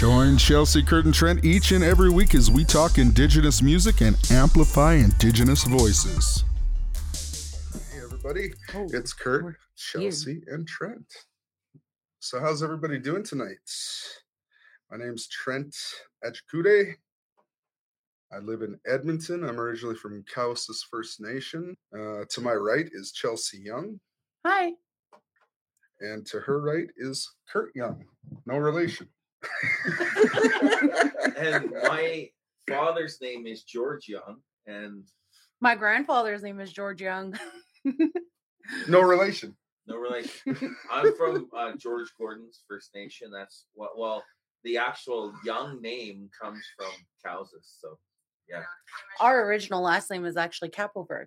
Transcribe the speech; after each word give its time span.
Join 0.00 0.36
Chelsie 0.36 0.86
Curtin 0.86 1.12
Trent 1.12 1.44
each 1.44 1.72
and 1.72 1.84
every 1.84 2.08
week 2.08 2.34
as 2.34 2.50
we 2.50 2.64
talk 2.64 2.96
Indigenous 2.96 3.60
music 3.60 4.00
and 4.00 4.16
amplify 4.30 4.94
Indigenous 4.94 5.64
voices. 5.64 6.42
Hey, 7.92 8.00
everybody. 8.02 8.54
Oh, 8.74 8.86
It's 8.94 9.12
Curt, 9.12 9.44
we're 9.44 9.56
Chelsie, 9.76 10.40
and 10.46 10.66
Trent. 10.66 11.04
So, 12.18 12.40
how's 12.40 12.62
everybody 12.62 12.98
doing 12.98 13.22
tonight? 13.22 13.58
My 14.90 14.96
name's 14.96 15.28
Trent 15.28 15.76
Agecoutay. 16.24 16.94
I 18.32 18.38
live 18.38 18.62
in 18.62 18.80
Edmonton. 18.86 19.44
I'm 19.44 19.60
originally 19.60 19.96
from 19.96 20.24
Cowessess 20.34 20.80
First 20.90 21.20
Nation. 21.20 21.76
Uh, 21.94 22.24
to 22.30 22.40
my 22.40 22.54
right 22.54 22.88
is 22.90 23.12
Chelsie 23.12 23.62
Young, 23.62 24.00
Hi. 24.46 24.72
and 26.00 26.24
to 26.28 26.40
her 26.40 26.58
right 26.58 26.88
is 26.96 27.30
Curt 27.52 27.72
Young. 27.74 28.02
No 28.46 28.56
relation. 28.56 29.06
And 31.36 31.70
my 31.84 32.28
father's 32.68 33.20
name 33.20 33.46
is 33.46 33.62
George 33.62 34.08
Young, 34.08 34.36
and 34.66 35.04
My 35.60 35.74
grandfather's 35.74 36.42
name 36.42 36.60
is 36.60 36.72
George 36.72 37.00
Young. 37.00 37.38
no 38.88 39.00
relation. 39.00 39.56
no 39.86 39.96
relation. 39.96 40.76
I'm 40.90 41.16
from 41.16 41.48
uh, 41.56 41.72
George 41.76 42.08
Gordon's 42.18 42.60
First 42.68 42.90
Nation. 42.94 43.30
That's 43.30 43.66
what. 43.74 43.98
Well, 43.98 44.22
the 44.64 44.76
actual 44.76 45.32
Young 45.44 45.80
name 45.80 46.28
comes 46.40 46.62
from 46.76 46.92
Cowessess. 47.24 47.78
So, 47.80 47.98
yeah. 48.48 48.62
Our 49.20 49.46
original 49.46 49.82
last 49.82 50.10
name 50.10 50.26
is 50.26 50.36
actually 50.36 50.70
Kappelberg. 50.70 51.26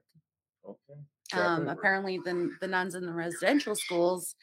Okay. 0.67 0.99
Um, 1.33 1.67
apparently, 1.67 2.19
the, 2.23 2.51
the 2.61 2.67
nuns 2.67 2.93
in 2.95 3.05
the 3.05 3.11
residential 3.13 3.75
schools. 3.75 4.35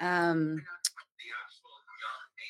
Um, 0.00 0.62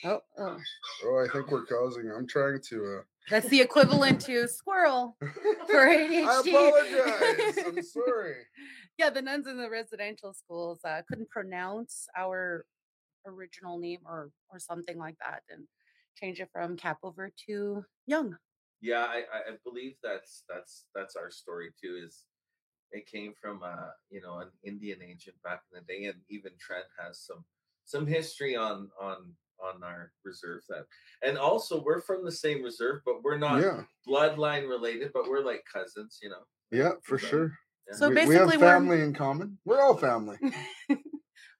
oh, 0.04 0.20
oh, 0.38 0.56
Oh, 1.04 1.24
I 1.24 1.32
think 1.32 1.50
we're 1.50 1.66
causing. 1.66 2.10
I'm 2.10 2.27
trying 2.27 2.60
to. 2.68 3.00
that's 3.30 3.48
the 3.48 3.60
equivalent 3.60 4.20
to 4.22 4.46
squirrel 4.48 5.16
for 5.68 5.88
Uh, 5.88 5.92
ADHD. 5.92 6.27
I 6.27 6.40
apologize. 6.40 7.64
I'm 7.66 7.82
sorry. 7.82 8.34
yeah, 8.98 9.10
the 9.10 9.22
nuns 9.22 9.46
in 9.46 9.56
the 9.58 9.68
residential 9.70 10.32
schools 10.34 10.80
uh, 10.84 11.02
couldn't 11.08 11.30
pronounce 11.30 12.06
our 12.16 12.64
original 13.27 13.78
name 13.78 14.00
or 14.06 14.30
or 14.50 14.58
something 14.58 14.98
like 14.98 15.16
that, 15.20 15.42
and 15.50 15.64
change 16.16 16.40
it 16.40 16.48
from 16.52 16.77
Kapover 16.77 17.30
to 17.46 17.84
Young. 18.06 18.36
Yeah, 18.80 19.05
I, 19.05 19.18
I 19.33 19.38
I 19.52 19.56
believe 19.64 19.94
that's 20.02 20.44
that's 20.48 20.84
that's 20.94 21.16
our 21.16 21.30
story 21.30 21.70
too. 21.83 22.00
Is 22.06 22.24
it 22.92 23.06
came 23.06 23.34
from 23.40 23.62
uh 23.62 23.90
you 24.10 24.20
know 24.22 24.38
an 24.38 24.48
Indian 24.64 25.02
agent 25.02 25.36
back 25.44 25.60
in 25.72 25.80
the 25.80 25.92
day, 25.92 26.05
and 26.06 26.18
even 26.30 26.52
Trent 26.58 26.86
has 26.98 27.20
some 27.20 27.44
some 27.84 28.06
history 28.06 28.56
on 28.56 28.88
on 29.00 29.34
on 29.62 29.83
our 29.83 30.12
reserve 30.25 30.62
that, 30.69 30.84
and 31.23 31.37
also 31.39 31.83
we're 31.83 32.01
from 32.01 32.25
the 32.25 32.33
same 32.33 32.62
reserve, 32.62 33.01
but 33.05 33.23
we're 33.23 33.39
not 33.39 33.61
yeah, 33.61 33.83
bloodline 34.09 34.69
related, 34.69 35.11
but 35.12 35.28
we're 35.28 35.45
like 35.45 35.62
cousins, 35.73 36.19
you 36.23 36.28
know. 36.31 36.42
yeah, 36.70 36.92
for 37.03 37.17
Okay. 37.17 37.27
sure. 37.27 37.59
Yeah. 37.89 37.97
So 37.97 38.09
we, 38.09 38.14
we 38.14 38.20
have 38.20 38.29
basically, 38.29 38.56
we're- 38.59 38.73
family 38.73 39.01
in 39.01 39.14
common. 39.14 39.59
We're 39.64 39.81
all 39.81 39.97
family. 39.97 40.36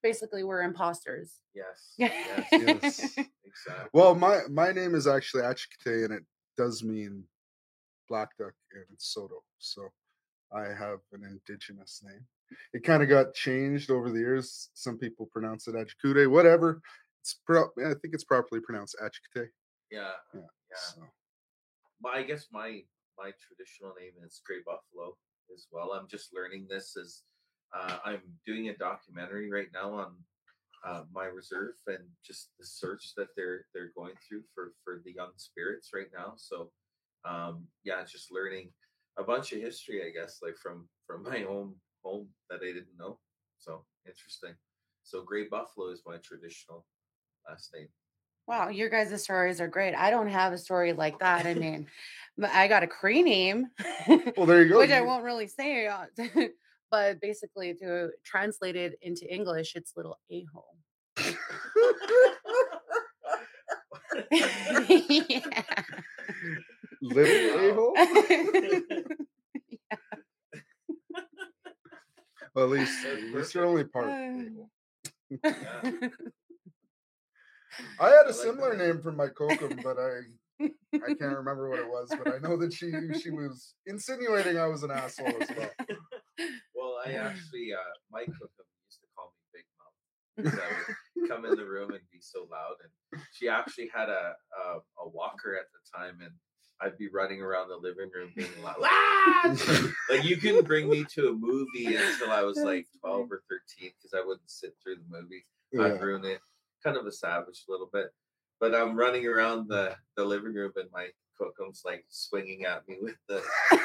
Basically, 0.03 0.45
we're 0.45 0.63
imposters. 0.63 1.41
yes, 1.55 1.93
yes, 1.99 2.47
Yes. 2.53 3.01
exactly. 3.45 3.91
Well, 3.93 4.15
my 4.15 4.43
my 4.49 4.71
name 4.71 4.95
is 4.95 5.07
actually 5.09 5.43
Achikite, 5.43 6.05
and 6.05 6.15
it 6.15 6.23
does 6.57 6.85
mean 6.85 7.25
black 8.09 8.29
duck 8.39 8.53
in 8.75 8.85
Saulteaux. 8.97 9.43
So 9.59 9.89
I 10.53 10.69
have 10.69 11.01
an 11.13 11.25
indigenous 11.25 12.01
name. 12.05 12.25
It 12.73 12.85
kind 12.85 13.03
of 13.03 13.09
got 13.09 13.35
changed 13.35 13.91
over 13.91 14.11
the 14.11 14.21
years. 14.21 14.71
Some 14.75 14.99
people 14.99 15.27
pronounce 15.33 15.67
it 15.67 15.75
Achikude, 15.75 16.31
whatever. 16.31 16.81
It's 17.29 17.41
pro- 17.45 17.69
I 17.85 17.93
think 18.01 18.15
it's 18.15 18.25
properly 18.25 18.63
pronounced 18.63 18.97
Achikite. 19.03 19.49
Yeah, 19.91 20.13
Yeah. 20.33 20.41
yeah. 20.41 20.77
So. 20.95 21.03
my 22.01 22.11
I 22.15 22.23
guess 22.23 22.47
my 22.51 22.81
my 23.19 23.33
traditional 23.47 23.93
name 24.01 24.13
is 24.25 24.41
Gray 24.47 24.63
Buffalo 24.65 25.15
as 25.55 25.67
well. 25.71 25.93
I'm 25.93 26.09
just 26.09 26.33
learning 26.33 26.69
this 26.71 26.97
as 26.97 27.23
uh, 27.77 27.99
I'm 28.03 28.23
doing 28.47 28.71
a 28.71 28.77
documentary 28.79 29.51
right 29.51 29.69
now 29.75 29.93
on 29.93 30.15
uh, 30.87 31.03
my 31.13 31.27
reserve 31.27 31.75
and 31.87 32.09
just 32.25 32.51
the 32.59 32.65
search 32.65 33.13
that 33.19 33.29
they're 33.37 33.67
they're 33.75 33.93
going 33.95 34.15
through 34.27 34.45
for 34.55 34.73
for 34.83 35.03
the 35.05 35.13
young 35.13 35.33
spirits 35.37 35.91
right 35.93 36.11
now. 36.17 36.33
So 36.37 36.71
um, 37.27 37.67
yeah, 37.85 38.05
just 38.05 38.33
learning 38.33 38.73
a 39.19 39.23
bunch 39.23 39.53
of 39.53 39.61
history, 39.61 40.01
I 40.03 40.19
guess, 40.19 40.39
like 40.41 40.57
from 40.57 40.89
from 41.07 41.23
my 41.31 41.45
own 41.45 41.75
home 42.03 42.29
that 42.49 42.61
I 42.63 42.73
didn't 42.73 42.97
know. 42.99 43.19
So 43.59 43.85
interesting. 44.07 44.55
So 45.03 45.23
Gray 45.23 45.47
Buffalo 45.47 45.89
is 45.91 46.01
my 46.07 46.17
traditional 46.25 46.87
last 47.49 47.71
name. 47.75 47.89
Wow, 48.47 48.69
your 48.69 48.89
guys' 48.89 49.23
stories 49.23 49.61
are 49.61 49.69
great. 49.69 49.95
I 49.95 50.11
don't 50.11 50.29
have 50.29 50.53
a 50.53 50.59
story 50.59 50.93
like 50.93 51.19
that. 51.19 51.47
I 51.47 51.55
mean, 51.63 51.87
I 52.43 52.69
got 52.69 52.83
a 52.83 52.87
Cree 52.87 53.23
name, 53.23 53.67
Well, 54.37 54.47
there 54.47 54.63
you 54.63 54.69
go. 54.73 54.79
which 54.79 54.91
I 54.91 55.01
won't 55.03 55.25
really 55.25 55.49
say. 55.49 55.87
uh, 55.87 56.07
but 56.91 57.21
basically, 57.21 57.75
to 57.75 58.11
translate 58.25 58.77
it 58.77 58.99
into 59.03 59.31
English, 59.33 59.75
it's 59.77 59.93
little 59.97 60.19
a 60.31 60.47
hole. 60.53 60.77
yeah. 64.81 65.63
Little 67.03 67.71
a 67.71 67.75
hole. 67.75 67.95
Well, 72.55 72.65
at 72.65 72.71
least, 72.71 73.03
That's 73.05 73.23
at 73.23 73.35
least 73.35 73.55
you're 73.55 73.67
only 73.67 73.85
part 73.85 74.07
Uh. 74.09 74.69
Yeah. 75.31 76.09
I 78.01 78.09
had 78.09 78.15
I 78.19 78.23
a 78.25 78.27
like 78.27 78.35
similar 78.35 78.77
that. 78.77 78.85
name 78.87 79.03
from 79.03 79.17
my 79.17 79.29
kokum, 79.29 79.83
but 79.83 79.97
I 79.99 80.69
I 80.95 81.15
can't 81.15 81.37
remember 81.43 81.69
what 81.71 81.79
it 81.79 81.89
was. 81.89 82.11
But 82.17 82.35
I 82.35 82.39
know 82.39 82.57
that 82.57 82.73
she 82.73 82.91
she 83.21 83.31
was 83.31 83.75
insinuating 83.87 84.59
I 84.59 84.67
was 84.67 84.83
an 84.83 84.91
asshole 84.91 85.35
as 85.41 85.49
well. 85.57 85.71
Well, 86.75 86.95
I 87.05 87.13
actually, 87.27 87.73
uh, 87.75 87.83
my 88.13 88.23
kokum 88.23 88.67
used 88.87 89.01
to 89.01 89.07
call 89.17 89.33
me 89.35 89.43
Big 89.53 89.65
Mouth 89.77 89.97
because 90.37 90.59
I 90.61 90.69
would 91.19 91.29
come 91.29 91.45
in 91.45 91.57
the 91.57 91.67
room 91.67 91.91
and 91.91 92.01
be 92.13 92.21
so 92.21 92.47
loud. 92.51 92.77
And 93.13 93.23
she 93.33 93.49
actually 93.49 93.91
had 93.93 94.09
a, 94.09 94.35
a 94.57 94.79
a 95.05 95.09
walker 95.09 95.57
at 95.59 95.67
the 95.73 95.99
time, 95.99 96.19
and 96.23 96.31
I'd 96.81 96.97
be 96.97 97.09
running 97.09 97.43
around 97.43 97.69
the 97.71 97.77
living 97.77 98.09
room 98.15 98.31
being 98.37 98.63
loud. 98.63 98.77
"Ah!" 98.83 99.93
like 100.09 100.23
you 100.23 100.37
couldn't 100.37 100.69
bring 100.69 100.89
me 100.89 101.05
to 101.15 101.31
a 101.31 101.33
movie 101.33 101.97
until 101.97 102.31
I 102.31 102.43
was 102.43 102.57
like 102.59 102.87
twelve 103.01 103.33
or 103.33 103.43
thirteen 103.51 103.91
because 103.99 104.15
I 104.15 104.25
wouldn't 104.25 104.49
sit 104.49 104.77
through 104.81 104.97
the 104.97 105.09
movie. 105.11 105.45
I'd 105.77 106.01
ruin 106.01 106.25
it. 106.25 106.41
Kind 106.83 106.97
of 106.97 107.07
a 107.07 107.13
savage 107.13 107.65
a 107.69 107.73
little 107.73 107.91
bit. 107.93 108.09
But 108.61 108.75
I'm 108.75 108.97
running 108.97 109.27
around 109.27 109.69
the, 109.69 109.95
the 110.17 110.25
living 110.25 110.55
room 110.55 110.73
and 110.77 110.89
my 110.93 111.09
kokum's 111.41 111.83
like 111.85 112.05
swinging 112.09 112.65
at 112.65 112.87
me 112.89 112.97
with 113.01 113.17
the 113.29 113.43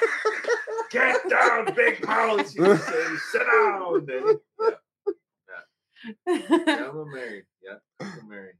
get 0.91 1.29
down, 1.29 1.73
big 1.75 2.05
mouth. 2.05 2.51
She 2.51 2.59
say, 2.59 3.05
sit 3.31 3.41
down. 3.45 4.05
And, 4.09 4.39
yeah, 6.27 6.61
yeah, 6.65 6.89
I'm 6.89 7.11
married. 7.11 7.45
Yeah, 7.63 7.77
I'm 7.99 8.29
married. 8.29 8.55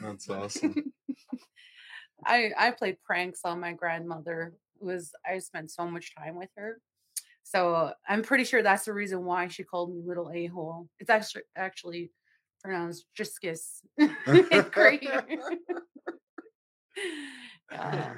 That's 0.00 0.28
awesome. 0.30 0.92
I 2.26 2.50
I 2.58 2.70
played 2.72 3.02
pranks 3.02 3.40
on 3.44 3.60
my 3.60 3.72
grandmother. 3.72 4.54
It 4.80 4.84
was 4.84 5.12
I 5.26 5.38
spent 5.38 5.70
so 5.70 5.86
much 5.86 6.14
time 6.14 6.36
with 6.36 6.50
her. 6.56 6.80
So 7.42 7.92
I'm 8.08 8.22
pretty 8.22 8.44
sure 8.44 8.62
that's 8.62 8.84
the 8.84 8.92
reason 8.92 9.24
why 9.24 9.48
she 9.48 9.64
called 9.64 9.94
me 9.94 10.02
little 10.04 10.30
a 10.30 10.46
hole. 10.46 10.88
It's 10.98 11.10
actually 11.10 11.42
actually 11.56 12.10
pronounced 12.62 13.06
Jiskis. 13.18 13.80
Great. 14.70 15.08
Uh, 17.72 18.10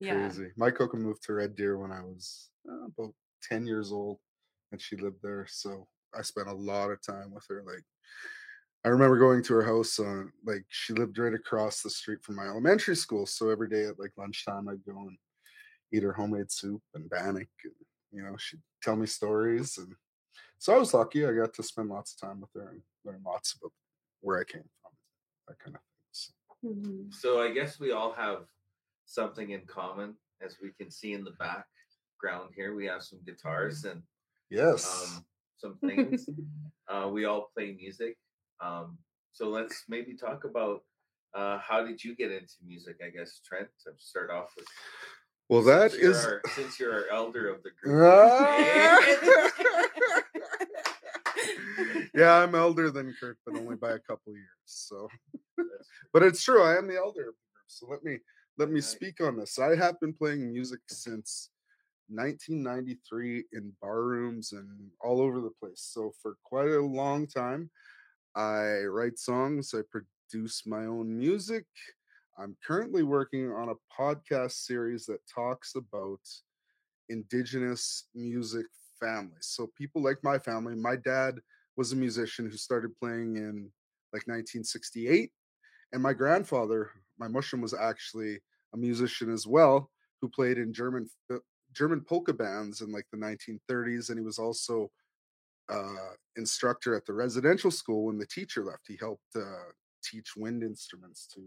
yeah. 0.00 0.14
Crazy. 0.28 0.50
My 0.56 0.70
kokum 0.70 1.00
moved 1.00 1.22
to 1.24 1.32
Red 1.32 1.56
Deer 1.56 1.78
when 1.78 1.90
I 1.90 2.02
was 2.02 2.50
uh, 2.68 2.86
about 2.86 3.14
ten 3.42 3.66
years 3.66 3.92
old, 3.92 4.18
and 4.72 4.80
she 4.80 4.96
lived 4.96 5.22
there. 5.22 5.46
So 5.48 5.88
I 6.16 6.22
spent 6.22 6.48
a 6.48 6.54
lot 6.54 6.90
of 6.90 7.00
time 7.00 7.32
with 7.32 7.44
her. 7.48 7.62
Like 7.66 7.84
I 8.84 8.88
remember 8.88 9.18
going 9.18 9.42
to 9.44 9.54
her 9.54 9.64
house. 9.64 9.98
Uh, 9.98 10.24
like 10.44 10.64
she 10.68 10.92
lived 10.92 11.18
right 11.18 11.34
across 11.34 11.82
the 11.82 11.90
street 11.90 12.22
from 12.22 12.36
my 12.36 12.44
elementary 12.46 12.96
school. 12.96 13.26
So 13.26 13.48
every 13.48 13.68
day 13.68 13.84
at 13.84 13.98
like 13.98 14.12
lunchtime, 14.16 14.68
I'd 14.68 14.84
go 14.84 14.98
and 14.98 15.16
eat 15.92 16.02
her 16.02 16.12
homemade 16.12 16.52
soup 16.52 16.82
and 16.94 17.08
bannock. 17.08 17.48
And, 17.64 17.72
you 18.12 18.22
know, 18.22 18.36
she'd 18.36 18.62
tell 18.82 18.96
me 18.96 19.06
stories, 19.06 19.78
and 19.78 19.94
so 20.58 20.74
I 20.74 20.78
was 20.78 20.92
lucky. 20.94 21.26
I 21.26 21.32
got 21.32 21.54
to 21.54 21.62
spend 21.62 21.88
lots 21.88 22.12
of 22.14 22.28
time 22.28 22.40
with 22.42 22.50
her 22.54 22.68
and 22.68 22.82
learn 23.04 23.20
lots 23.24 23.54
about 23.60 23.72
where 24.20 24.40
I 24.40 24.44
came 24.44 24.62
from, 24.82 24.92
that 25.48 25.58
kind 25.58 25.76
of 25.76 25.82
thing. 25.82 26.10
So, 26.12 26.32
Mhm. 26.64 27.12
So 27.12 27.42
I 27.42 27.52
guess 27.52 27.78
we 27.78 27.92
all 27.92 28.12
have 28.12 28.46
something 29.04 29.50
in 29.50 29.66
common, 29.66 30.16
as 30.40 30.56
we 30.62 30.72
can 30.72 30.90
see 30.90 31.12
in 31.12 31.24
the 31.24 31.32
background 31.32 32.54
here. 32.54 32.74
We 32.74 32.86
have 32.86 33.02
some 33.02 33.20
guitars 33.26 33.84
and 33.84 34.02
yes. 34.50 34.86
um, 35.16 35.24
some 35.56 35.76
things. 35.78 36.26
uh, 36.88 37.08
we 37.12 37.26
all 37.26 37.50
play 37.54 37.72
music. 37.74 38.16
Um, 38.60 38.98
so 39.32 39.48
let's 39.50 39.84
maybe 39.88 40.14
talk 40.16 40.44
about 40.44 40.82
uh, 41.34 41.58
how 41.58 41.84
did 41.84 42.02
you 42.02 42.14
get 42.14 42.30
into 42.30 42.54
music? 42.64 42.96
I 43.04 43.10
guess 43.10 43.40
Trent 43.44 43.68
to 43.84 43.92
start 43.98 44.30
off 44.30 44.50
with. 44.56 44.66
well, 45.48 45.62
that 45.62 45.90
since 45.90 46.02
you're 46.02 46.10
is. 46.12 46.24
our, 46.24 46.40
since 46.54 46.80
you're 46.80 46.92
our 46.94 47.04
elder 47.12 47.48
of 47.52 47.62
the 47.62 47.70
group. 47.70 47.94
yeah, 52.14 52.34
I'm 52.34 52.54
elder 52.54 52.90
than 52.90 53.14
Curt, 53.18 53.38
but 53.44 53.56
only 53.56 53.76
by 53.76 53.92
a 53.92 53.98
couple 54.08 54.32
years. 54.34 54.48
So, 54.64 55.08
but 56.12 56.22
it's 56.22 56.42
true. 56.42 56.62
I 56.62 56.76
am 56.76 56.86
the 56.86 56.96
elder 56.96 57.28
of 57.28 57.34
the 57.34 57.52
group. 57.52 57.66
So 57.66 57.86
let 57.88 58.04
me 58.04 58.18
let 58.56 58.70
me 58.70 58.80
speak 58.80 59.20
on 59.20 59.36
this. 59.36 59.58
I 59.58 59.74
have 59.76 59.98
been 60.00 60.12
playing 60.12 60.52
music 60.52 60.80
since 60.88 61.50
1993 62.08 63.44
in 63.52 63.72
bar 63.82 64.02
rooms 64.02 64.52
and 64.52 64.68
all 65.00 65.20
over 65.20 65.40
the 65.40 65.50
place. 65.60 65.88
So 65.92 66.12
for 66.22 66.36
quite 66.44 66.70
a 66.70 66.80
long 66.80 67.26
time, 67.26 67.70
I 68.36 68.82
write 68.82 69.18
songs, 69.18 69.74
I 69.74 69.80
produce 69.90 70.62
my 70.66 70.84
own 70.84 71.18
music. 71.18 71.66
I'm 72.38 72.56
currently 72.64 73.02
working 73.02 73.50
on 73.50 73.70
a 73.70 73.74
podcast 74.00 74.52
series 74.52 75.06
that 75.06 75.20
talks 75.32 75.74
about 75.74 76.20
indigenous 77.08 78.08
music 78.14 78.66
families. 79.00 79.46
So 79.46 79.70
people 79.76 80.02
like 80.02 80.18
my 80.22 80.38
family, 80.38 80.74
my 80.74 80.96
dad 80.96 81.40
was 81.76 81.92
a 81.92 81.96
musician 81.96 82.48
who 82.48 82.56
started 82.56 82.96
playing 82.96 83.36
in 83.36 83.70
like 84.12 84.26
1968 84.26 85.30
and 85.94 86.02
my 86.02 86.12
grandfather, 86.12 86.90
my 87.18 87.28
mushum 87.28 87.62
was 87.62 87.72
actually 87.72 88.40
a 88.74 88.76
musician 88.76 89.32
as 89.32 89.46
well 89.46 89.90
who 90.20 90.28
played 90.28 90.58
in 90.58 90.72
German 90.72 91.08
German 91.72 92.00
polka 92.00 92.32
bands 92.32 92.80
in 92.80 92.92
like 92.92 93.06
the 93.12 93.18
1930s 93.18 94.10
and 94.10 94.18
he 94.18 94.24
was 94.24 94.38
also 94.38 94.90
uh, 95.68 96.14
instructor 96.36 96.94
at 96.94 97.06
the 97.06 97.12
residential 97.12 97.70
school 97.70 98.06
when 98.06 98.18
the 98.18 98.26
teacher 98.26 98.64
left. 98.64 98.86
He 98.88 98.96
helped 98.98 99.36
uh, 99.36 99.70
teach 100.02 100.32
wind 100.36 100.62
instruments 100.64 101.28
to 101.34 101.40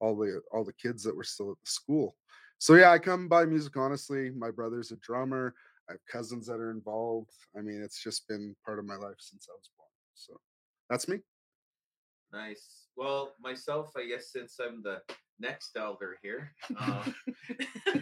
all 0.00 0.16
the 0.16 0.40
all 0.50 0.64
the 0.64 0.72
kids 0.72 1.02
that 1.04 1.16
were 1.16 1.24
still 1.24 1.50
at 1.50 1.58
the 1.62 1.70
school. 1.70 2.16
So 2.56 2.74
yeah, 2.74 2.90
I 2.90 2.98
come 2.98 3.28
by 3.28 3.44
music 3.44 3.76
honestly. 3.76 4.30
My 4.30 4.50
brother's 4.50 4.92
a 4.92 4.96
drummer. 4.96 5.54
I 5.90 5.94
have 5.94 6.06
cousins 6.10 6.46
that 6.46 6.60
are 6.60 6.70
involved. 6.70 7.32
I 7.58 7.62
mean, 7.62 7.82
it's 7.82 8.00
just 8.00 8.28
been 8.28 8.54
part 8.64 8.78
of 8.78 8.84
my 8.84 8.94
life 8.94 9.16
since 9.18 9.48
I 9.50 9.54
was 9.54 9.70
born. 9.76 9.88
So 10.14 10.34
that's 10.88 11.08
me. 11.08 11.18
Nice. 12.32 12.86
Well, 12.96 13.32
myself, 13.42 13.90
I 13.96 14.06
guess 14.06 14.30
since 14.30 14.60
I'm 14.64 14.82
the 14.84 15.02
next 15.40 15.76
elder 15.76 16.16
here, 16.22 16.52
um, 16.78 17.12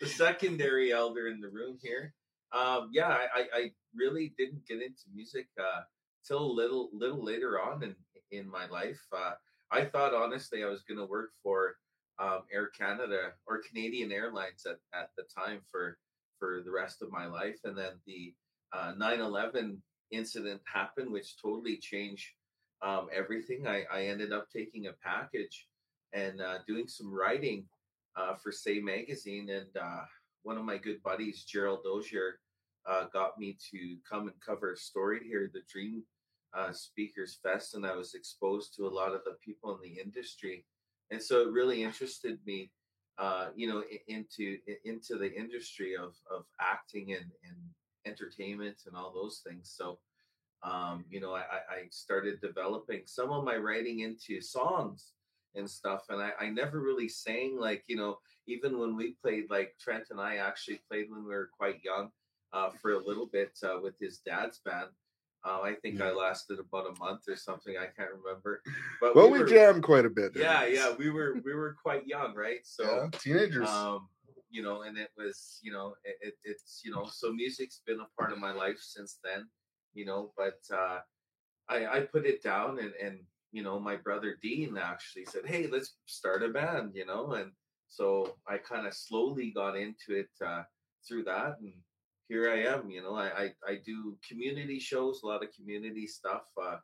the 0.00 0.06
secondary 0.06 0.92
elder 0.92 1.26
in 1.26 1.40
the 1.40 1.48
room 1.48 1.76
here. 1.82 2.14
Um, 2.52 2.90
yeah, 2.92 3.08
I, 3.08 3.26
I, 3.34 3.44
I 3.52 3.70
really 3.96 4.32
didn't 4.38 4.64
get 4.68 4.80
into 4.80 5.02
music 5.12 5.48
uh, 5.58 5.80
till 6.24 6.38
a 6.38 6.52
little 6.52 6.90
little 6.92 7.24
later 7.24 7.60
on 7.60 7.82
in 7.82 7.96
in 8.30 8.48
my 8.48 8.68
life. 8.68 9.00
Uh, 9.12 9.32
I 9.72 9.86
thought 9.86 10.14
honestly 10.14 10.62
I 10.62 10.68
was 10.68 10.82
going 10.82 10.98
to 10.98 11.06
work 11.06 11.30
for 11.42 11.74
um, 12.20 12.42
Air 12.52 12.68
Canada 12.78 13.32
or 13.46 13.62
Canadian 13.68 14.12
Airlines 14.12 14.66
at, 14.66 14.78
at 14.94 15.10
the 15.16 15.24
time 15.36 15.62
for 15.68 15.98
for 16.42 16.60
the 16.64 16.72
rest 16.72 17.02
of 17.02 17.12
my 17.12 17.26
life, 17.26 17.60
and 17.62 17.78
then 17.78 17.92
the 18.04 18.34
uh, 18.72 18.92
9/11 18.98 19.76
incident 20.10 20.60
happened, 20.64 21.12
which 21.12 21.40
totally 21.40 21.76
changed 21.76 22.26
um, 22.82 23.06
everything. 23.14 23.68
I, 23.68 23.84
I 23.92 24.06
ended 24.06 24.32
up 24.32 24.48
taking 24.50 24.88
a 24.88 24.92
package 25.04 25.68
and 26.12 26.40
uh, 26.40 26.58
doing 26.66 26.88
some 26.88 27.14
writing 27.14 27.64
uh, 28.16 28.34
for 28.34 28.50
Say 28.50 28.80
Magazine, 28.80 29.50
and 29.50 29.68
uh, 29.80 30.02
one 30.42 30.58
of 30.58 30.64
my 30.64 30.78
good 30.78 31.00
buddies, 31.04 31.44
Gerald 31.44 31.84
Dozier, 31.84 32.40
uh, 32.90 33.04
got 33.12 33.38
me 33.38 33.56
to 33.70 33.96
come 34.08 34.26
and 34.26 34.40
cover 34.44 34.72
a 34.72 34.76
story 34.76 35.20
here, 35.24 35.48
the 35.54 35.62
Dream 35.72 36.02
uh, 36.54 36.72
Speakers 36.72 37.38
Fest, 37.40 37.76
and 37.76 37.86
I 37.86 37.94
was 37.94 38.14
exposed 38.14 38.74
to 38.74 38.88
a 38.88 38.96
lot 39.00 39.14
of 39.14 39.22
the 39.24 39.36
people 39.44 39.76
in 39.76 39.80
the 39.80 40.00
industry, 40.00 40.66
and 41.12 41.22
so 41.22 41.42
it 41.42 41.52
really 41.52 41.84
interested 41.84 42.40
me, 42.44 42.72
uh, 43.18 43.48
you 43.54 43.68
know, 43.68 43.82
into 44.08 44.58
into 44.84 45.18
the 45.18 45.32
industry 45.32 45.94
of 45.96 46.14
of 46.30 46.44
acting 46.60 47.12
and 47.12 47.30
and 47.44 47.56
entertainment 48.06 48.82
and 48.86 48.96
all 48.96 49.12
those 49.12 49.42
things. 49.46 49.72
So 49.76 49.98
um, 50.62 51.04
you 51.10 51.20
know, 51.20 51.34
I, 51.34 51.40
I 51.40 51.88
started 51.90 52.40
developing 52.40 53.02
some 53.06 53.30
of 53.30 53.44
my 53.44 53.56
writing 53.56 54.00
into 54.00 54.40
songs 54.40 55.12
and 55.54 55.68
stuff. 55.68 56.04
And 56.08 56.20
I, 56.22 56.30
I 56.40 56.50
never 56.50 56.80
really 56.80 57.08
sang 57.08 57.58
like, 57.58 57.84
you 57.86 57.96
know, 57.96 58.18
even 58.46 58.78
when 58.78 58.96
we 58.96 59.16
played, 59.22 59.46
like 59.50 59.74
Trent 59.80 60.04
and 60.10 60.20
I 60.20 60.36
actually 60.36 60.80
played 60.88 61.10
when 61.10 61.24
we 61.24 61.30
were 61.30 61.50
quite 61.56 61.82
young 61.84 62.10
uh, 62.52 62.70
for 62.80 62.92
a 62.92 63.04
little 63.04 63.26
bit 63.26 63.58
uh, 63.64 63.78
with 63.82 63.94
his 64.00 64.18
dad's 64.18 64.60
band. 64.64 64.90
Uh, 65.44 65.60
I 65.60 65.74
think 65.82 66.00
I 66.00 66.12
lasted 66.12 66.60
about 66.60 66.86
a 66.86 66.98
month 67.00 67.22
or 67.28 67.34
something. 67.36 67.74
I 67.76 67.86
can't 67.86 68.10
remember. 68.22 68.62
But 69.00 69.16
Well, 69.16 69.26
we 69.26 69.38
we 69.38 69.38
were, 69.40 69.46
jammed 69.50 69.82
quite 69.82 70.04
a 70.04 70.10
bit. 70.10 70.32
yeah, 70.36 70.64
yeah, 70.66 70.94
we 70.96 71.10
were 71.10 71.34
we 71.44 71.52
were 71.54 71.74
quite 71.82 72.06
young, 72.06 72.34
right? 72.34 72.60
So 72.64 72.84
yeah, 72.84 73.18
teenagers. 73.18 73.68
um 73.68 74.08
you 74.52 74.62
know 74.62 74.82
and 74.82 74.98
it 74.98 75.10
was 75.16 75.58
you 75.62 75.72
know 75.72 75.94
it, 76.04 76.16
it, 76.20 76.34
it's 76.44 76.82
you 76.84 76.92
know 76.92 77.08
so 77.10 77.32
music's 77.32 77.80
been 77.86 78.00
a 78.00 78.10
part 78.20 78.30
of 78.32 78.38
my 78.38 78.52
life 78.52 78.78
since 78.80 79.18
then 79.24 79.48
you 79.94 80.04
know 80.04 80.32
but 80.36 80.60
uh 80.72 80.98
i 81.70 81.86
i 81.86 82.00
put 82.00 82.26
it 82.26 82.42
down 82.42 82.78
and 82.78 82.92
and 83.02 83.18
you 83.50 83.62
know 83.62 83.80
my 83.80 83.96
brother 83.96 84.36
dean 84.42 84.76
actually 84.76 85.24
said 85.24 85.44
hey 85.46 85.66
let's 85.72 85.96
start 86.04 86.42
a 86.42 86.48
band 86.48 86.92
you 86.94 87.06
know 87.06 87.32
and 87.32 87.50
so 87.88 88.36
i 88.46 88.58
kind 88.58 88.86
of 88.86 88.92
slowly 88.92 89.50
got 89.50 89.74
into 89.74 90.10
it 90.10 90.28
uh 90.44 90.62
through 91.08 91.24
that 91.24 91.56
and 91.62 91.72
here 92.28 92.50
i 92.50 92.58
am 92.62 92.90
you 92.90 93.02
know 93.02 93.14
I, 93.14 93.26
I 93.26 93.52
i 93.68 93.78
do 93.84 94.16
community 94.26 94.78
shows 94.78 95.20
a 95.22 95.26
lot 95.26 95.42
of 95.42 95.52
community 95.52 96.06
stuff 96.06 96.42
uh 96.62 96.76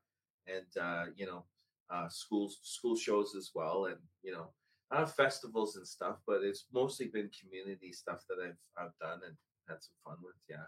and 0.46 0.82
uh 0.82 1.06
you 1.16 1.26
know 1.26 1.44
uh 1.90 2.08
schools 2.08 2.58
school 2.62 2.96
shows 2.96 3.34
as 3.36 3.50
well 3.54 3.86
and 3.86 3.98
you 4.22 4.32
know 4.32 4.48
uh, 4.90 5.06
festivals 5.06 5.76
and 5.76 5.86
stuff, 5.86 6.16
but 6.26 6.42
it's 6.42 6.66
mostly 6.72 7.08
been 7.08 7.30
community 7.38 7.92
stuff 7.92 8.24
that 8.28 8.38
I've 8.42 8.56
I've 8.78 8.96
done 9.00 9.20
and 9.26 9.36
had 9.68 9.82
some 9.82 9.94
fun 10.04 10.16
with. 10.22 10.34
Yeah, 10.48 10.64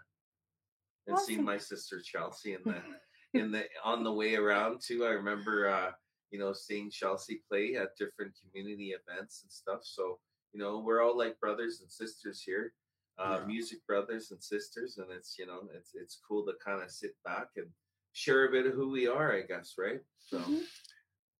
and 1.07 1.17
seen 1.19 1.37
Awesome. 1.37 1.45
my 1.45 1.57
sister 1.57 1.97
Chelsie 1.97 2.55
in 2.57 2.61
the 2.63 2.81
in 3.39 3.51
the 3.51 3.65
on 3.83 4.03
the 4.03 4.13
way 4.13 4.35
around 4.35 4.81
too. 4.85 5.05
I 5.05 5.09
remember 5.09 5.69
uh, 5.69 5.91
you 6.29 6.39
know 6.39 6.53
seeing 6.53 6.91
Chelsie 6.91 7.41
play 7.49 7.75
at 7.75 7.97
different 7.97 8.33
community 8.41 8.93
events 8.93 9.41
and 9.43 9.51
stuff. 9.51 9.79
So 9.83 10.19
you 10.53 10.59
know 10.59 10.79
we're 10.79 11.01
all 11.01 11.17
like 11.17 11.39
brothers 11.39 11.81
and 11.81 11.91
sisters 11.91 12.41
here, 12.45 12.73
uh, 13.23 13.37
Yeah. 13.39 13.45
music 13.45 13.79
brothers 13.87 14.31
and 14.31 14.41
sisters, 14.43 14.97
and 14.97 15.07
it's 15.11 15.31
you 15.39 15.45
know 15.47 15.59
it's 15.77 15.91
it's 15.93 16.19
cool 16.27 16.45
to 16.45 16.53
kind 16.63 16.81
of 16.83 16.89
sit 16.91 17.13
back 17.23 17.47
and 17.57 17.67
share 18.13 18.47
a 18.47 18.51
bit 18.51 18.65
of 18.67 18.73
who 18.73 18.89
we 18.91 19.07
are, 19.07 19.29
I 19.33 19.41
guess, 19.41 19.75
right? 19.77 20.01
So. 20.29 20.37
Mhm. 20.39 20.63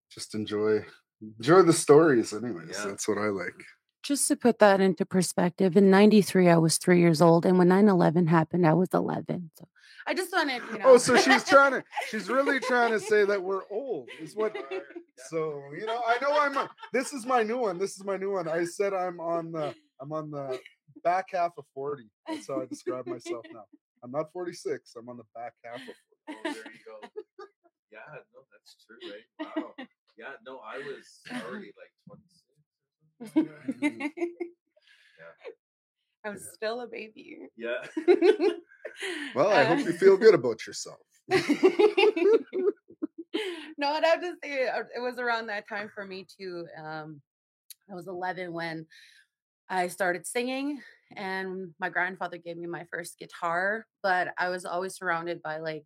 Just 0.10 0.36
enjoy 0.36 0.86
enjoy 1.40 1.62
the 1.62 1.74
stories, 1.74 2.34
anyways. 2.34 2.70
Yeah. 2.78 2.88
That's 2.88 3.08
what 3.08 3.18
I 3.18 3.28
like. 3.44 3.60
Just 4.04 4.28
to 4.30 4.36
put 4.36 4.58
that 4.60 4.82
into 4.82 5.06
perspective, 5.06 5.78
in 5.78 5.92
93, 5.92 6.50
I 6.50 6.58
was 6.58 6.78
three 6.80 7.00
years 7.00 7.22
old. 7.22 7.46
And 7.46 7.60
when 7.60 7.68
9 7.68 7.88
11 7.88 8.26
happened, 8.28 8.66
I 8.66 8.74
was 8.74 8.90
11. 8.94 9.52
So 9.58 9.68
I 10.08 10.16
just 10.16 10.34
wanted, 10.34 10.64
you 10.72 10.80
know. 10.80 10.86
Oh, 10.86 10.98
so 10.98 11.16
she's 11.16 11.44
trying 11.46 11.74
to 11.74 11.84
she's 12.10 12.28
really 12.28 12.60
trying 12.60 12.92
to 12.92 13.00
say 13.00 13.24
that 13.26 13.42
we're 13.48 13.62
old. 13.70 14.10
Is 14.20 14.36
what 14.36 14.56
so 15.30 15.62
you 15.80 15.86
know, 15.86 16.02
I 16.06 16.18
know 16.22 16.34
I'm 16.40 16.58
a, 16.58 16.70
this 16.92 17.14
is 17.14 17.26
my 17.26 17.44
new 17.44 17.60
one. 17.60 17.78
This 17.78 17.96
is 17.98 18.04
my 18.04 18.18
new 18.18 18.32
one. 18.32 18.48
I 18.48 18.66
said 18.66 18.94
I'm 18.94 19.20
on 19.20 19.52
the 19.52 19.74
I'm 20.02 20.12
on 20.12 20.32
the 20.32 20.60
back 21.04 21.28
half 21.32 21.52
of 21.58 21.66
40. 21.74 22.10
That's 22.28 22.48
how 22.48 22.62
I 22.62 22.66
describe 22.66 23.08
myself 23.08 23.46
now. 23.54 23.66
I'm 24.04 24.12
not 24.12 24.32
46. 24.32 24.94
I'm 24.98 25.10
on 25.10 25.18
the 25.18 25.24
back 25.36 25.54
half 25.64 25.76
of 25.76 25.82
40. 25.86 25.96
Oh, 26.30 26.44
there 26.44 26.54
you 26.72 26.80
go. 26.86 27.10
Yeah, 27.92 28.00
no, 28.34 28.42
that's 28.52 28.76
true, 28.86 28.98
right? 29.12 29.26
Wow. 29.58 29.74
Yeah, 30.18 30.34
no, 30.46 30.60
I 30.60 30.78
was 30.80 31.22
already 31.46 31.72
like 31.78 31.92
26 32.08 33.26
or 33.26 33.28
something. 33.80 34.12
I 36.26 36.30
was 36.30 36.50
still 36.54 36.82
a 36.82 36.88
baby. 36.88 37.40
Yeah. 37.58 37.86
Well, 39.36 39.52
I 39.52 39.64
hope 39.64 39.80
Uh, 39.80 39.84
you 39.84 39.94
feel 39.94 40.18
good 40.18 40.34
about 40.36 40.66
yourself. 40.68 41.00
no, 41.30 41.38
I'd 43.94 44.04
have 44.04 44.22
to 44.22 44.34
say 44.44 44.68
uh, 44.68 44.84
it 44.96 45.00
was 45.00 45.18
around 45.18 45.48
that 45.48 45.68
time 45.68 45.90
for 45.94 46.06
me 46.06 46.26
too. 46.40 46.68
Um, 46.78 47.22
I 47.90 47.96
was 47.96 48.08
11 48.08 48.52
when 48.54 48.86
I 49.70 49.88
started 49.88 50.28
singing, 50.28 50.82
and 51.16 51.74
my 51.80 51.90
grandfather 51.90 52.38
gave 52.38 52.58
me 52.58 52.68
my 52.68 52.86
first 52.92 53.18
guitar. 53.18 53.86
But 54.04 54.30
I 54.38 54.50
was 54.50 54.66
always 54.66 54.96
surrounded 54.96 55.42
by 55.42 55.60
like 55.60 55.86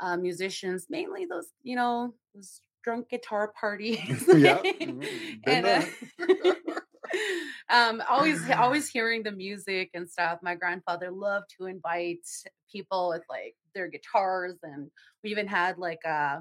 uh, 0.00 0.16
musicians, 0.16 0.86
mainly 0.90 1.26
those, 1.26 1.48
you 1.62 1.76
know, 1.76 2.14
those 2.34 2.60
drunk 2.82 3.08
guitar 3.10 3.52
parties. 3.58 4.24
Yeah, 4.36 4.62
mm, 4.80 5.40
and 5.46 5.66
uh, 5.66 5.82
um, 7.70 8.02
always 8.08 8.48
always 8.50 8.88
hearing 8.88 9.22
the 9.22 9.32
music 9.32 9.90
and 9.94 10.08
stuff. 10.08 10.38
My 10.42 10.54
grandfather 10.54 11.10
loved 11.10 11.46
to 11.58 11.66
invite 11.66 12.26
people 12.70 13.10
with 13.10 13.22
like 13.28 13.56
their 13.74 13.88
guitars, 13.88 14.58
and 14.62 14.90
we 15.22 15.30
even 15.30 15.46
had 15.46 15.78
like 15.78 16.04
uh 16.06 16.38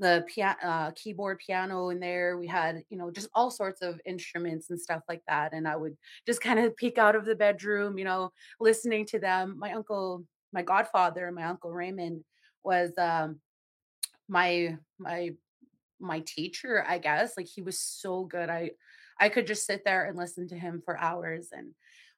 the 0.00 0.24
uh, 0.64 0.90
keyboard 0.92 1.38
piano 1.38 1.90
in 1.90 2.00
there 2.00 2.38
we 2.38 2.46
had 2.46 2.82
you 2.88 2.96
know 2.96 3.10
just 3.10 3.28
all 3.34 3.50
sorts 3.50 3.82
of 3.82 4.00
instruments 4.06 4.70
and 4.70 4.80
stuff 4.80 5.02
like 5.08 5.22
that 5.28 5.52
and 5.52 5.68
i 5.68 5.76
would 5.76 5.96
just 6.26 6.40
kind 6.40 6.58
of 6.58 6.74
peek 6.76 6.96
out 6.98 7.14
of 7.14 7.26
the 7.26 7.34
bedroom 7.34 7.98
you 7.98 8.04
know 8.04 8.32
listening 8.58 9.06
to 9.06 9.18
them. 9.18 9.56
My 9.58 9.72
uncle 9.72 10.24
my 10.52 10.62
godfather 10.62 11.30
my 11.30 11.44
uncle 11.44 11.70
raymond 11.70 12.24
was 12.64 12.90
um 12.98 13.38
my 14.28 14.76
my 14.98 15.30
my 16.00 16.20
teacher 16.20 16.84
i 16.88 16.98
guess 16.98 17.36
like 17.36 17.46
he 17.46 17.62
was 17.62 17.78
so 17.78 18.24
good 18.24 18.48
i 18.48 18.70
i 19.20 19.28
could 19.28 19.46
just 19.46 19.66
sit 19.66 19.84
there 19.84 20.06
and 20.06 20.16
listen 20.16 20.48
to 20.48 20.56
him 20.56 20.82
for 20.84 20.98
hours 20.98 21.48
and 21.52 21.72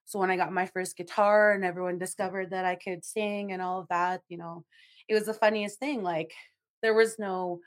so 0.04 0.18
when 0.18 0.30
i 0.30 0.36
got 0.36 0.52
my 0.52 0.66
first 0.66 0.96
guitar 0.96 1.52
and 1.52 1.64
everyone 1.64 1.98
discovered 1.98 2.50
that 2.50 2.64
i 2.64 2.74
could 2.74 3.04
sing 3.04 3.52
and 3.52 3.60
all 3.60 3.80
of 3.80 3.88
that 3.88 4.20
you 4.28 4.38
know 4.38 4.64
it 5.08 5.14
was 5.14 5.26
the 5.26 5.34
funniest 5.34 5.78
thing 5.78 6.02
like 6.02 6.32
there 6.82 6.94
was 6.94 7.18
no 7.18 7.60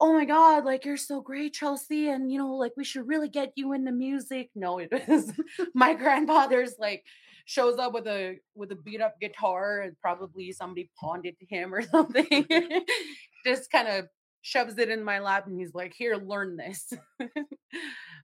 oh 0.00 0.12
my 0.12 0.24
god 0.24 0.64
like 0.64 0.84
you're 0.84 0.96
so 0.96 1.20
great 1.20 1.54
chelsie 1.54 2.12
and 2.14 2.30
you 2.30 2.38
know 2.38 2.54
like 2.54 2.72
we 2.76 2.84
should 2.84 3.06
really 3.08 3.28
get 3.28 3.52
you 3.56 3.72
into 3.72 3.92
music. 3.92 4.50
No 4.54 4.78
it 4.78 4.92
was 5.08 5.32
my 5.74 5.94
grandfather's 5.94 6.74
like 6.78 7.04
shows 7.48 7.78
up 7.78 7.94
with 7.94 8.06
a 8.06 8.36
with 8.54 8.70
a 8.72 8.76
beat 8.76 9.00
up 9.00 9.18
guitar 9.20 9.80
and 9.80 9.98
probably 10.00 10.52
somebody 10.52 10.90
pawned 11.00 11.24
it 11.24 11.38
to 11.40 11.46
him 11.46 11.74
or 11.74 11.82
something. 11.94 12.46
Just 13.46 13.70
kind 13.70 13.88
of 13.88 14.06
shoves 14.42 14.78
it 14.78 14.88
in 14.88 15.02
my 15.02 15.18
lap 15.18 15.46
and 15.46 15.58
he's 15.58 15.74
like 15.74 15.92
here 15.96 16.16
learn 16.16 16.56
this 16.56 16.92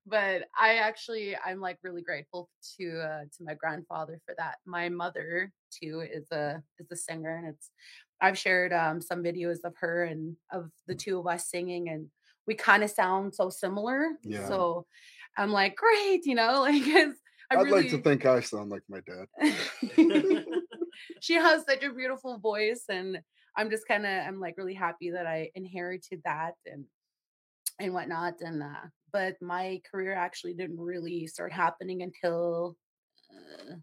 but 0.06 0.42
i 0.59 0.76
actually 0.76 1.37
i'm 1.44 1.61
like 1.61 1.78
really 1.83 2.02
grateful 2.02 2.49
to 2.78 3.00
uh, 3.00 3.23
to 3.37 3.42
my 3.42 3.54
grandfather 3.54 4.21
for 4.25 4.35
that 4.38 4.56
my 4.64 4.88
mother 4.88 5.52
too 5.71 6.00
is 6.00 6.30
a 6.30 6.62
is 6.78 6.90
a 6.90 6.97
singer 6.97 7.37
and 7.37 7.49
it's 7.49 7.71
i've 8.21 8.38
shared 8.38 8.73
um 8.73 9.00
some 9.00 9.23
videos 9.23 9.59
of 9.64 9.75
her 9.76 10.04
and 10.04 10.37
of 10.52 10.71
the 10.87 10.94
two 10.94 11.18
of 11.18 11.26
us 11.26 11.49
singing 11.50 11.88
and 11.88 12.06
we 12.47 12.54
kind 12.54 12.85
of 12.85 12.90
sound 12.90 13.35
so 13.35 13.50
similar 13.50 14.11
Yeah. 14.23 14.49
so 14.49 14.87
i'm 15.37 15.50
like 15.50 15.76
great 15.76 16.25
you 16.26 16.35
know 16.35 16.61
like 16.61 16.83
it's 16.87 17.21
I 17.50 17.56
I'd 17.56 17.64
really, 17.64 17.83
like 17.83 17.90
to 17.90 17.99
think 17.99 18.25
I 18.25 18.40
sound 18.40 18.71
like 18.71 18.83
my 18.88 19.00
dad. 19.06 19.28
she 21.21 21.35
has 21.35 21.64
such 21.68 21.83
a 21.83 21.92
beautiful 21.92 22.38
voice 22.38 22.85
and 22.88 23.21
i'm 23.56 23.70
just 23.70 23.87
kind 23.87 24.04
of 24.06 24.26
i'm 24.26 24.40
like 24.40 24.56
really 24.56 24.75
happy 24.75 25.11
that 25.11 25.26
i 25.26 25.50
inherited 25.54 26.20
that 26.25 26.54
and 26.66 26.84
and 27.80 27.92
whatnot 27.92 28.34
and 28.40 28.62
uh 28.62 28.87
but 29.12 29.37
my 29.40 29.80
career 29.90 30.12
actually 30.14 30.54
didn't 30.54 30.78
really 30.80 31.26
start 31.26 31.52
happening 31.52 32.02
until 32.02 32.76
uh, 33.30 33.75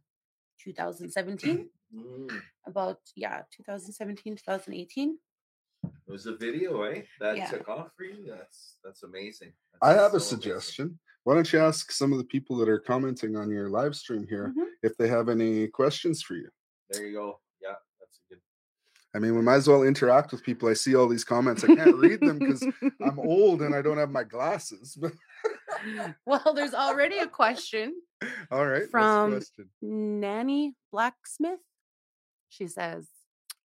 2017 0.64 1.70
Mm. 1.94 2.32
about 2.66 3.00
yeah 3.18 3.42
2017 3.52 4.38
2018 4.38 5.18
It 5.84 6.12
was 6.12 6.26
a 6.26 6.36
video, 6.38 6.84
eh? 6.84 7.02
That 7.20 7.36
Yeah. 7.36 7.50
took 7.52 7.68
off 7.68 7.90
for 7.98 8.06
you. 8.06 8.26
That's 8.28 8.78
that's 8.82 9.04
amazing. 9.04 9.52
I 9.82 9.92
That's 9.92 10.02
have 10.04 10.14
a 10.14 10.20
so 10.22 10.36
amazing. 10.36 10.40
suggestion. 10.40 11.00
Why 11.26 11.34
don't 11.36 11.52
you 11.52 11.60
ask 11.60 11.92
some 11.92 12.14
of 12.14 12.18
the 12.18 12.24
people 12.36 12.56
that 12.60 12.70
are 12.70 12.80
commenting 12.80 13.36
on 13.36 13.50
your 13.52 13.68
live 13.70 13.94
stream 13.98 14.26
here 14.26 14.54
Mhm. 14.56 14.68
if 14.84 14.96
they 14.96 15.10
have 15.10 15.28
any 15.28 15.68
questions 15.68 16.22
for 16.24 16.36
you? 16.36 16.50
There 16.90 17.06
you 17.06 17.14
go. 17.22 17.42
Yeah, 17.60 17.76
that's 18.00 18.18
a 18.22 18.24
good. 18.30 18.42
I 19.14 19.20
mean, 19.20 19.36
we 19.36 19.42
might 19.42 19.56
as 19.56 19.68
well 19.68 19.84
interact 19.84 20.32
with 20.32 20.44
people. 20.44 20.70
I 20.70 20.74
see 20.74 20.96
all 20.96 21.08
these 21.08 21.26
comments. 21.26 21.64
I 21.64 21.76
can't 21.76 21.98
read 21.98 22.22
them 22.22 22.40
because 22.40 22.64
I'm 23.02 23.20
old 23.20 23.62
and 23.62 23.76
I 23.76 23.82
don't 23.82 23.98
have 23.98 24.12
my 24.12 24.24
glasses. 24.24 24.98
Well 26.28 26.54
there's 26.54 26.76
already 26.76 27.18
a 27.18 27.28
question 27.28 27.96
all 28.52 28.68
right, 28.68 28.88
From- 28.92 29.32
the 29.32 29.66
nanny 29.82 30.76
blacksmith 30.92 31.60
she 32.50 32.68
says 32.68 33.08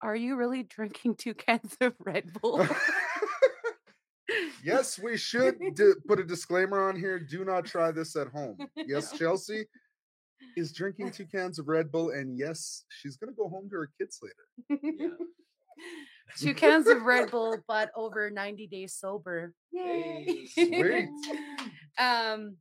are 0.02 0.16
you 0.16 0.36
really 0.36 0.64
drinking 0.64 1.16
two 1.16 1.36
cans 1.36 1.78
of 1.82 1.94
red 2.04 2.34
bull 2.42 2.66
yes, 4.64 4.98
we 5.00 5.18
should 5.18 5.60
d- 5.76 5.94
put 6.08 6.20
a 6.20 6.24
disclaimer 6.24 6.88
on 6.88 6.96
here. 6.96 7.20
Do 7.20 7.44
not 7.46 7.66
try 7.66 7.92
this 7.92 8.16
at 8.16 8.28
home. 8.28 8.58
Yes, 8.76 9.14
Chelsie 9.14 9.66
is 10.56 10.74
drinking 10.74 11.12
two 11.12 11.26
cans 11.26 11.60
of 11.60 11.68
Red 11.68 11.92
Bull, 11.92 12.12
and 12.12 12.38
yes, 12.38 12.84
she's 12.90 13.18
gonna 13.18 13.34
go 13.34 13.50
home 13.50 13.70
to 13.70 13.76
her 13.76 13.90
kids 13.98 14.20
later. 14.22 14.82
Yeah. 15.00 15.10
two 16.38 16.54
cans 16.54 16.88
of 16.88 17.04
Red 17.04 17.32
Bull, 17.32 17.58
but 17.68 17.92
over 17.96 18.30
90 18.30 18.68
days 18.68 18.94
sober. 18.94 19.54
Hey, 19.72 20.48
sweet. 20.54 21.10
um, 22.00 22.58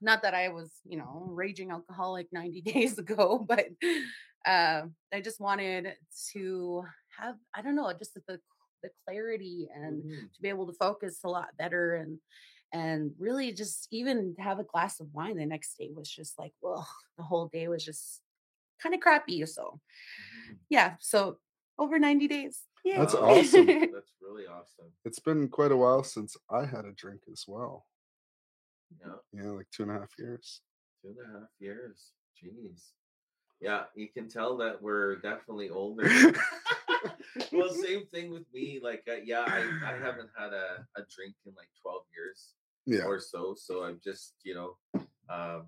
not 0.00 0.22
that 0.22 0.34
I 0.34 0.48
was, 0.48 0.72
you 0.84 0.96
know, 0.96 1.24
raging 1.28 1.70
alcoholic 1.70 2.28
90 2.32 2.60
days 2.62 2.98
ago, 2.98 3.44
but 3.46 3.66
uh, 4.46 4.82
I 5.12 5.20
just 5.22 5.40
wanted 5.40 5.94
to 6.32 6.82
have, 7.18 7.36
I 7.54 7.62
don't 7.62 7.76
know, 7.76 7.92
just 7.98 8.14
the 8.14 8.40
the 8.82 8.90
clarity 9.04 9.68
and 9.74 10.02
Mhm. 10.02 10.32
to 10.32 10.40
be 10.40 10.48
able 10.48 10.66
to 10.66 10.72
focus 10.72 11.20
a 11.22 11.28
lot 11.28 11.54
better 11.58 11.96
and 11.96 12.18
and 12.72 13.12
really 13.18 13.52
just 13.52 13.88
even 13.90 14.34
have 14.38 14.58
a 14.58 14.64
glass 14.64 15.00
of 15.00 15.12
wine 15.12 15.36
the 15.36 15.46
next 15.46 15.76
day 15.78 15.90
was 15.94 16.08
just 16.08 16.38
like, 16.38 16.52
well, 16.60 16.86
the 17.16 17.22
whole 17.24 17.48
day 17.48 17.68
was 17.68 17.84
just 17.84 18.20
kind 18.82 18.94
of 18.94 19.00
crappy. 19.00 19.44
So 19.46 19.80
Mhm. 20.50 20.56
yeah, 20.68 20.94
so 21.00 21.38
over 21.78 21.98
90 21.98 22.28
days. 22.28 22.62
Yeah. 22.84 22.98
That's 23.00 23.14
awesome. 23.14 23.66
That's 23.92 24.12
really 24.22 24.46
awesome. 24.46 24.92
It's 25.04 25.18
been 25.18 25.48
quite 25.48 25.72
a 25.72 25.76
while 25.76 26.02
since 26.02 26.36
I 26.50 26.64
had 26.64 26.84
a 26.86 26.92
drink 26.92 27.22
as 27.30 27.44
well. 27.46 27.86
Yeah, 29.00 29.14
Yeah, 29.32 29.50
like 29.50 29.66
two 29.70 29.82
and 29.84 29.92
a 29.92 29.94
half 30.00 30.10
years. 30.18 30.60
two 31.02 31.08
and 31.08 31.18
a 31.18 31.40
half 31.40 31.48
years. 31.58 32.12
Jeez. 32.42 32.92
Yeah, 33.60 33.84
you 33.94 34.08
can 34.08 34.28
tell 34.28 34.56
that 34.58 34.80
we're 34.80 35.16
definitely 35.16 35.68
older. 35.68 36.08
well, 37.52 37.68
same 37.70 38.06
thing 38.06 38.30
with 38.30 38.44
me. 38.54 38.80
Like, 38.82 39.06
uh, 39.08 39.16
yeah, 39.22 39.40
I, 39.46 39.58
I 39.84 39.98
haven't 39.98 40.30
had 40.36 40.52
a, 40.54 40.86
a 40.96 41.02
drink 41.14 41.34
in 41.46 41.52
like 41.54 41.68
12 41.82 42.02
years 42.14 42.54
Yeah. 42.86 43.04
or 43.04 43.20
so. 43.20 43.54
So 43.56 43.84
I'm 43.84 44.00
just, 44.02 44.34
you 44.42 44.54
know, 44.54 45.02
um, 45.28 45.66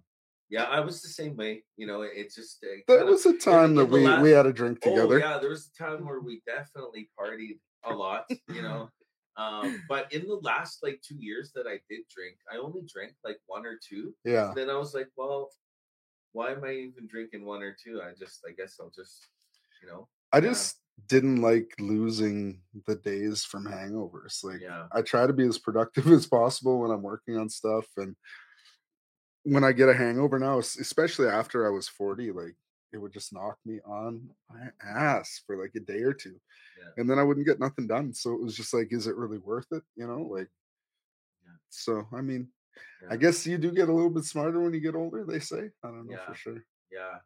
yeah, 0.48 0.64
I 0.64 0.80
was 0.80 1.02
the 1.02 1.08
same 1.08 1.36
way. 1.36 1.64
You 1.76 1.86
know, 1.86 2.02
it, 2.02 2.12
it 2.14 2.34
just. 2.34 2.58
It 2.62 2.84
That 2.86 3.06
was 3.06 3.24
a 3.26 3.36
time 3.36 3.74
that 3.76 3.84
in 3.84 3.90
the 3.90 3.96
we, 3.96 4.22
we 4.22 4.30
had 4.30 4.46
a 4.46 4.52
drink 4.52 4.80
together. 4.80 5.14
Oh, 5.14 5.18
yeah, 5.18 5.38
there 5.38 5.50
was 5.50 5.70
a 5.74 5.82
time 5.82 6.04
where 6.06 6.20
we 6.20 6.42
definitely 6.46 7.10
partied 7.18 7.58
a 7.84 7.94
lot, 7.94 8.30
you 8.48 8.62
know. 8.62 8.90
Um, 9.34 9.82
but 9.88 10.12
in 10.12 10.26
the 10.26 10.34
last 10.42 10.82
like 10.82 11.00
two 11.00 11.16
years 11.16 11.52
that 11.54 11.66
I 11.66 11.80
did 11.88 12.02
drink, 12.14 12.36
I 12.52 12.58
only 12.58 12.82
drank 12.86 13.14
like 13.24 13.38
one 13.46 13.64
or 13.64 13.78
two. 13.82 14.14
Yeah. 14.26 14.52
Then 14.54 14.68
I 14.68 14.76
was 14.76 14.92
like, 14.92 15.08
well, 15.16 15.48
why 16.32 16.52
am 16.52 16.64
I 16.64 16.72
even 16.72 17.06
drinking 17.08 17.46
one 17.46 17.62
or 17.62 17.74
two? 17.82 18.02
I 18.02 18.12
just, 18.12 18.44
I 18.46 18.52
guess 18.52 18.76
I'll 18.78 18.92
just, 18.94 19.28
you 19.80 19.88
know, 19.88 20.06
I 20.32 20.36
Yeah. 20.36 20.50
just 20.50 20.81
didn't 21.08 21.42
like 21.42 21.70
losing 21.78 22.60
the 22.86 22.96
days 22.96 23.44
from 23.44 23.66
hangovers. 23.66 24.42
Like 24.44 24.60
yeah, 24.60 24.86
I 24.92 25.02
try 25.02 25.26
to 25.26 25.32
be 25.32 25.46
as 25.46 25.58
productive 25.58 26.06
as 26.12 26.26
possible 26.26 26.80
when 26.80 26.90
I'm 26.90 27.02
working 27.02 27.36
on 27.38 27.48
stuff 27.48 27.86
and 27.96 28.16
when 29.44 29.64
I 29.64 29.72
get 29.72 29.88
a 29.88 29.94
hangover 29.94 30.38
now, 30.38 30.58
especially 30.58 31.28
after 31.28 31.66
I 31.66 31.70
was 31.70 31.88
40, 31.88 32.30
like 32.32 32.54
it 32.92 32.98
would 32.98 33.12
just 33.12 33.32
knock 33.32 33.56
me 33.64 33.80
on 33.84 34.28
my 34.50 34.68
ass 34.84 35.42
for 35.46 35.56
like 35.60 35.72
a 35.74 35.80
day 35.80 36.00
or 36.02 36.12
two. 36.12 36.36
Yeah. 36.78 36.90
And 36.98 37.10
then 37.10 37.18
I 37.18 37.22
wouldn't 37.22 37.46
get 37.46 37.58
nothing 37.58 37.86
done. 37.86 38.12
So 38.14 38.32
it 38.34 38.42
was 38.42 38.56
just 38.56 38.72
like, 38.72 38.88
is 38.92 39.06
it 39.06 39.16
really 39.16 39.38
worth 39.38 39.66
it? 39.72 39.82
You 39.96 40.06
know, 40.06 40.22
like 40.30 40.48
Yeah. 41.44 41.56
so 41.70 42.06
I 42.12 42.20
mean, 42.20 42.48
I 43.10 43.16
guess 43.16 43.46
you 43.46 43.58
do 43.58 43.72
get 43.72 43.88
a 43.88 43.92
little 43.92 44.10
bit 44.10 44.24
smarter 44.24 44.60
when 44.60 44.74
you 44.74 44.80
get 44.80 44.94
older, 44.94 45.24
they 45.24 45.40
say. 45.40 45.70
I 45.82 45.88
don't 45.88 46.06
know 46.08 46.18
for 46.26 46.34
sure. 46.34 46.64
Yeah. 46.90 47.18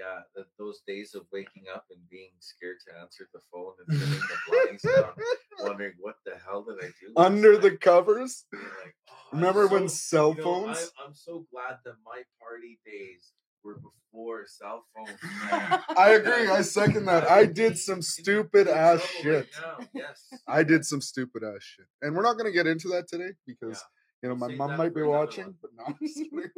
Yeah, 0.00 0.20
that 0.34 0.46
those 0.58 0.80
days 0.86 1.14
of 1.14 1.22
waking 1.30 1.64
up 1.74 1.84
and 1.90 2.00
being 2.08 2.30
scared 2.38 2.76
to 2.88 2.98
answer 3.00 3.28
the 3.34 3.40
phone 3.52 3.72
and 3.86 4.00
turning 4.00 4.18
the 4.18 4.36
blinds 4.48 4.82
down, 4.82 5.12
wondering 5.60 5.92
what 6.00 6.16
the 6.24 6.36
hell 6.46 6.64
did 6.64 6.82
I 6.82 6.88
do? 7.00 7.12
Under 7.16 7.58
the 7.58 7.70
night?" 7.70 7.80
covers. 7.80 8.46
Like, 8.52 8.62
"Oh, 9.10 9.12
I'm 9.32 9.38
Remember 9.38 9.66
when 9.68 9.88
cell 9.88 10.30
you 10.30 10.38
know, 10.38 10.42
phones? 10.44 10.78
I, 10.98 11.04
I'm 11.06 11.14
so 11.14 11.46
glad 11.52 11.76
that 11.84 11.94
my 12.04 12.22
party 12.40 12.78
days 12.86 13.32
were 13.62 13.76
before 13.76 14.46
cell 14.46 14.84
phones. 14.96 15.18
I 15.96 16.10
agree. 16.12 16.48
I 16.48 16.62
second 16.80 17.04
that. 17.06 17.30
I 17.30 17.44
did 17.44 17.78
some 17.78 18.00
stupid 18.02 18.68
ass 18.68 19.06
trouble 19.20 19.38
right 19.38 19.46
shit. 19.52 19.88
Yes. 19.94 20.28
I 20.48 20.62
did 20.62 20.84
some 20.86 21.00
stupid 21.00 21.42
ass 21.44 21.62
shit. 21.62 21.86
And 22.02 22.16
we're 22.16 22.22
not 22.22 22.38
going 22.38 22.46
to 22.50 22.56
get 22.56 22.66
into 22.66 22.88
that 22.88 23.08
today 23.08 23.32
because, 23.46 23.82
Yeah. 24.22 24.22
you 24.22 24.28
know, 24.30 24.36
my 24.36 24.48
save 24.48 24.58
mom 24.58 24.76
might 24.78 24.94
be 24.94 25.02
watching, 25.02 25.44
one. 25.44 25.54
but 25.60 25.70
no, 25.76 25.84
I'm. 25.86 26.50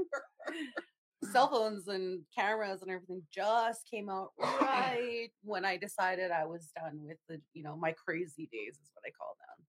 Cell 1.30 1.48
phones 1.48 1.88
and 1.88 2.20
cameras 2.36 2.82
and 2.82 2.90
everything 2.90 3.22
just 3.32 3.88
came 3.88 4.08
out 4.08 4.32
right 4.38 5.28
when 5.44 5.64
I 5.64 5.76
decided 5.76 6.30
I 6.30 6.46
was 6.46 6.70
done 6.76 6.98
with 7.02 7.18
the, 7.28 7.40
you 7.54 7.62
know, 7.62 7.76
my 7.76 7.92
crazy 7.92 8.48
days 8.52 8.74
is 8.74 8.90
what 8.94 9.04
I 9.06 9.10
call 9.10 9.36
them. 9.38 9.66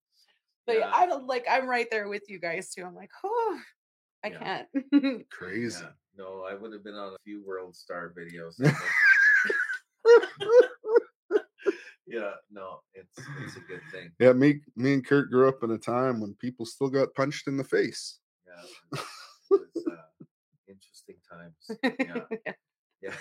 But 0.66 0.78
Yeah. 0.78 0.90
I 0.92 1.06
don't 1.06 1.26
like 1.26 1.44
I'm 1.48 1.66
right 1.68 1.86
there 1.90 2.08
with 2.08 2.22
you 2.28 2.38
guys 2.38 2.72
too. 2.72 2.84
I'm 2.84 2.94
like, 2.94 3.10
oh, 3.22 3.60
I 4.24 4.28
Yeah. 4.28 4.64
can't. 4.92 5.30
Crazy. 5.30 5.82
Yeah. 5.82 5.90
No, 6.16 6.44
I 6.48 6.54
would 6.54 6.72
have 6.72 6.84
been 6.84 6.94
on 6.94 7.12
a 7.14 7.18
few 7.24 7.44
World 7.44 7.74
Star 7.76 8.12
videos. 8.16 8.54
Yeah, 12.06 12.32
no, 12.50 12.80
it's 12.92 13.18
it's 13.40 13.56
a 13.56 13.60
good 13.60 13.80
thing. 13.90 14.10
Yeah, 14.18 14.32
me, 14.34 14.60
me 14.76 14.92
and 14.92 15.06
Curt 15.06 15.30
grew 15.30 15.48
up 15.48 15.64
in 15.64 15.70
a 15.70 15.78
time 15.78 16.20
when 16.20 16.34
people 16.34 16.66
still 16.66 16.90
got 16.90 17.14
punched 17.14 17.48
in 17.48 17.56
the 17.56 17.64
face. 17.64 18.18
Yeah, 18.46 18.62
it 18.92 19.00
was, 19.50 19.60
it 19.60 19.70
was, 19.74 19.86
uh, 19.90 20.24
interesting 20.68 21.16
times. 21.34 21.80
Yeah, 21.98 22.24
yeah. 23.02 23.14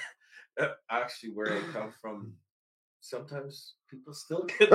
Uh, 0.60 0.74
Actually, 0.89 1.32
where 1.34 1.51
I 1.58 1.62
come 1.72 1.91
from, 2.01 2.34
sometimes 3.01 3.75
people 3.89 4.13
still 4.13 4.46
get. 4.60 4.70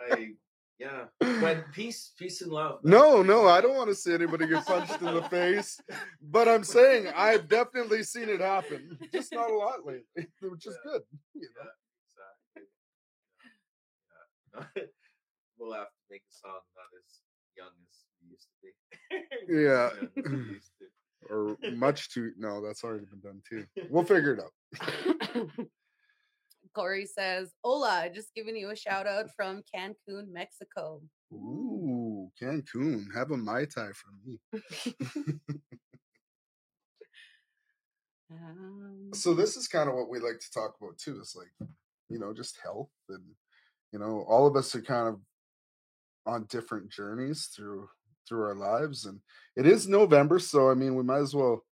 I 0.00 0.28
yeah, 0.78 1.04
but 1.20 1.70
peace, 1.72 2.12
peace 2.18 2.42
and 2.42 2.50
love. 2.50 2.80
No, 2.82 3.22
no, 3.22 3.46
I 3.46 3.60
don't 3.60 3.76
want 3.76 3.88
to 3.90 3.94
see 3.94 4.12
anybody 4.12 4.48
get 4.48 4.66
punched 4.66 5.00
in 5.00 5.14
the 5.14 5.22
face. 5.22 5.78
But 6.20 6.48
I'm 6.48 6.64
saying 6.64 7.06
I've 7.14 7.48
definitely 7.48 8.02
seen 8.02 8.28
it 8.28 8.40
happen. 8.40 8.98
Just 9.12 9.32
not 9.32 9.50
a 9.50 9.54
lot 9.56 9.86
lately, 9.86 10.26
which 10.40 10.66
is 10.66 10.76
Yeah. 10.84 10.90
good. 10.92 11.02
You 11.34 11.48
know? 11.54 11.70
Yeah, 12.56 12.58
exactly. 12.58 12.66
Yeah. 14.54 14.64
Yeah. 14.74 14.82
we'll 15.56 15.72
have 15.74 15.86
to 15.86 16.02
make 16.10 16.22
a 16.22 16.34
song 16.34 16.60
not 16.74 16.90
as 16.98 17.22
young 17.56 17.70
as 17.88 17.96
we 18.32 18.36
used 18.36 18.48
to 18.48 18.56
be. 18.62 18.72
Yeah. 19.62 19.90
As 19.90 19.92
young 20.16 20.24
as 20.24 20.30
we 20.30 20.54
used 20.54 20.70
to. 20.78 20.86
Or 21.30 21.56
much 21.76 22.12
too. 22.12 22.32
No, 22.38 22.64
that's 22.64 22.84
already 22.84 23.06
been 23.06 23.20
done 23.20 23.42
too. 23.48 23.64
We'll 23.90 24.04
figure 24.04 24.34
it 24.34 24.40
out. 24.40 25.48
Corey 26.74 27.06
says, 27.06 27.52
Hola, 27.62 28.08
just 28.12 28.34
giving 28.34 28.56
you 28.56 28.70
a 28.70 28.76
shout 28.76 29.06
out 29.06 29.26
from 29.36 29.62
Cancun, 29.74 30.32
Mexico. 30.32 31.02
Ooh, 31.32 32.30
Cancun. 32.40 33.04
Have 33.14 33.30
a 33.30 33.36
Mai 33.36 33.66
Tai 33.66 33.90
for 33.92 34.10
me. 34.24 34.40
Um, 38.30 39.10
so 39.12 39.34
this 39.34 39.56
is 39.56 39.68
kind 39.68 39.90
of 39.90 39.94
what 39.94 40.08
we 40.08 40.18
like 40.18 40.38
to 40.38 40.50
talk 40.52 40.74
about 40.80 40.96
too. 40.96 41.18
It's 41.20 41.36
like, 41.36 41.68
you 42.08 42.18
know, 42.18 42.32
just 42.32 42.58
health 42.62 42.88
and 43.10 43.22
you 43.92 43.98
know, 43.98 44.24
all 44.26 44.46
of 44.46 44.56
us 44.56 44.74
are 44.74 44.82
kind 44.82 45.08
of 45.08 45.20
on 46.24 46.46
different 46.48 46.90
journeys 46.90 47.50
through 47.54 47.88
through 48.28 48.42
our 48.44 48.54
lives 48.54 49.06
and 49.06 49.20
it 49.56 49.66
is 49.66 49.88
november 49.88 50.38
so 50.38 50.70
i 50.70 50.74
mean 50.74 50.94
we 50.94 51.02
might 51.02 51.18
as 51.18 51.34
well 51.34 51.64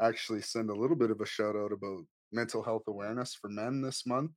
actually 0.00 0.40
send 0.40 0.70
a 0.70 0.74
little 0.74 0.96
bit 0.96 1.10
of 1.10 1.20
a 1.20 1.26
shout 1.26 1.56
out 1.56 1.72
about 1.72 2.04
mental 2.32 2.62
health 2.62 2.84
awareness 2.88 3.34
for 3.34 3.48
men 3.48 3.80
this 3.82 4.06
month 4.06 4.30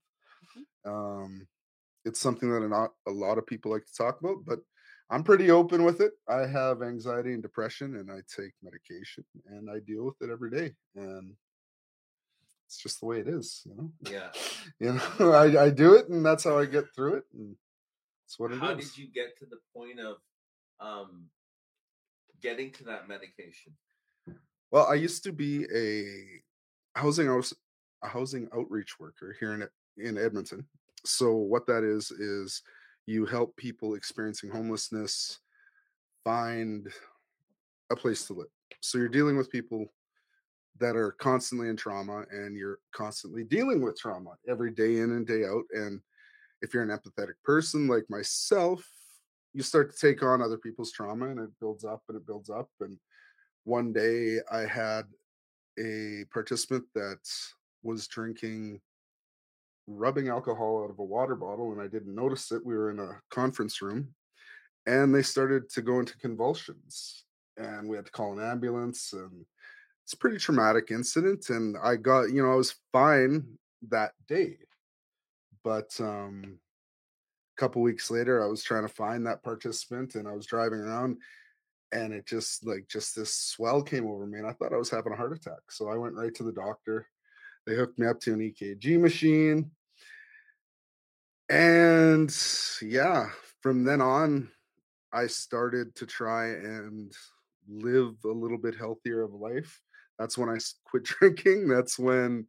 um 0.85 1.47
it's 2.05 2.19
something 2.19 2.51
that 2.51 2.67
not 2.67 2.91
a 3.07 3.11
lot 3.11 3.37
of 3.37 3.45
people 3.45 3.71
like 3.71 3.85
to 3.85 3.93
talk 3.95 4.19
about 4.19 4.37
but 4.45 4.59
i'm 5.09 5.23
pretty 5.23 5.51
open 5.51 5.83
with 5.83 6.01
it 6.01 6.13
i 6.27 6.45
have 6.47 6.81
anxiety 6.81 7.33
and 7.33 7.43
depression 7.43 7.95
and 7.95 8.09
i 8.11 8.19
take 8.35 8.53
medication 8.63 9.23
and 9.47 9.69
i 9.69 9.79
deal 9.85 10.03
with 10.05 10.15
it 10.21 10.31
every 10.31 10.49
day 10.49 10.71
and 10.95 11.33
it's 12.65 12.77
just 12.81 13.01
the 13.01 13.05
way 13.05 13.19
it 13.19 13.27
is 13.27 13.61
you 13.65 13.75
know 13.75 13.91
Yeah. 14.09 14.29
you 14.79 14.93
know 15.19 15.31
i, 15.33 15.65
I 15.65 15.69
do 15.69 15.93
it 15.95 16.07
and 16.09 16.25
that's 16.25 16.43
how 16.43 16.57
i 16.57 16.65
get 16.65 16.85
through 16.95 17.15
it 17.15 17.23
and 17.33 17.55
it's 18.25 18.39
what 18.39 18.51
it 18.51 18.55
is. 18.55 18.59
How 18.61 18.73
did 18.73 18.97
you 18.97 19.07
get 19.13 19.37
to 19.39 19.45
the 19.45 19.57
point 19.75 19.99
of 19.99 20.15
um 20.79 21.25
getting 22.41 22.71
to 22.71 22.83
that 22.85 23.07
medication? 23.07 23.73
Well, 24.71 24.87
I 24.87 24.95
used 24.95 25.23
to 25.23 25.31
be 25.31 25.65
a 25.73 26.99
housing 26.99 27.29
a 28.03 28.07
housing 28.07 28.47
outreach 28.55 28.99
worker 28.99 29.35
here 29.39 29.53
in 29.53 29.67
in 29.97 30.17
Edmonton. 30.17 30.65
So 31.05 31.33
what 31.33 31.65
that 31.67 31.83
is 31.83 32.11
is 32.11 32.61
you 33.05 33.25
help 33.25 33.55
people 33.57 33.95
experiencing 33.95 34.49
homelessness 34.49 35.39
find 36.23 36.87
a 37.91 37.95
place 37.95 38.25
to 38.27 38.33
live. 38.33 38.47
So 38.79 38.97
you're 38.97 39.09
dealing 39.09 39.35
with 39.35 39.49
people 39.49 39.87
that 40.79 40.95
are 40.95 41.11
constantly 41.11 41.69
in 41.69 41.75
trauma 41.75 42.23
and 42.31 42.55
you're 42.55 42.79
constantly 42.93 43.43
dealing 43.43 43.81
with 43.81 43.99
trauma 43.99 44.31
every 44.47 44.71
day 44.71 44.97
in 44.97 45.11
and 45.11 45.27
day 45.27 45.45
out 45.45 45.63
and 45.73 46.01
if 46.61 46.73
you're 46.73 46.83
an 46.83 46.89
empathetic 46.89 47.33
person 47.43 47.87
like 47.87 48.05
myself, 48.09 48.87
you 49.53 49.63
start 49.63 49.91
to 49.91 49.97
take 49.97 50.23
on 50.23 50.41
other 50.41 50.57
people's 50.57 50.91
trauma 50.91 51.29
and 51.29 51.39
it 51.39 51.49
builds 51.59 51.83
up 51.83 52.01
and 52.07 52.17
it 52.17 52.25
builds 52.25 52.49
up 52.49 52.69
and 52.79 52.97
one 53.63 53.93
day 53.93 54.39
I 54.51 54.61
had 54.61 55.03
a 55.79 56.25
participant 56.31 56.85
that 56.95 57.19
was 57.83 58.07
drinking 58.07 58.81
rubbing 59.87 60.29
alcohol 60.29 60.83
out 60.83 60.89
of 60.89 60.99
a 60.99 61.03
water 61.03 61.35
bottle 61.35 61.71
and 61.71 61.81
I 61.81 61.87
didn't 61.87 62.15
notice 62.15 62.51
it. 62.51 62.65
We 62.65 62.75
were 62.75 62.91
in 62.91 62.99
a 62.99 63.19
conference 63.29 63.81
room 63.81 64.09
and 64.85 65.13
they 65.13 65.21
started 65.21 65.69
to 65.71 65.81
go 65.81 65.99
into 65.99 66.17
convulsions 66.17 67.25
and 67.57 67.87
we 67.87 67.95
had 67.95 68.05
to 68.05 68.11
call 68.11 68.37
an 68.37 68.45
ambulance 68.45 69.13
and 69.13 69.45
it's 70.03 70.13
a 70.13 70.17
pretty 70.17 70.37
traumatic 70.37 70.91
incident 70.91 71.49
and 71.49 71.77
I 71.83 71.95
got, 71.95 72.31
you 72.31 72.41
know, 72.41 72.51
I 72.51 72.55
was 72.55 72.75
fine 72.91 73.45
that 73.89 74.13
day. 74.27 74.57
But 75.63 75.91
um 75.99 76.59
couple 77.61 77.83
weeks 77.83 78.09
later 78.09 78.43
I 78.43 78.47
was 78.47 78.63
trying 78.63 78.87
to 78.87 78.93
find 78.93 79.25
that 79.27 79.43
participant 79.43 80.15
and 80.15 80.27
I 80.27 80.31
was 80.31 80.47
driving 80.47 80.79
around 80.79 81.17
and 81.91 82.11
it 82.11 82.25
just 82.25 82.65
like 82.65 82.87
just 82.87 83.15
this 83.15 83.35
swell 83.35 83.83
came 83.83 84.07
over 84.07 84.25
me 84.25 84.39
and 84.39 84.47
i 84.47 84.53
thought 84.53 84.73
i 84.73 84.77
was 84.77 84.89
having 84.89 85.11
a 85.11 85.15
heart 85.15 85.33
attack 85.33 85.59
so 85.69 85.89
i 85.89 85.95
went 85.97 86.15
right 86.15 86.33
to 86.33 86.43
the 86.43 86.51
doctor. 86.53 87.05
They 87.67 87.75
hooked 87.75 87.99
me 87.99 88.07
up 88.07 88.19
to 88.21 88.33
an 88.33 88.39
ekg 88.39 88.99
machine. 88.99 89.71
And 91.49 92.35
yeah 92.81 93.29
from 93.61 93.83
then 93.83 94.01
on 94.01 94.49
i 95.13 95.27
started 95.27 95.93
to 95.95 96.05
try 96.07 96.47
and 96.47 97.13
live 97.67 98.15
a 98.25 98.29
little 98.29 98.57
bit 98.57 98.75
healthier 98.75 99.21
of 99.21 99.33
life. 99.33 99.81
That's 100.17 100.37
when 100.37 100.49
I 100.49 100.57
quit 100.85 101.03
drinking. 101.19 101.67
That's 101.67 101.99
when 101.99 102.47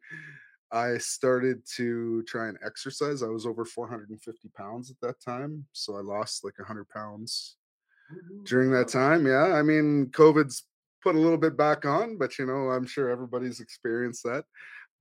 i 0.72 0.96
started 0.98 1.62
to 1.76 2.22
try 2.24 2.48
and 2.48 2.58
exercise 2.64 3.22
i 3.22 3.26
was 3.26 3.46
over 3.46 3.64
450 3.64 4.48
pounds 4.56 4.90
at 4.90 4.96
that 5.00 5.20
time 5.20 5.64
so 5.72 5.96
i 5.96 6.00
lost 6.00 6.44
like 6.44 6.58
100 6.58 6.88
pounds 6.88 7.56
during 8.44 8.70
that 8.72 8.88
time. 8.88 9.26
Yeah, 9.26 9.54
I 9.54 9.62
mean, 9.62 10.06
COVID's 10.06 10.64
put 11.02 11.14
a 11.14 11.20
little 11.20 11.38
bit 11.38 11.56
back 11.56 11.84
on, 11.84 12.16
but 12.18 12.38
you 12.38 12.46
know, 12.46 12.70
I'm 12.70 12.86
sure 12.86 13.10
everybody's 13.10 13.60
experienced 13.60 14.22
that. 14.24 14.44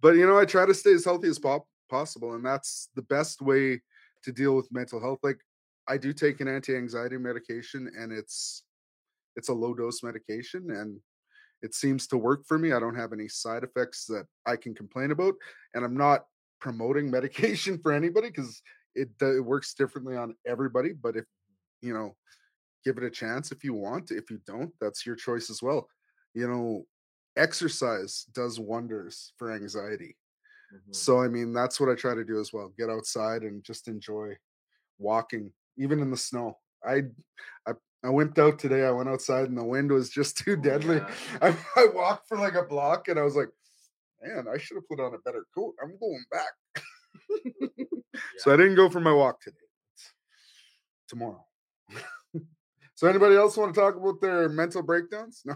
But 0.01 0.15
you 0.15 0.25
know, 0.25 0.37
I 0.37 0.45
try 0.45 0.65
to 0.65 0.73
stay 0.73 0.93
as 0.93 1.05
healthy 1.05 1.27
as 1.27 1.39
pop- 1.39 1.67
possible, 1.89 2.33
and 2.33 2.45
that's 2.45 2.89
the 2.95 3.03
best 3.03 3.41
way 3.41 3.81
to 4.23 4.31
deal 4.31 4.55
with 4.55 4.71
mental 4.71 4.99
health. 4.99 5.19
Like, 5.23 5.39
I 5.87 5.97
do 5.97 6.13
take 6.13 6.41
an 6.41 6.47
anti-anxiety 6.47 7.17
medication, 7.17 7.91
and 7.97 8.11
it's 8.11 8.63
it's 9.35 9.49
a 9.49 9.53
low 9.53 9.73
dose 9.73 10.03
medication, 10.03 10.71
and 10.71 10.99
it 11.61 11.75
seems 11.75 12.07
to 12.07 12.17
work 12.17 12.45
for 12.45 12.57
me. 12.57 12.71
I 12.71 12.79
don't 12.79 12.95
have 12.95 13.13
any 13.13 13.27
side 13.27 13.63
effects 13.63 14.05
that 14.07 14.25
I 14.45 14.55
can 14.55 14.73
complain 14.73 15.11
about, 15.11 15.35
and 15.73 15.85
I'm 15.85 15.97
not 15.97 16.25
promoting 16.59 17.09
medication 17.11 17.77
for 17.77 17.91
anybody 17.91 18.29
because 18.29 18.61
it, 18.95 19.09
it 19.21 19.43
works 19.45 19.73
differently 19.73 20.17
on 20.17 20.35
everybody. 20.45 20.93
But 20.93 21.17
if 21.17 21.25
you 21.81 21.93
know 21.93 22.15
give 22.83 22.97
it 22.97 23.03
a 23.03 23.09
chance 23.09 23.51
if 23.51 23.63
you 23.63 23.73
want. 23.73 24.11
If 24.11 24.29
you 24.29 24.39
don't, 24.45 24.71
that's 24.79 25.05
your 25.05 25.15
choice 25.15 25.49
as 25.49 25.61
well. 25.61 25.87
You 26.33 26.47
know, 26.47 26.85
exercise 27.37 28.25
does 28.33 28.59
wonders 28.59 29.33
for 29.37 29.51
anxiety. 29.51 30.17
Mhm. 30.73 30.95
So 30.95 31.21
I 31.21 31.27
mean, 31.27 31.53
that's 31.53 31.79
what 31.79 31.89
I 31.89 31.95
try 31.95 32.15
to 32.15 32.23
do 32.23 32.39
as 32.39 32.53
well. 32.53 32.73
Get 32.77 32.89
outside 32.89 33.43
and 33.43 33.63
just 33.63 33.87
enjoy 33.87 34.37
walking, 34.97 35.53
even 35.77 35.99
in 35.99 36.11
the 36.11 36.17
snow. 36.17 36.57
I 36.83 37.03
I 37.67 37.73
I 38.03 38.09
went 38.09 38.37
out 38.39 38.57
today. 38.59 38.83
I 38.85 38.91
went 38.91 39.09
outside 39.09 39.49
and 39.49 39.57
the 39.57 39.63
wind 39.63 39.91
was 39.91 40.09
just 40.09 40.37
too 40.37 40.55
deadly. 40.55 40.97
yeah. 40.97 41.11
I, 41.41 41.55
I 41.75 41.87
walked 41.93 42.27
for 42.27 42.37
like 42.37 42.55
a 42.55 42.63
block 42.63 43.07
and 43.07 43.19
I 43.19 43.23
was 43.23 43.35
like, 43.35 43.49
man, 44.21 44.47
I 44.51 44.57
should 44.57 44.75
have 44.75 44.87
put 44.87 44.99
on 44.99 45.13
a 45.13 45.19
better 45.19 45.45
coat. 45.55 45.75
I'm 45.81 45.97
going 45.99 46.23
back. 46.31 46.53
So 48.37 48.51
I 48.51 48.57
didn't 48.57 48.75
go 48.75 48.89
for 48.89 48.99
my 48.99 49.13
walk 49.13 49.41
today. 49.41 49.57
Tomorrow. 51.07 51.45
so 52.95 53.07
anybody 53.07 53.35
else 53.35 53.55
want 53.57 53.73
to 53.73 53.79
talk 53.79 53.95
about 53.95 54.19
their 54.21 54.49
mental 54.49 54.81
breakdowns? 54.81 55.43
No. 55.45 55.55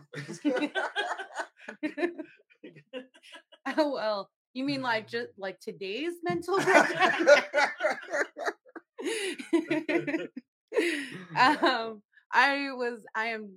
oh 3.78 3.92
well, 3.92 4.30
you 4.54 4.64
mean 4.64 4.82
like 4.82 5.08
just 5.08 5.30
like 5.38 5.60
today's 5.60 6.14
mental 6.24 6.60
breakdown? 6.60 7.28
um, 11.38 12.02
I 12.36 12.74
was 12.74 13.00
I 13.16 13.28
am 13.28 13.50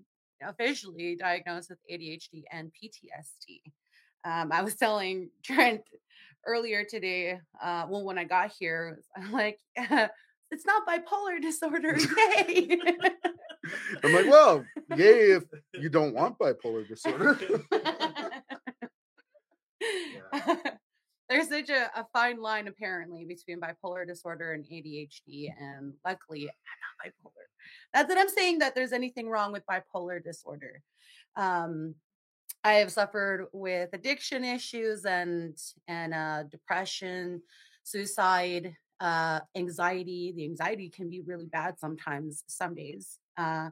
officially 0.46 1.16
diagnosed 1.16 1.68
with 1.68 1.80
ADHD 1.90 2.44
and 2.52 2.70
PTSD. 2.70 3.60
Um, 4.24 4.52
I 4.52 4.62
was 4.62 4.76
telling 4.76 5.30
Trent 5.44 5.82
earlier 6.46 6.84
today, 6.84 7.40
uh, 7.62 7.86
well, 7.88 8.04
when 8.04 8.18
I 8.18 8.24
got 8.24 8.52
here, 8.58 9.00
I'm 9.16 9.32
like, 9.32 9.58
it's 9.76 10.64
not 10.64 10.86
bipolar 10.86 11.42
disorder, 11.42 11.98
yay! 12.16 12.78
I'm 14.02 14.12
like, 14.14 14.26
well, 14.26 14.64
yay 14.96 15.32
if 15.32 15.44
you 15.74 15.88
don't 15.88 16.14
want 16.14 16.38
bipolar 16.38 16.86
disorder. 16.86 17.38
There's 21.28 21.48
such 21.48 21.68
a, 21.68 21.90
a 21.94 22.06
fine 22.12 22.40
line 22.40 22.68
apparently 22.68 23.24
between 23.24 23.60
bipolar 23.60 24.06
disorder 24.06 24.52
and 24.52 24.64
ADHD, 24.64 25.52
and 25.60 25.92
luckily 26.04 26.48
I'm 26.48 26.78
not 27.04 27.12
bipolar. 27.12 27.44
Not 27.94 28.08
that 28.08 28.18
I'm 28.18 28.28
saying 28.28 28.60
that 28.60 28.74
there's 28.74 28.92
anything 28.92 29.28
wrong 29.28 29.52
with 29.52 29.64
bipolar 29.66 30.22
disorder. 30.22 30.82
Um, 31.36 31.94
I 32.64 32.74
have 32.74 32.90
suffered 32.90 33.46
with 33.52 33.90
addiction 33.92 34.44
issues 34.44 35.04
and 35.04 35.56
and 35.86 36.14
uh, 36.14 36.44
depression, 36.44 37.42
suicide, 37.82 38.74
uh, 39.00 39.40
anxiety. 39.54 40.32
The 40.34 40.44
anxiety 40.44 40.88
can 40.88 41.10
be 41.10 41.20
really 41.20 41.46
bad 41.46 41.78
sometimes, 41.78 42.44
some 42.46 42.74
days. 42.74 43.18
Uh, 43.36 43.70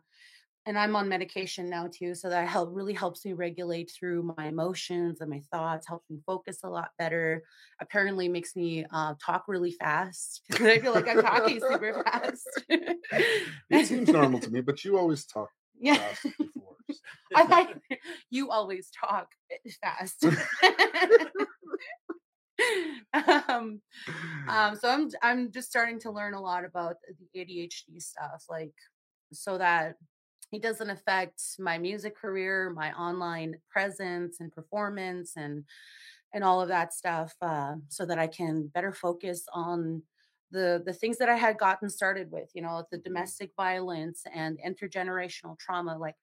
and 0.67 0.77
I'm 0.79 0.97
on 0.97 1.09
medication 1.09 1.71
now 1.71 1.89
too, 1.93 2.15
so 2.15 2.29
that 2.29 2.49
help 2.49 2.71
really 2.73 2.93
helps 2.93 3.25
me 3.25 3.33
regulate 3.33 3.91
through 3.97 4.35
my 4.37 4.47
emotions 4.47 5.21
and 5.21 5.31
my 5.31 5.41
thoughts, 5.53 5.87
helps 5.87 6.11
me 6.11 6.19
focus 6.27 6.59
a 6.65 6.69
lot 6.69 6.91
better. 6.99 7.43
Apparently, 7.81 8.29
makes 8.29 8.57
me 8.57 8.85
uh, 8.93 9.15
talk 9.25 9.45
really 9.47 9.71
fast. 9.73 10.43
I 10.53 10.79
feel 10.81 10.93
like 10.93 11.09
I'm 11.09 11.23
talking 11.23 11.61
super 11.61 12.03
fast. 12.05 12.49
it 13.71 13.87
seems 13.87 14.09
normal 14.09 14.41
to 14.41 14.51
me, 14.51 14.61
but 14.61 14.85
you 14.85 14.99
always 14.99 15.25
talk 15.25 15.51
Yeah, 15.79 15.95
fast 15.97 16.23
before. 16.39 16.77
so- 16.91 16.97
I 17.37 17.45
like 17.45 17.77
you 18.31 18.51
always 18.51 18.91
talk 18.91 19.29
eh, 19.51 19.71
fast. 19.83 20.25
um, 23.49 23.81
um, 24.49 24.77
so 24.77 24.89
I'm 24.89 25.11
I'm 25.23 25.53
just 25.53 25.69
starting 25.69 26.01
to 26.01 26.11
learn 26.11 26.35
a 26.35 26.41
lot 26.41 26.65
about 26.65 26.97
the 27.35 27.41
ADHD 27.41 28.01
stuff, 28.01 28.45
like 28.49 28.73
so 29.33 29.59
that 29.59 29.97
it 30.57 30.63
doesn't 30.63 30.91
affect 30.91 31.43
my 31.59 31.79
music 31.79 32.17
career, 32.17 32.71
my 32.71 32.93
online 32.93 33.57
presence 33.71 34.41
and 34.41 34.53
performance, 34.53 35.33
and 35.37 35.65
and 36.33 36.45
all 36.45 36.61
of 36.61 36.69
that 36.69 36.93
stuff 36.93 37.35
uh, 37.41 37.75
so 37.89 38.05
that 38.07 38.19
I 38.19 38.27
can 38.27 38.67
better 38.69 38.93
focus 38.93 39.45
on 39.53 40.03
the 40.51 40.83
the 40.85 40.93
things 40.93 41.19
that 41.19 41.29
I 41.29 41.37
had 41.37 41.59
gotten 41.59 41.91
started 41.91 42.31
with, 42.31 42.51
you 42.55 42.63
know, 42.63 42.85
the 42.91 42.99
domestic 42.99 43.53
violence 43.57 44.23
and 44.35 44.59
intergenerational 44.67 45.59
trauma. 45.59 45.97
Like, 45.99 46.17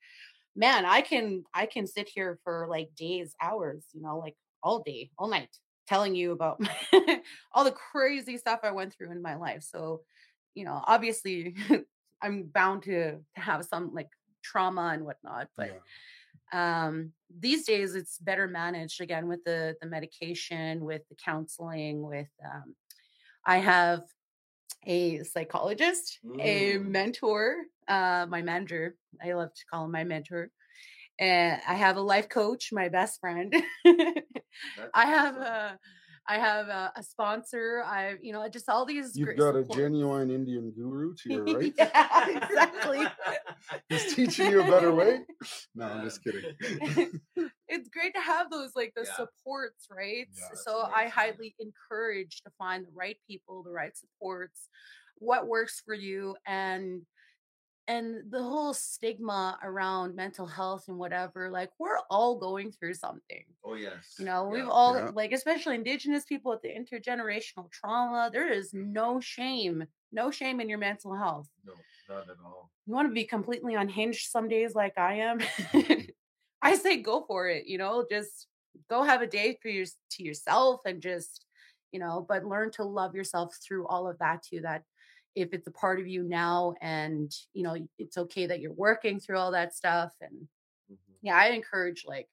man, 0.55 0.85
I 0.85 1.01
can 1.01 1.43
I 1.53 1.65
can 1.65 1.87
sit 1.87 2.09
here 2.09 2.39
for 2.43 2.67
like 2.69 2.89
days, 2.95 3.35
hours, 3.41 3.85
you 3.93 4.01
know, 4.01 4.17
like 4.17 4.35
all 4.63 4.79
day, 4.79 5.11
all 5.17 5.27
night, 5.27 5.55
telling 5.87 6.15
you 6.15 6.31
about 6.31 6.59
all 7.53 7.63
the 7.63 7.71
crazy 7.71 8.37
stuff 8.37 8.61
I 8.63 8.71
went 8.71 8.93
through 8.93 9.11
in 9.11 9.21
my 9.21 9.35
life. 9.35 9.63
So, 9.63 10.01
you 10.55 10.65
know, 10.65 10.81
obviously, 10.85 11.55
I'm 12.21 12.43
bound 12.43 12.83
to 12.83 13.17
to 13.17 13.41
have 13.41 13.65
some 13.65 13.93
like 13.93 14.09
trauma 14.43 14.91
and 14.93 15.05
whatnot, 15.05 15.49
but. 15.57 15.67
Yeah. 15.69 15.79
Um, 16.51 17.13
these 17.39 17.65
days 17.65 17.95
it's 17.95 18.19
better 18.19 18.47
managed 18.47 19.01
again 19.01 19.27
with 19.27 19.43
the 19.43 19.75
the 19.81 19.87
medication 19.87 20.81
with 20.85 21.01
the 21.09 21.15
counseling 21.15 22.03
with 22.03 22.27
um, 22.45 22.75
i 23.45 23.57
have 23.57 24.01
a 24.85 25.23
psychologist 25.23 26.19
a 26.41 26.75
Mm. 26.77 26.85
mentor 26.87 27.55
uh 27.87 28.25
my 28.29 28.41
manager 28.41 28.95
i 29.23 29.33
love 29.33 29.53
to 29.53 29.65
call 29.71 29.85
him 29.85 29.91
my 29.91 30.03
mentor 30.03 30.51
and 31.19 31.61
i 31.67 31.73
have 31.75 31.97
a 31.97 32.01
life 32.01 32.29
coach 32.29 32.69
my 32.71 32.89
best 32.89 33.19
friend 33.19 33.53
i 34.93 35.05
have 35.05 35.35
awesome. 35.37 35.43
a 35.43 35.79
i 36.27 36.37
have 36.37 36.67
a, 36.67 36.91
a 36.95 37.03
sponsor 37.03 37.83
i 37.85 38.13
you 38.21 38.31
know 38.33 38.47
just 38.49 38.69
all 38.69 38.85
these 38.85 39.15
You've 39.15 39.25
great 39.27 39.37
got 39.37 39.55
a 39.55 39.63
genuine 39.63 40.29
Indian 40.31 40.71
guru 40.71 41.13
to 41.23 41.29
your 41.33 41.43
right. 41.57 41.73
yeah 41.77 42.29
exactly 42.29 43.05
He's 43.89 44.13
teaching 44.13 44.51
you 44.51 44.61
a 44.61 44.65
better 44.69 44.93
way. 44.93 45.21
No, 45.75 45.85
I'm 45.85 46.03
just 46.03 46.19
um, 46.27 46.33
kidding. 46.33 47.19
it's 47.67 47.89
great 47.89 48.13
to 48.13 48.21
have 48.21 48.49
those 48.51 48.71
like 48.75 48.93
the 48.95 49.03
Yeah. 49.07 49.15
supports 49.15 49.87
right 49.89 50.27
Yeah, 50.37 50.49
so 50.65 50.83
i 50.95 51.07
highly 51.07 51.55
encourage 51.59 52.41
to 52.43 52.51
find 52.57 52.85
the 52.85 52.91
right 52.93 53.17
people 53.27 53.63
the 53.63 53.71
right 53.71 53.95
supports 53.97 54.67
what 55.17 55.47
works 55.47 55.81
for 55.85 55.93
you 55.93 56.35
and 56.45 57.01
and 57.87 58.31
the 58.31 58.41
whole 58.41 58.73
stigma 58.73 59.57
around 59.63 60.15
mental 60.15 60.45
health 60.47 60.85
and 60.87 60.97
whatever 60.97 61.49
like 61.49 61.69
we're 61.79 61.99
all 62.09 62.37
going 62.39 62.71
through 62.71 62.93
something 62.93 63.43
Oh 63.65 63.75
yes. 63.75 64.15
you 64.17 64.25
know 64.25 64.45
we've 64.47 64.67
all 64.69 64.95
Yeah. 64.97 65.11
like 65.13 65.31
especially 65.33 65.75
indigenous 65.75 66.23
people 66.23 66.51
with 66.51 66.61
the 66.61 66.69
intergenerational 66.69 67.69
trauma 67.71 68.29
there 68.31 68.51
is 68.51 68.73
no 68.73 69.19
shame 69.19 69.85
no 70.13 70.31
shame 70.31 70.61
in 70.61 70.69
your 70.69 70.77
mental 70.77 71.13
health 71.15 71.49
No, 71.65 71.73
not 72.09 72.29
at 72.29 72.37
all. 72.45 72.71
you 72.85 72.93
want 72.93 73.09
to 73.09 73.13
be 73.13 73.25
completely 73.25 73.75
unhinged 73.75 74.29
some 74.31 74.47
days 74.47 74.73
like 74.75 74.97
I 74.97 75.15
am, 75.15 75.39
mm-hmm. 75.39 76.01
I 76.61 76.75
say 76.75 76.97
go 77.01 77.25
for 77.27 77.49
it, 77.49 77.65
you 77.67 77.77
know, 77.77 78.05
just 78.09 78.47
go 78.89 79.03
have 79.03 79.21
a 79.21 79.27
day 79.27 79.57
for 79.61 79.67
your 79.67 79.85
to 80.11 80.23
yourself 80.23 80.79
and 80.85 81.01
just, 81.01 81.45
you 81.91 81.99
know, 81.99 82.25
but 82.27 82.45
learn 82.45 82.71
to 82.71 82.83
love 82.85 83.13
yourself 83.15 83.57
through 83.61 83.85
all 83.87 84.07
of 84.07 84.17
that 84.19 84.43
too 84.43 84.61
that 84.61 84.83
if 85.35 85.53
it's 85.53 85.67
a 85.67 85.71
part 85.71 85.99
of 85.99 86.07
you 86.07 86.23
now 86.23 86.73
and 86.81 87.31
you 87.53 87.63
know 87.63 87.75
it's 87.97 88.17
okay 88.17 88.45
that 88.45 88.59
you're 88.59 88.73
working 88.73 89.19
through 89.19 89.37
all 89.37 89.51
that 89.51 89.73
stuff 89.75 90.13
and 90.21 90.47
Mhm. 90.91 90.97
yeah 91.21 91.35
i 91.37 91.47
encourage 91.47 92.05
like 92.05 92.29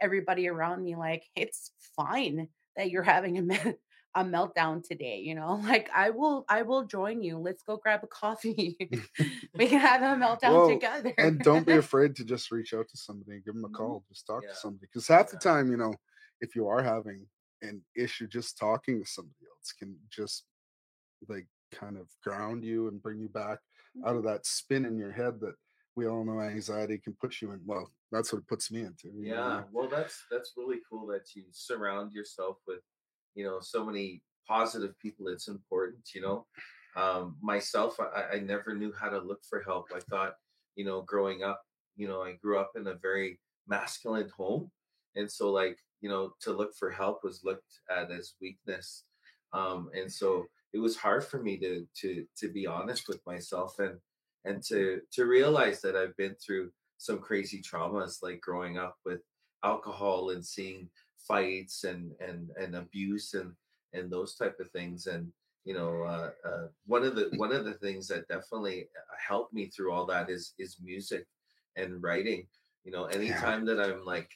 everybody 0.00 0.48
around 0.48 0.82
me 0.82 0.96
like 0.96 1.24
it's 1.36 1.72
fine 1.78 2.48
that 2.76 2.90
you're 2.90 3.02
having 3.02 3.38
a 3.38 3.42
me- 3.42 3.58
a 4.16 4.24
meltdown 4.24 4.82
today 4.86 5.20
you 5.20 5.34
know 5.36 5.54
like 5.64 5.88
i 5.94 6.10
will 6.10 6.44
i 6.48 6.62
will 6.62 6.84
join 6.84 7.22
you 7.22 7.38
let's 7.38 7.62
go 7.62 7.76
grab 7.76 8.00
a 8.02 8.08
coffee 8.08 8.76
we 9.58 9.68
can 9.68 9.80
have 9.80 10.02
a 10.02 10.20
meltdown 10.20 10.66
together 10.66 11.14
and 11.18 11.40
don't 11.42 11.64
be 11.66 11.76
afraid 11.76 12.16
to 12.16 12.24
just 12.24 12.50
reach 12.50 12.74
out 12.74 12.88
to 12.88 12.96
somebody 12.96 13.32
and 13.32 13.44
give 13.44 13.54
them 13.54 13.64
a 13.64 13.68
Mhm. 13.68 13.76
call 13.76 14.04
just 14.08 14.26
talk 14.26 14.42
Yeah. 14.42 14.50
to 14.50 14.56
somebody 14.56 14.86
because 14.86 15.06
half 15.06 15.30
the 15.30 15.36
time 15.38 15.70
you 15.70 15.76
know 15.76 15.94
if 16.40 16.56
you 16.56 16.66
are 16.66 16.82
having 16.82 17.26
an 17.62 17.84
issue 17.94 18.26
just 18.26 18.58
talking 18.58 19.00
to 19.04 19.08
somebody 19.08 19.44
else 19.54 19.72
can 19.72 19.96
just 20.10 20.46
like 21.28 21.46
kind 21.72 21.96
of 21.96 22.08
ground 22.24 22.64
you 22.64 22.88
and 22.88 23.02
bring 23.02 23.20
you 23.20 23.28
back 23.28 23.58
out 24.06 24.16
of 24.16 24.24
that 24.24 24.46
spin 24.46 24.84
in 24.84 24.98
your 24.98 25.12
head 25.12 25.40
that 25.40 25.54
we 25.96 26.06
all 26.06 26.24
know 26.24 26.40
anxiety 26.40 26.98
can 27.02 27.14
put 27.20 27.40
you 27.40 27.50
in 27.52 27.60
well 27.64 27.90
that's 28.12 28.32
what 28.32 28.40
it 28.40 28.48
puts 28.48 28.70
me 28.70 28.80
into 28.80 29.08
you 29.08 29.30
know, 29.30 29.36
Yeah. 29.36 29.62
Well, 29.72 29.88
that's 29.88 30.24
that's 30.30 30.52
really 30.56 30.78
cool 30.90 31.06
that 31.08 31.34
you 31.34 31.44
surround 31.52 32.12
yourself 32.12 32.56
with, 32.66 32.80
you 33.34 33.44
know, 33.44 33.58
so 33.60 33.84
many 33.84 34.22
positive 34.48 34.98
people. 34.98 35.28
It's 35.28 35.48
important, 35.48 36.00
you 36.14 36.20
know. 36.20 36.46
Um, 36.96 37.36
myself, 37.40 37.98
I, 38.00 38.36
I 38.36 38.40
never 38.40 38.74
knew 38.74 38.92
how 38.98 39.10
to 39.10 39.18
look 39.18 39.40
for 39.48 39.62
help. 39.62 39.86
I 39.94 40.00
thought, 40.10 40.34
you 40.74 40.84
know, 40.84 41.02
growing 41.02 41.44
up, 41.44 41.62
you 41.96 42.08
know, 42.08 42.22
I 42.22 42.32
grew 42.32 42.58
up 42.58 42.72
in 42.74 42.86
a 42.88 42.94
very 42.94 43.38
masculine 43.68 44.30
home, 44.36 44.70
and 45.14 45.30
so 45.30 45.50
like, 45.50 45.76
you 46.00 46.08
know, 46.08 46.32
to 46.40 46.52
look 46.52 46.74
for 46.74 46.90
help 46.90 47.22
was 47.22 47.42
looked 47.44 47.80
at 47.96 48.10
as 48.10 48.34
weakness. 48.40 49.04
Um, 49.52 49.90
and 49.94 50.10
so 50.10 50.46
it 50.72 50.78
was 50.78 50.96
hard 50.96 51.24
for 51.24 51.42
me 51.42 51.58
to 51.58 51.86
to 52.00 52.24
to 52.36 52.48
be 52.48 52.66
honest 52.66 53.08
with 53.08 53.20
myself 53.26 53.78
and 53.78 53.98
and 54.44 54.62
to 54.64 55.00
to 55.12 55.26
realize 55.26 55.80
that 55.82 55.96
I've 55.96 56.16
been 56.16 56.34
through 56.34 56.70
some 56.98 57.18
crazy 57.18 57.62
traumas 57.62 58.22
like 58.22 58.40
growing 58.40 58.78
up 58.78 58.96
with 59.04 59.20
alcohol 59.64 60.30
and 60.30 60.44
seeing 60.44 60.88
fights 61.16 61.84
and 61.84 62.12
and 62.20 62.50
and 62.58 62.76
abuse 62.76 63.34
and 63.34 63.52
and 63.92 64.10
those 64.10 64.34
type 64.34 64.58
of 64.60 64.70
things. 64.70 65.06
And 65.06 65.32
you 65.64 65.74
know 65.74 66.02
uh, 66.02 66.30
uh, 66.48 66.68
one 66.86 67.04
of 67.04 67.14
the 67.14 67.30
one 67.36 67.52
of 67.52 67.64
the 67.64 67.74
things 67.74 68.08
that 68.08 68.28
definitely 68.28 68.88
uh, 68.96 69.16
helped 69.26 69.52
me 69.52 69.66
through 69.66 69.92
all 69.92 70.06
that 70.06 70.30
is 70.30 70.54
is 70.58 70.76
music 70.82 71.26
and 71.76 72.02
writing. 72.02 72.46
You 72.84 72.92
know 72.92 73.04
anytime 73.04 73.66
that 73.66 73.78
i'm 73.78 74.06
like 74.06 74.30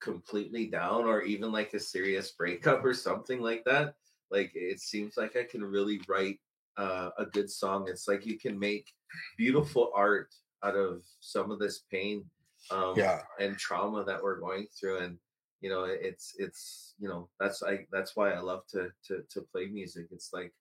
completely 0.00 0.68
down 0.68 1.04
or 1.04 1.22
even 1.22 1.50
like 1.50 1.74
a 1.74 1.80
serious 1.80 2.30
breakup 2.30 2.84
or 2.84 2.94
something 2.94 3.40
like 3.40 3.64
that 3.64 3.94
like 4.30 4.50
it 4.54 4.80
seems 4.80 5.16
like 5.16 5.36
i 5.36 5.44
can 5.44 5.62
really 5.62 6.00
write 6.08 6.38
uh, 6.78 7.10
a 7.18 7.26
good 7.26 7.50
song. 7.50 7.86
It's 7.88 8.08
like 8.08 8.24
you 8.24 8.38
can 8.38 8.58
make 8.58 8.86
beautiful 9.36 9.90
art 9.94 10.32
out 10.64 10.76
of 10.76 11.02
some 11.20 11.50
of 11.50 11.58
this 11.58 11.82
pain 11.90 12.24
um, 12.70 12.94
yeah. 12.96 13.20
and 13.40 13.58
trauma 13.58 14.04
that 14.04 14.22
we're 14.22 14.40
going 14.40 14.66
through 14.78 14.98
and 14.98 15.18
you 15.60 15.70
know 15.70 15.84
it's 15.84 16.34
it's 16.38 16.94
you 17.00 17.08
know 17.08 17.28
that's 17.40 17.64
i 17.64 17.84
that's 17.90 18.14
why 18.14 18.30
i 18.30 18.38
love 18.38 18.62
to 18.70 18.90
to 19.06 19.22
to 19.28 19.40
play 19.52 19.66
music. 19.66 20.06
It's 20.12 20.30
like 20.32 20.52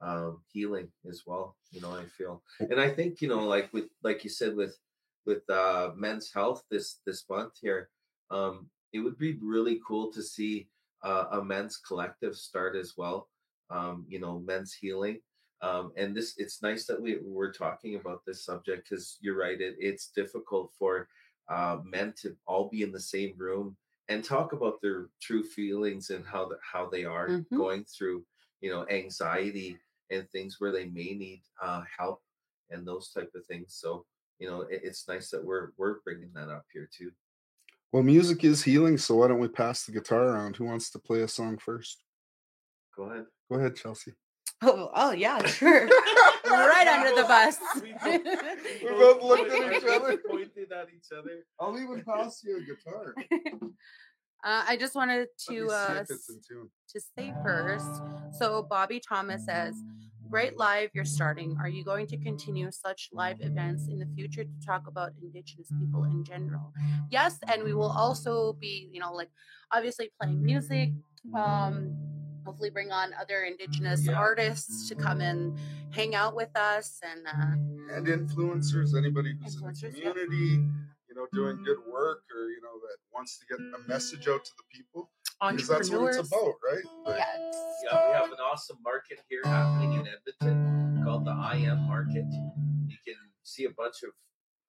um 0.00 0.40
healing 0.52 0.88
as 1.08 1.24
well 1.26 1.56
you 1.70 1.80
know 1.80 1.94
i 1.94 2.04
feel. 2.04 2.42
And 2.60 2.80
i 2.80 2.88
think 2.88 3.20
you 3.20 3.28
know 3.28 3.40
like 3.40 3.70
with 3.72 3.86
like 4.02 4.24
you 4.24 4.30
said 4.30 4.56
with 4.56 4.78
with 5.26 5.48
uh 5.50 5.90
men's 5.96 6.32
health 6.32 6.62
this 6.70 7.00
this 7.04 7.24
month 7.28 7.54
here 7.60 7.90
um 8.30 8.70
it 8.94 9.00
would 9.00 9.18
be 9.18 9.38
really 9.42 9.80
cool 9.86 10.10
to 10.12 10.22
see 10.22 10.68
uh, 11.02 11.24
a 11.32 11.44
men's 11.44 11.76
collective 11.78 12.34
start 12.36 12.76
as 12.76 12.94
well 12.96 13.28
um 13.70 14.04
you 14.08 14.18
know 14.18 14.38
men's 14.40 14.72
healing 14.72 15.18
um 15.60 15.92
and 15.96 16.16
this 16.16 16.34
it's 16.38 16.62
nice 16.62 16.86
that 16.86 17.00
we 17.00 17.18
we're 17.22 17.52
talking 17.52 17.96
about 17.96 18.22
this 18.26 18.44
subject 18.44 18.88
because 18.88 19.18
you're 19.20 19.36
right 19.36 19.60
it, 19.60 19.76
it's 19.78 20.10
difficult 20.14 20.72
for 20.78 21.08
uh, 21.48 21.78
men 21.84 22.12
to 22.20 22.36
all 22.46 22.68
be 22.68 22.82
in 22.82 22.92
the 22.92 23.00
same 23.00 23.34
room 23.38 23.76
and 24.08 24.22
talk 24.24 24.52
about 24.52 24.80
their 24.82 25.08
true 25.20 25.42
feelings 25.42 26.10
and 26.10 26.24
how 26.26 26.46
the, 26.48 26.56
how 26.62 26.88
they 26.88 27.04
are 27.04 27.28
Mhm. 27.28 27.56
going 27.56 27.84
through 27.84 28.24
you 28.60 28.70
know 28.70 28.86
anxiety 28.88 29.78
and 30.10 30.28
things 30.30 30.56
where 30.58 30.72
they 30.72 30.86
may 30.86 31.14
need 31.14 31.42
uh, 31.62 31.82
help 31.98 32.22
and 32.70 32.86
those 32.86 33.10
type 33.12 33.30
of 33.34 33.44
things 33.46 33.74
so 33.74 34.04
you 34.38 34.48
know 34.48 34.62
it, 34.62 34.80
it's 34.84 35.06
nice 35.08 35.30
that 35.30 35.44
we're 35.44 35.70
we're 35.76 36.00
bringing 36.04 36.32
that 36.34 36.48
up 36.48 36.64
here 36.72 36.88
too 36.92 37.10
well 37.92 38.02
music 38.02 38.44
is 38.44 38.62
healing 38.62 38.98
so 38.98 39.16
why 39.16 39.28
don't 39.28 39.38
we 39.40 39.48
pass 39.48 39.84
the 39.84 39.92
guitar 39.92 40.22
around? 40.28 40.56
Who 40.56 40.64
wants 40.64 40.90
to 40.90 40.98
play 40.98 41.22
a 41.22 41.28
song 41.28 41.58
first? 41.58 42.02
Go 42.96 43.04
ahead. 43.04 43.24
Go 43.50 43.58
ahead 43.58 43.74
chelsie. 43.76 44.12
Oh, 44.62 44.90
oh 44.94 45.12
yeah 45.12 45.44
sure. 45.46 45.86
Right 46.46 46.86
under 46.88 47.14
the 47.14 47.26
bus. 47.28 47.56
We 47.82 47.92
both- 47.92 48.22
We 48.82 48.88
both 48.90 49.22
looked 49.22 49.52
at 49.52 49.72
each 49.72 49.84
other. 49.88 50.16
pointed 50.28 50.72
at 50.72 50.88
each 50.94 51.12
other. 51.16 51.44
I'll 51.60 51.78
even 51.78 52.02
pass 52.04 52.42
you 52.44 52.56
a 52.58 52.60
guitar. 52.62 53.14
Uh, 54.44 54.64
i 54.68 54.76
just 54.76 54.94
wanted 54.94 55.26
to 55.48 55.66
uh, 55.68 55.98
if 56.02 56.10
it's 56.10 56.28
in 56.30 56.40
tune. 56.48 56.70
to 56.94 57.00
say 57.16 57.34
first. 57.42 57.90
So 58.38 58.62
Bobby 58.70 59.00
Thomas 59.06 59.44
says, 59.44 59.74
Great 60.30 60.58
live 60.58 60.90
you're 60.92 61.06
starting. 61.06 61.56
Are 61.58 61.68
you 61.68 61.82
going 61.84 62.06
to 62.08 62.18
continue 62.18 62.70
such 62.70 63.08
live 63.12 63.40
events 63.40 63.88
in 63.88 63.98
the 63.98 64.06
future 64.14 64.44
to 64.44 64.66
talk 64.66 64.86
about 64.86 65.12
Indigenous 65.22 65.68
people 65.80 66.04
in 66.04 66.22
general? 66.22 66.72
Yes, 67.10 67.38
and 67.50 67.62
we 67.64 67.72
will 67.72 67.90
also 67.90 68.52
be, 68.60 68.90
you 68.92 69.00
know, 69.00 69.12
like 69.12 69.30
obviously 69.72 70.10
playing 70.20 70.42
music. 70.44 70.90
Um, 71.34 71.96
hopefully 72.44 72.70
bring 72.70 72.92
on 72.92 73.12
other 73.20 73.42
Indigenous 73.44 74.04
Yeah. 74.06 74.14
artists 74.14 74.88
to 74.88 74.94
come 74.94 75.20
and 75.20 75.58
hang 75.90 76.14
out 76.14 76.34
with 76.34 76.54
us 76.56 77.00
and 77.02 77.26
uh, 77.26 77.96
and 77.96 78.06
influencers, 78.06 78.96
anybody 78.96 79.34
who's 79.40 79.54
in 79.56 79.60
the 79.62 79.66
Influencers, 79.66 79.96
yeah. 79.96 80.10
community, 80.12 80.60
you 81.08 81.14
know, 81.14 81.26
doing 81.32 81.62
good 81.64 81.78
work 81.90 82.22
or 82.34 82.48
you 82.50 82.60
know 82.62 82.76
that 82.84 82.96
wants 83.14 83.38
to 83.38 83.46
get 83.46 83.58
a 83.60 83.88
message 83.88 84.28
out 84.28 84.44
to 84.44 84.50
the 84.58 84.64
people. 84.76 85.10
Because 85.40 85.68
that's 85.68 85.90
what 85.90 86.14
it's 86.14 86.28
about, 86.28 86.54
right? 86.64 86.84
Like, 87.06 87.18
Yes. 87.18 87.54
yeah 87.84 88.08
we 88.08 88.14
have 88.14 88.24
an 88.32 88.38
awesome 88.52 88.78
market 88.82 89.20
here 89.28 89.40
happening 89.44 89.92
in 89.92 90.06
edmonton 90.08 91.02
called 91.04 91.24
the 91.24 91.30
i 91.30 91.54
am 91.54 91.86
market 91.86 92.24
you 92.88 92.96
can 93.06 93.14
see 93.44 93.64
a 93.64 93.70
bunch 93.70 94.02
of 94.02 94.10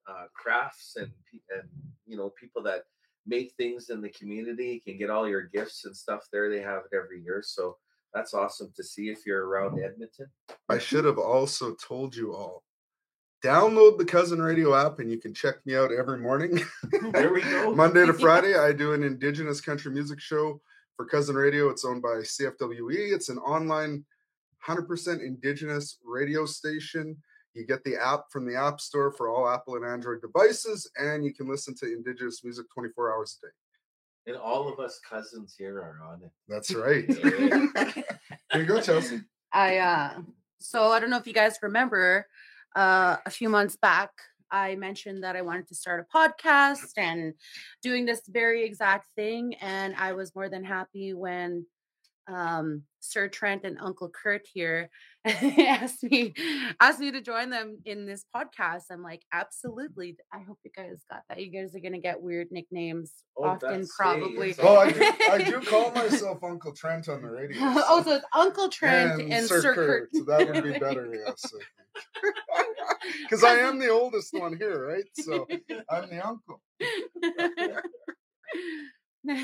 uh, 0.08 0.26
crafts 0.34 0.96
and 0.96 1.12
and 1.58 1.68
you 2.06 2.16
know 2.18 2.30
people 2.40 2.62
that 2.64 2.84
make 3.30 3.54
things 3.58 3.90
in 3.90 4.02
the 4.02 4.10
community. 4.10 4.68
You 4.74 4.82
can 4.82 4.98
get 4.98 5.10
all 5.10 5.28
your 5.28 5.44
gifts 5.44 5.86
and 5.86 5.96
stuff 5.96 6.28
there. 6.32 6.50
They 6.50 6.62
have 6.62 6.84
it 6.92 6.96
every 6.96 7.22
year. 7.22 7.42
So 7.46 7.78
that's 8.14 8.34
awesome 8.34 8.72
to 8.76 8.84
see 8.84 9.10
if 9.10 9.26
you're 9.26 9.48
around 9.48 9.80
Edmonton. 9.80 10.28
I 10.68 10.80
should 10.80 11.06
have 11.06 11.20
also 11.20 11.76
told 11.76 12.16
you 12.16 12.34
all. 12.34 12.64
Download 13.44 13.98
the 13.98 14.06
Cousin 14.06 14.42
Radio 14.42 14.76
app 14.76 15.00
and 15.00 15.10
you 15.10 15.18
can 15.18 15.34
check 15.34 15.66
me 15.66 15.76
out 15.76 15.92
every 15.92 16.20
morning. 16.20 16.62
There 17.12 17.34
we 17.34 17.42
go. 17.42 17.74
Monday 17.74 18.06
to 18.06 18.14
Friday, 18.26 18.58
I 18.58 18.74
do 18.74 18.94
an 18.94 19.04
Indigenous 19.04 19.62
country 19.62 19.92
music 19.92 20.20
show 20.20 20.62
for 20.96 21.06
Cousin 21.06 21.36
Radio. 21.36 21.70
It's 21.70 21.86
owned 21.86 22.02
by 22.02 22.18
CFWE. 22.18 23.14
It's 23.14 23.30
an 23.30 23.38
online 23.40 24.06
100% 24.68 25.26
Indigenous 25.26 25.98
radio 26.04 26.46
station. 26.46 27.16
You 27.54 27.66
get 27.66 27.84
the 27.84 27.96
app 27.96 28.26
from 28.32 28.46
the 28.46 28.56
App 28.56 28.80
Store 28.82 29.12
for 29.12 29.30
all 29.30 29.50
Apple 29.50 29.76
and 29.76 29.86
Android 29.86 30.22
devices, 30.22 30.90
and 30.98 31.26
you 31.26 31.34
can 31.34 31.48
listen 31.48 31.74
to 31.78 31.86
Indigenous 31.86 32.44
music 32.44 32.66
24 32.74 33.14
hours 33.14 33.38
a 33.42 33.48
day. 33.48 33.52
And 34.28 34.38
all 34.38 34.72
of 34.72 34.80
us 34.80 35.00
cousins 35.00 35.56
here 35.58 35.78
are 35.78 36.00
on 36.12 36.22
it. 36.24 36.32
That's 36.48 36.74
right. 36.74 37.06
Yeah. 37.10 38.04
Here 38.52 38.62
you 38.62 38.68
go, 38.68 38.80
Chelsie. 38.80 39.24
I 39.52 39.78
uh 39.78 40.22
so 40.60 40.92
I 40.92 41.00
don't 41.00 41.10
know 41.10 41.18
if 41.18 41.28
you 41.28 41.34
guys 41.34 41.58
remember 41.62 42.28
uh 42.76 43.18
a 43.26 43.30
few 43.30 43.50
months 43.50 43.76
back 43.76 44.12
I 44.52 44.76
mentioned 44.76 45.24
that 45.24 45.36
I 45.36 45.42
wanted 45.44 45.68
to 45.68 45.76
start 45.76 46.04
a 46.04 46.18
podcast 46.18 46.92
and 46.98 47.34
doing 47.84 48.06
this 48.06 48.22
very 48.28 48.64
exact 48.66 49.08
thing 49.16 49.54
and 49.62 49.96
I 49.96 50.14
was 50.14 50.34
more 50.36 50.50
than 50.50 50.64
happy 50.64 51.14
when 51.14 51.66
um 52.30 52.84
Sir 53.02 53.28
Trent 53.28 53.64
and 53.64 53.78
Uncle 53.80 54.10
Curt 54.10 54.46
here 54.54 54.90
asked 55.26 56.04
me 56.04 56.34
asked 56.80 57.00
me 57.00 57.12
to 57.12 57.22
join 57.22 57.50
them 57.50 57.80
in 57.86 58.06
this 58.06 58.26
podcast. 58.36 58.84
I'm 58.92 59.02
like, 59.02 59.24
absolutely. 59.34 60.18
I 60.34 60.40
hope 60.40 60.60
you 60.64 60.72
guys 60.76 61.02
got 61.10 61.22
that. 61.30 61.42
You 61.42 61.52
guys 61.52 61.76
are 61.76 61.80
gonna 61.80 62.00
get 62.00 62.22
weird 62.22 62.48
nicknames 62.52 63.12
Oh, 63.38 63.46
often, 63.46 63.88
probably. 63.98 64.52
it's 64.52 64.60
Well, 64.60 64.80
I 64.80 64.92
do, 64.92 65.12
I 65.32 65.44
do 65.44 65.62
call 65.62 65.92
myself 65.96 66.44
Uncle 66.44 66.74
Trent 66.74 67.08
on 67.10 67.22
the 67.22 67.30
radio. 67.30 67.58
oh, 67.62 68.04
so 68.04 68.16
it's 68.16 68.26
Uncle 68.34 68.70
Trent 68.70 69.22
and, 69.22 69.48
Sir, 69.48 69.62
Curt. 69.62 69.76
Curt. 69.76 70.10
So 70.14 70.24
that 70.26 70.54
would 70.54 70.64
be 70.64 70.78
better, 70.78 71.14
yes. 71.14 71.46
Because 73.24 73.44
I 73.44 73.56
am 73.56 73.80
the 73.80 73.90
oldest 73.90 74.34
one 74.34 74.58
here, 74.58 74.88
right? 74.88 75.06
So 75.14 75.48
I'm 75.90 76.10
the 76.10 76.26
uncle. 76.26 76.62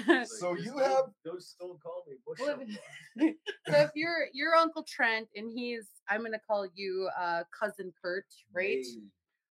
Like, 0.08 0.26
So 0.40 0.56
you 0.56 0.78
have- 0.78 1.12
Those 1.24 1.56
don't 1.60 1.82
call 1.82 2.04
me 2.08 2.16
bush. 2.26 2.40
So 3.68 3.78
if 3.78 3.92
you're 3.96 4.28
you're 4.34 4.56
Uncle 4.56 4.84
Trent 4.84 5.28
and 5.36 5.50
he's 5.56 5.86
I'm 6.10 6.24
gonna 6.24 6.40
call 6.46 6.68
you 6.76 7.10
uh 7.20 7.44
cousin 7.58 7.94
Curt, 8.02 8.26
right? 8.54 8.84
Hey, 8.84 9.02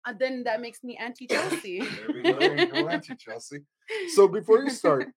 Uh, 0.05 0.13
then 0.19 0.43
that 0.45 0.61
makes 0.61 0.83
me 0.83 0.97
Auntie 0.97 1.29
Chelsie. 1.29 1.81
there 1.97 2.13
we 2.13 2.23
go. 2.23 2.67
go, 2.83 2.89
Auntie 2.89 3.15
Chelsie. 3.15 3.65
So 4.15 4.27
before 4.27 4.63
you 4.63 4.71
start, 4.71 5.09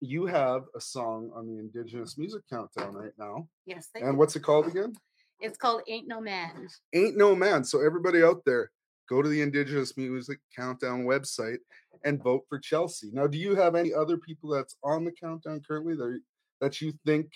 you 0.00 0.24
have 0.26 0.62
a 0.74 0.80
song 0.80 1.30
on 1.36 1.46
the 1.46 1.58
Indigenous 1.58 2.16
Music 2.16 2.42
Countdown 2.48 2.94
right 2.94 3.12
now. 3.18 3.46
yes, 3.66 3.88
they 3.94 4.00
And 4.00 4.16
what's 4.16 4.34
it 4.36 4.40
called 4.42 4.66
again? 4.66 4.94
it's 5.40 5.56
called 5.58 5.82
Ain't 5.88 6.08
No 6.08 6.20
Man. 6.20 6.66
Ain't 6.94 7.16
No 7.16 7.34
Man. 7.34 7.62
So 7.64 7.80
everybody 7.84 8.22
out 8.22 8.42
there, 8.46 8.70
go 9.10 9.20
to 9.20 9.28
the 9.28 9.42
Indigenous 9.42 9.96
Music 9.96 10.38
Countdown 10.56 11.04
website 11.04 11.58
and 12.04 12.22
vote 12.22 12.42
for 12.48 12.58
Chelsie. 12.60 13.12
Now, 13.12 13.26
do 13.26 13.36
you 13.36 13.56
have 13.56 13.74
any 13.74 13.92
other 13.92 14.16
people 14.16 14.48
that's 14.50 14.76
on 14.84 15.04
the 15.04 15.12
countdown 15.12 15.60
currently 15.66 15.94
that 15.96 16.20
that 16.60 16.80
you 16.80 16.92
think 17.04 17.26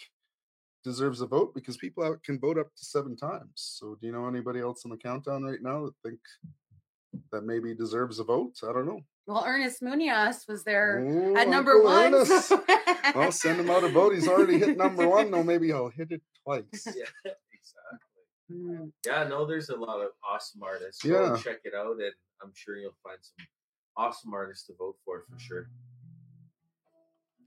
deserves 0.85 1.21
a 1.21 1.27
vote? 1.27 1.53
Because 1.55 1.77
people 1.77 2.05
out 2.05 2.23
can 2.23 2.39
vote 2.39 2.59
up 2.59 2.69
to 2.77 2.85
seven 2.85 3.17
times. 3.17 3.51
So 3.57 3.97
do 4.01 4.07
you 4.07 4.13
know 4.13 4.27
anybody 4.29 4.61
else 4.61 4.85
on 4.85 4.91
the 4.93 4.97
countdown 4.97 5.43
right 5.43 5.61
now 5.61 5.87
that 5.87 5.95
think 6.09 6.21
that 7.33 7.43
maybe 7.45 7.75
deserves 7.75 8.19
a 8.21 8.25
vote? 8.25 8.53
I 8.63 8.73
don't 8.73 8.87
know. 8.87 9.01
Well, 9.27 9.45
Ernest 9.47 9.83
Monias 9.83 10.47
was 10.47 10.65
there 10.65 11.03
Oh, 11.07 11.37
at 11.37 11.49
number 11.49 11.73
Uncle 11.73 11.91
one. 11.91 12.15
Ernest. 12.15 12.49
so- 12.49 12.65
Well, 13.15 13.33
send 13.33 13.61
him 13.61 13.71
out 13.71 13.85
a 13.85 13.89
vote. 13.89 14.15
He's 14.15 14.27
already 14.29 14.59
hit 14.59 14.77
number 14.77 15.07
one. 15.09 15.31
No, 15.31 15.43
maybe 15.43 15.69
he'll 15.69 15.89
hit 15.91 16.11
it 16.11 16.23
twice. 16.45 16.63
Yeah, 16.87 17.05
exactly. 17.25 17.99
Mm, 18.53 18.93
Yeah, 19.07 19.25
no, 19.25 19.47
there's 19.47 19.69
a 19.71 19.77
lot 19.77 20.01
of 20.01 20.09
awesome 20.29 20.63
artists. 20.63 21.03
Go 21.03 21.35
Yeah. 21.35 21.43
check 21.43 21.61
it 21.65 21.75
out, 21.75 21.97
and 22.01 22.13
I'm 22.43 22.53
sure 22.55 22.77
you'll 22.77 22.97
find 23.03 23.19
some 23.21 23.47
awesome 23.97 24.35
artists 24.35 24.67
to 24.67 24.75
vote 24.79 24.97
for 25.05 25.25
for 25.31 25.39
sure. 25.39 25.69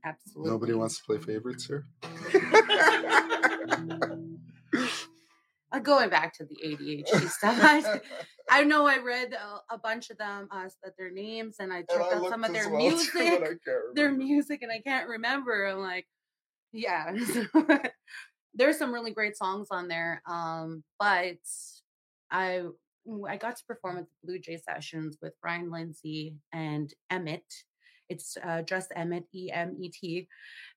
absolutely. 0.03 0.51
Nobody 0.51 0.73
wants 0.73 0.97
to 0.99 1.03
play 1.03 1.17
favorites 1.19 1.65
here. 1.65 1.85
Uh, 5.69 5.79
going 5.79 6.09
back 6.09 6.31
to 6.33 6.45
the 6.45 6.55
ADHD 6.65 7.29
stuff, 7.37 7.57
I, 7.61 7.99
I 8.49 8.63
know 8.63 8.87
I 8.87 8.99
read 8.99 9.33
a, 9.33 9.75
a 9.75 9.77
bunch 9.77 10.09
of 10.09 10.17
them, 10.17 10.47
uh, 10.49 10.69
that 10.81 10.95
their 10.97 11.11
names, 11.11 11.57
and 11.59 11.73
I 11.73 11.79
And 11.79 11.89
checked 11.89 12.13
I 12.13 12.15
out 12.15 12.29
some 12.29 12.45
of 12.45 12.53
their 12.53 12.69
well, 12.69 12.79
music. 12.87 13.41
but 13.41 13.51
their 13.93 14.11
music 14.13 14.61
and 14.61 14.71
I 14.71 14.79
can't 14.79 15.09
remember. 15.09 15.65
I'm 15.67 15.79
like, 15.79 16.07
yeah. 16.71 17.11
There's 18.57 18.77
some 18.77 18.93
really 18.93 19.11
great 19.11 19.37
songs 19.37 19.67
on 19.71 19.87
there. 19.87 20.21
Um, 20.27 20.83
but 20.99 21.37
I 22.31 22.63
I 23.27 23.37
got 23.37 23.55
to 23.57 23.65
perform 23.65 23.97
at 23.99 24.05
the 24.05 24.27
Blue 24.27 24.39
Jay 24.39 24.57
sessions 24.57 25.17
with 25.21 25.33
Brian 25.41 25.71
Lindsay 25.71 26.35
and 26.51 26.93
Emmett. 27.09 27.45
It's 28.09 28.37
uh, 28.43 28.61
just 28.61 28.91
Emmett, 28.95 29.25
E 29.33 29.49
M 29.51 29.75
E 29.79 29.89
T. 29.89 30.27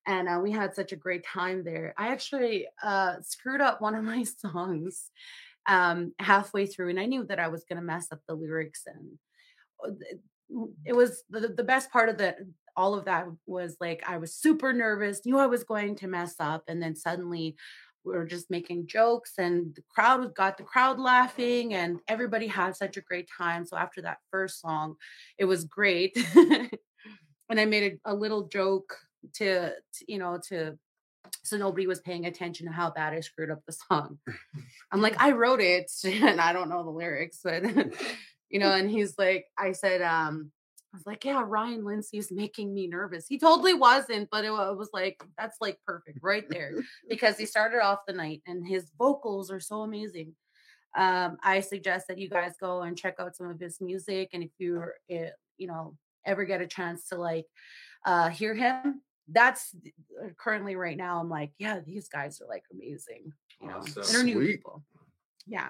And 0.06 0.28
uh, 0.28 0.40
we 0.42 0.50
had 0.50 0.74
such 0.74 0.92
a 0.92 0.96
great 0.96 1.24
time 1.24 1.64
there. 1.64 1.94
I 1.96 2.08
actually 2.08 2.66
uh, 2.82 3.16
screwed 3.22 3.60
up 3.60 3.80
one 3.80 3.94
of 3.94 4.04
my 4.04 4.24
songs 4.38 5.10
um, 5.66 6.12
halfway 6.18 6.66
through, 6.66 6.90
and 6.90 7.00
I 7.00 7.06
knew 7.06 7.24
that 7.24 7.38
I 7.38 7.48
was 7.48 7.64
going 7.64 7.80
to 7.80 7.86
mess 7.86 8.08
up 8.12 8.20
the 8.28 8.34
lyrics. 8.34 8.84
And 8.86 9.18
uh, 9.84 9.94
it 10.84 10.94
was 10.94 11.22
the, 11.30 11.48
the 11.48 11.64
best 11.64 11.90
part 11.90 12.08
of 12.08 12.18
the 12.18 12.34
all 12.76 12.94
of 12.94 13.04
that 13.06 13.26
was 13.46 13.76
like 13.80 14.02
I 14.06 14.18
was 14.18 14.34
super 14.34 14.72
nervous, 14.72 15.24
knew 15.24 15.38
I 15.38 15.46
was 15.46 15.64
going 15.64 15.96
to 15.96 16.08
mess 16.08 16.36
up, 16.40 16.64
and 16.68 16.82
then 16.82 16.96
suddenly 16.96 17.56
we 18.04 18.14
were 18.14 18.26
just 18.26 18.50
making 18.50 18.86
jokes, 18.86 19.34
and 19.38 19.74
the 19.74 19.82
crowd 19.94 20.34
got 20.34 20.56
the 20.56 20.64
crowd 20.64 20.98
laughing, 20.98 21.74
and 21.74 22.00
everybody 22.08 22.46
had 22.46 22.76
such 22.76 22.96
a 22.96 23.02
great 23.02 23.28
time. 23.36 23.66
So 23.66 23.76
after 23.76 24.02
that 24.02 24.18
first 24.30 24.60
song, 24.60 24.96
it 25.38 25.44
was 25.44 25.64
great, 25.64 26.16
and 26.34 27.60
I 27.60 27.64
made 27.64 27.98
a, 28.04 28.12
a 28.12 28.14
little 28.14 28.48
joke 28.48 28.96
to, 29.34 29.70
to 29.70 30.04
you 30.08 30.18
know 30.18 30.38
to 30.48 30.78
so 31.42 31.56
nobody 31.56 31.86
was 31.86 32.00
paying 32.00 32.26
attention 32.26 32.66
to 32.66 32.72
how 32.72 32.90
bad 32.90 33.12
I 33.12 33.20
screwed 33.20 33.50
up 33.50 33.60
the 33.66 33.72
song. 33.72 34.18
I'm 34.92 35.00
like, 35.00 35.20
I 35.20 35.32
wrote 35.32 35.60
it 35.60 35.90
and 36.04 36.40
I 36.40 36.52
don't 36.52 36.68
know 36.68 36.82
the 36.82 36.90
lyrics, 36.90 37.40
but 37.42 37.64
you 38.50 38.58
know, 38.58 38.72
and 38.72 38.90
he's 38.90 39.14
like, 39.18 39.46
I 39.58 39.72
said, 39.72 40.02
um, 40.02 40.50
I 40.92 40.96
was 40.96 41.06
like, 41.06 41.24
yeah, 41.24 41.42
Ryan 41.46 41.84
Lindsay's 41.84 42.32
making 42.32 42.74
me 42.74 42.88
nervous. 42.88 43.26
He 43.28 43.38
totally 43.38 43.74
wasn't, 43.74 44.28
but 44.30 44.44
it 44.44 44.50
was 44.50 44.90
like, 44.92 45.22
that's 45.38 45.58
like 45.60 45.78
perfect 45.86 46.18
right 46.20 46.44
there 46.50 46.72
because 47.08 47.38
he 47.38 47.46
started 47.46 47.80
off 47.80 48.00
the 48.08 48.12
night 48.12 48.42
and 48.46 48.66
his 48.66 48.90
vocals 48.98 49.52
are 49.52 49.60
so 49.60 49.82
amazing. 49.82 50.34
Um, 50.96 51.36
I 51.44 51.60
suggest 51.60 52.08
that 52.08 52.18
you 52.18 52.28
guys 52.28 52.54
go 52.60 52.82
and 52.82 52.98
check 52.98 53.16
out 53.20 53.36
some 53.36 53.48
of 53.48 53.60
his 53.60 53.80
music. 53.80 54.30
And 54.32 54.42
if 54.42 54.50
you're, 54.58 54.94
eh, 55.08 55.30
you 55.58 55.68
know, 55.68 55.96
ever 56.26 56.44
get 56.44 56.60
a 56.60 56.66
chance 56.66 57.08
to 57.10 57.16
like 57.16 57.46
uh, 58.04 58.28
hear 58.30 58.54
him, 58.54 59.02
that's 59.32 59.76
uh, 60.20 60.30
currently 60.36 60.74
right 60.74 60.96
now. 60.96 61.20
I'm 61.20 61.30
like, 61.30 61.52
yeah, 61.58 61.78
these 61.86 62.08
guys 62.08 62.40
are 62.40 62.48
like 62.48 62.64
amazing. 62.72 63.32
You 63.62 63.68
know, 63.68 63.76
Awesome. 63.76 64.02
they're 64.12 64.24
new 64.24 64.34
Sweet. 64.34 64.56
people. 64.56 64.82
Yeah. 65.46 65.68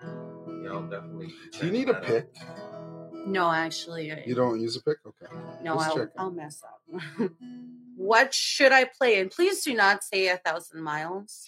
Yeah, 0.00 0.70
I'll 0.70 0.82
definitely. 0.82 1.32
Do 1.58 1.66
you 1.66 1.72
need 1.72 1.88
a 1.88 1.94
pick? 1.94 2.28
out. 2.48 3.01
No, 3.26 3.50
actually, 3.50 4.12
I, 4.12 4.22
You 4.26 4.34
don't 4.34 4.60
use 4.60 4.76
a 4.76 4.82
pick? 4.82 4.98
Okay. 5.06 5.26
no, 5.62 5.78
I'll. 5.78 6.08
I'll 6.18 6.30
mess 6.30 6.62
up. 6.64 6.80
what 7.96 8.34
should 8.34 8.72
I 8.72 8.84
play? 8.84 9.20
And 9.20 9.30
please 9.30 9.62
do 9.64 9.74
not 9.74 10.02
say 10.02 10.28
a 10.28 10.36
thousand 10.38 10.82
miles. 10.82 11.44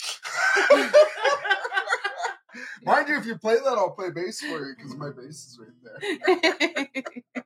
Mind 2.84 3.08
you, 3.08 3.16
if 3.16 3.26
you 3.26 3.36
play 3.36 3.56
that, 3.56 3.66
I'll 3.66 3.90
play 3.90 4.10
bass 4.10 4.40
for 4.40 4.66
you 4.66 4.74
because 4.76 4.94
my 4.96 5.10
bass 5.10 5.46
is 5.46 5.58
right 5.58 5.72
there. 7.34 7.44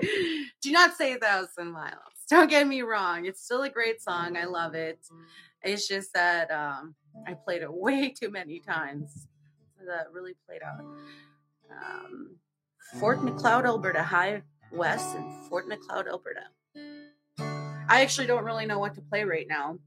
do 0.60 0.72
not 0.72 0.96
say 0.96 1.14
a 1.14 1.18
thousand 1.18 1.72
miles. 1.72 1.94
Don't 2.28 2.50
get 2.50 2.66
me 2.66 2.82
wrong. 2.82 3.24
It's 3.24 3.42
still 3.42 3.62
a 3.62 3.70
great 3.70 4.02
song. 4.02 4.36
I 4.36 4.44
love 4.44 4.74
it. 4.74 4.98
It's 5.62 5.88
just 5.88 6.12
that 6.12 6.50
um, 6.50 6.94
I 7.26 7.32
played 7.34 7.62
it 7.62 7.72
way 7.72 8.10
too 8.10 8.30
many 8.30 8.60
times. 8.60 9.26
That 9.86 10.12
really 10.12 10.34
played 10.46 10.62
out. 10.62 10.80
Um, 11.70 12.36
Fort 12.94 13.22
Macleod, 13.22 13.66
Alberta, 13.66 14.02
High 14.02 14.42
West, 14.72 15.14
and 15.14 15.30
Fort 15.48 15.68
Macleod, 15.68 16.08
Alberta. 16.08 16.44
I 17.88 18.00
actually 18.02 18.26
don't 18.26 18.44
really 18.44 18.66
know 18.66 18.78
what 18.78 18.94
to 18.94 19.02
play 19.02 19.24
right 19.24 19.46
now. 19.48 19.78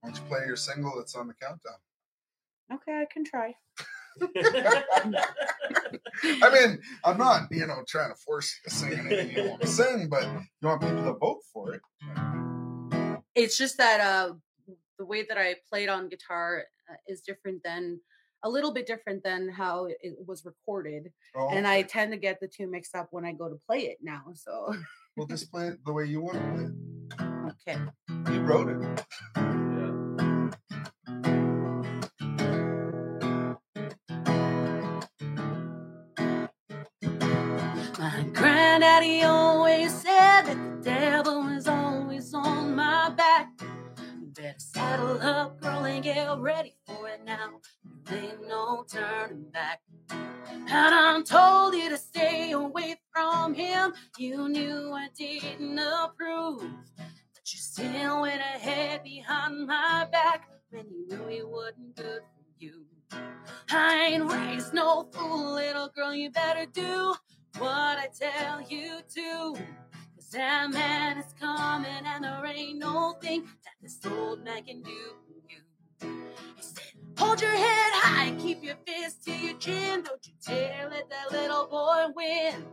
Why 0.00 0.10
don't 0.10 0.18
you 0.18 0.22
play 0.28 0.40
your 0.46 0.56
single 0.56 0.94
that's 0.96 1.14
on 1.14 1.28
the 1.28 1.34
countdown? 1.34 1.74
Okay, 2.72 3.00
I 3.00 3.06
can 3.10 3.24
try. 3.24 3.54
I 6.42 6.52
mean, 6.52 6.80
I'm 7.04 7.16
not, 7.16 7.42
you 7.50 7.66
know, 7.66 7.84
trying 7.86 8.10
to 8.10 8.16
force 8.16 8.52
you 8.56 8.68
to 8.68 8.74
sing 8.74 8.92
anything 8.98 9.36
you 9.36 9.50
want 9.50 9.60
to 9.62 9.66
sing, 9.68 10.08
but 10.08 10.24
you 10.24 10.68
want 10.68 10.80
people 10.80 11.04
to 11.04 11.14
vote 11.14 11.40
for 11.52 11.74
it. 11.74 11.80
It's 13.34 13.56
just 13.56 13.78
that 13.78 14.00
uh, 14.00 14.34
the 14.98 15.04
way 15.04 15.24
that 15.28 15.38
I 15.38 15.56
played 15.70 15.88
on 15.88 16.08
guitar 16.08 16.64
uh, 16.90 16.96
is 17.06 17.20
different 17.20 17.62
than 17.62 18.00
a 18.42 18.48
little 18.48 18.72
bit 18.72 18.86
different 18.86 19.22
than 19.24 19.48
how 19.48 19.86
it 19.86 20.16
was 20.26 20.44
recorded, 20.44 21.12
Oh, 21.34 21.50
and 21.50 21.66
I 21.66 21.82
tend 21.82 22.12
to 22.12 22.18
get 22.18 22.40
the 22.40 22.48
two 22.48 22.68
mixed 22.68 22.94
up 22.94 23.08
when 23.10 23.24
I 23.24 23.32
go 23.32 23.48
to 23.48 23.58
play 23.66 23.80
it 23.80 23.98
now. 24.02 24.22
So 24.34 24.74
We'll 25.16 25.26
just 25.26 25.50
play 25.52 25.68
it 25.68 25.84
the 25.84 25.92
way 25.92 26.04
you 26.04 26.20
want 26.20 26.36
to 26.36 26.52
play 26.54 26.64
it. 26.64 26.72
Okay. 27.66 28.32
You 28.32 28.40
wrote 28.42 28.68
it. 28.68 29.04
My 37.98 38.24
granddaddy 38.32 39.22
always 39.22 39.92
said 39.92 40.42
that 40.42 40.56
the 40.82 40.90
devil 40.90 41.48
is 41.48 41.66
always 41.66 42.32
on 42.32 42.76
my 42.76 43.10
back. 43.10 43.48
Better 44.34 44.54
saddle 44.58 45.20
up, 45.20 45.60
girl, 45.60 45.84
and 45.84 46.04
get 46.04 46.38
ready 46.38 46.77
turning 48.88 49.50
back. 49.52 49.80
And 50.10 50.70
I'm 50.72 51.24
told 51.24 51.74
you 51.74 51.90
to 51.90 51.96
stay 51.96 52.52
away 52.52 52.96
from 53.12 53.54
him. 53.54 53.92
You 54.16 54.48
knew 54.48 54.92
I 54.92 55.08
didn't 55.16 55.78
approve. 55.78 56.60
But 56.96 57.52
you 57.52 57.58
still 57.58 58.22
went 58.22 58.40
ahead 58.40 59.02
behind 59.04 59.66
my 59.66 60.06
back 60.10 60.48
when 60.70 60.86
you 60.90 61.06
knew 61.08 61.26
he 61.26 61.42
wasn't 61.42 61.96
good 61.96 62.22
for 62.22 62.44
you. 62.58 62.84
I 63.70 64.10
ain't 64.12 64.30
raised 64.30 64.72
no 64.72 65.08
fool, 65.12 65.54
little 65.54 65.90
girl. 65.94 66.14
You 66.14 66.30
better 66.30 66.66
do 66.66 67.14
what 67.58 67.98
I 67.98 68.08
tell 68.18 68.62
you 68.62 69.00
to. 69.14 69.54
Cause 70.16 70.30
that 70.32 70.70
man 70.72 71.18
is 71.18 71.34
coming 71.38 71.90
and 72.04 72.24
there 72.24 72.46
ain't 72.46 72.78
no 72.78 73.16
thing 73.20 73.42
that 73.42 73.74
this 73.82 73.98
old 74.06 74.44
man 74.44 74.64
can 74.64 74.82
do 74.82 74.90
for 75.26 75.40
you. 75.48 75.60
Hold 77.18 77.40
your 77.40 77.50
head 77.50 77.92
high, 77.94 78.34
keep 78.38 78.62
your 78.62 78.76
fist 78.86 79.24
to 79.24 79.32
your 79.32 79.56
chin. 79.58 80.02
Don't 80.02 80.24
you 80.26 80.32
dare 80.46 80.88
let 80.90 81.10
that 81.10 81.32
little 81.32 81.66
boy 81.66 82.06
win. 82.14 82.64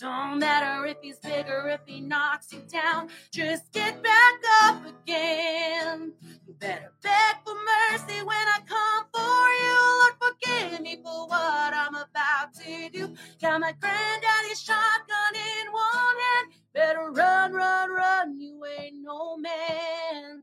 Don't 0.00 0.38
matter 0.38 0.86
if 0.86 0.98
he's 1.02 1.18
big 1.18 1.48
or 1.48 1.68
if 1.70 1.80
he 1.86 2.00
knocks 2.00 2.52
you 2.52 2.60
down, 2.70 3.08
just 3.32 3.72
get 3.72 4.02
back 4.02 4.34
up 4.62 4.82
again. 4.86 6.12
You 6.46 6.54
better 6.54 6.92
beg 7.02 7.36
for 7.44 7.54
mercy 7.54 8.22
when 8.22 8.36
I 8.36 8.60
come 8.66 9.06
for 9.12 9.48
you. 9.64 9.98
Lord, 10.00 10.14
forgive 10.20 10.80
me 10.82 10.96
for 11.02 11.26
what 11.26 11.74
I'm 11.74 11.94
about 11.94 12.54
to 12.64 12.90
do. 12.90 13.14
Got 13.40 13.60
my 13.60 13.72
granddaddy's 13.80 14.62
shotgun 14.62 15.34
in 15.34 15.72
one 15.72 16.16
hand. 16.20 16.52
Better 16.74 17.10
run, 17.10 17.52
run, 17.52 17.90
run. 17.90 18.40
You 18.40 18.62
ain't 18.78 18.96
no 19.02 19.36
man. 19.36 20.42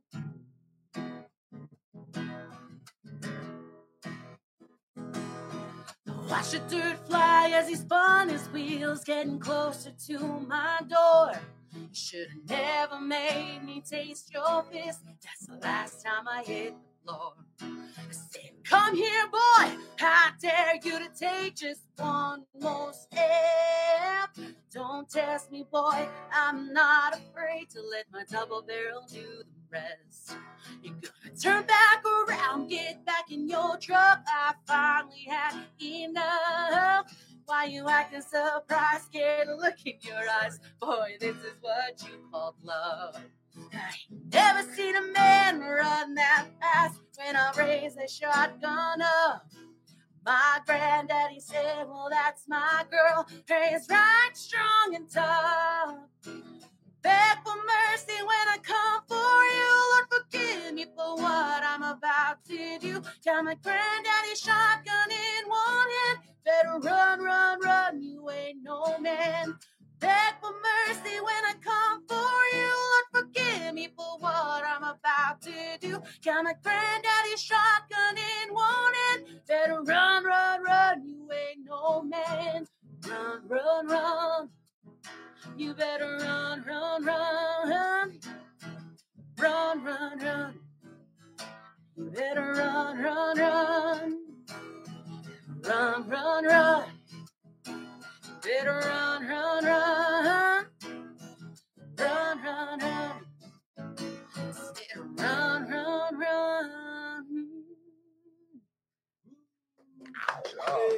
Watch 6.30 6.52
the 6.52 6.60
dirt 6.70 6.98
fly 7.08 7.52
as 7.54 7.70
he 7.70 7.76
spun 7.76 8.30
his 8.30 8.48
wheels, 8.50 9.04
getting 9.04 9.40
closer 9.40 9.92
to 10.08 10.20
my 10.48 10.82
door. 10.90 11.34
You 11.74 11.88
should 11.94 12.28
have 12.30 12.50
never 12.50 13.00
made 13.00 13.62
me 13.64 13.82
taste 13.82 14.34
your 14.34 14.64
piss. 14.72 14.98
That's 15.24 15.48
the 15.48 15.58
last 15.58 16.06
time 16.06 16.28
I 16.28 16.44
hit 16.44 16.74
the 17.06 17.12
floor. 17.12 17.34
I 17.62 18.12
said, 18.12 18.52
Come 18.64 18.96
here, 18.96 19.28
boy. 19.32 19.78
I 20.02 20.32
dare 20.42 20.76
you 20.84 21.00
to 21.00 21.10
take 21.18 21.56
just 21.56 21.82
one 21.98 22.44
more 22.60 22.94
step. 22.94 24.30
Don't 24.74 25.10
test 25.10 25.52
me, 25.52 25.66
boy. 25.72 26.08
I'm 26.34 26.74
not 26.74 27.18
afraid 27.18 27.70
to 27.72 27.82
let 27.82 28.06
my 28.12 28.24
double 28.30 28.62
barrel 28.62 29.04
do 29.12 29.22
the 29.22 29.65
rest. 29.76 30.38
You're 30.82 30.96
gonna 30.96 31.36
turn 31.36 31.66
back 31.66 32.04
around, 32.06 32.70
get 32.70 33.06
back 33.06 33.32
in 33.32 33.48
your 33.48 33.78
truck. 33.78 34.24
I 34.28 34.54
finally 34.66 35.28
had 35.28 35.66
enough. 35.82 37.14
Why 37.46 37.66
you 37.66 37.88
acting 37.88 38.22
surprised, 38.22 39.06
scared? 39.06 39.48
Look 39.48 39.76
in 39.86 39.94
your 40.02 40.24
eyes, 40.42 40.60
boy. 40.82 41.18
This 41.20 41.36
is 41.38 41.54
what 41.62 42.02
you 42.04 42.20
call 42.32 42.56
love. 42.64 43.18
I 43.74 43.92
ain't 44.12 44.34
never 44.34 44.64
seen 44.74 44.96
a 44.96 45.02
man 45.14 45.60
run 45.60 46.16
that 46.16 46.48
fast 46.60 47.00
when 47.18 47.36
I 47.36 47.52
raise 47.58 47.96
a 47.98 48.08
shotgun 48.08 49.02
up. 49.02 49.48
My 50.26 50.60
granddaddy 50.66 51.40
said, 51.40 51.86
Well, 51.88 52.08
that's 52.10 52.44
my 52.48 52.84
girl, 52.90 53.28
raised 53.50 53.92
right, 53.92 54.32
strong, 54.34 54.96
and 54.96 55.10
tough. 55.10 55.96
Beg 57.06 57.38
for 57.46 57.54
mercy 57.56 58.18
when 58.18 58.48
I 58.50 58.58
come 58.64 59.04
for 59.08 59.40
you. 59.58 59.72
Lord, 59.94 60.06
forgive 60.12 60.74
me 60.74 60.88
for 60.98 61.18
what 61.18 61.64
I'm 61.64 61.84
about 61.84 62.44
to 62.48 62.80
do. 62.82 63.02
Got 63.26 63.46
my 63.46 63.56
granddaddy 63.64 64.36
shotgun 64.36 65.12
in 65.12 65.50
one 65.50 65.90
hand. 65.98 66.20
Better 66.46 66.80
run, 66.80 67.22
run, 67.22 67.62
run. 67.62 68.04
You 68.04 68.30
ain't 68.32 68.64
no 68.64 68.98
man. 69.00 69.56
Beg 70.02 70.34
for 70.42 70.52
mercy 70.52 71.22
when 71.22 71.46
I 71.46 71.54
come 71.62 72.04
for 72.10 72.58
you. 72.58 72.74
Lord, 72.90 73.28
forgive 73.28 73.76
me 73.76 73.90
for 73.96 74.18
what 74.20 74.64
I'm 74.66 74.84
about 74.84 75.44
to 75.44 75.54
do. 75.82 76.02
Got 76.26 76.46
my 76.46 76.56
granddaddy 76.64 77.38
shotgun 77.38 78.18
in 78.18 78.56
one 78.56 78.96
hand. 78.96 79.42
Better 79.48 79.84
run, 79.84 80.26
run, 80.26 80.64
run. 80.64 81.08
You 81.08 81.30
ain't 81.32 81.66
no 81.68 82.02
man. 82.02 82.68
Run, 83.08 83.42
run, 83.48 83.88
run. 83.88 84.50
You 85.58 85.74
better 85.74 86.18
run, 86.22 86.64
run, 86.68 87.06
run. 87.06 88.20
Run, 89.40 89.84
run, 89.84 90.20
run. 90.20 90.60
You 91.98 92.12
better 92.12 92.54
run, 92.58 92.98
run, 93.04 93.40
run. 93.40 94.18
Run, 95.64 96.10
run, 96.10 96.46
run. 96.46 96.84
Better 98.44 98.82
run, 98.86 99.28
run, 99.28 99.66
run. 99.66 100.66
Run, 101.98 102.44
run, 102.44 102.80
run. 102.80 103.14
Better 104.78 105.04
run, 105.18 105.70
run, 105.70 106.20
run. 106.20 107.48
Good 110.28 110.46
job. 110.46 110.92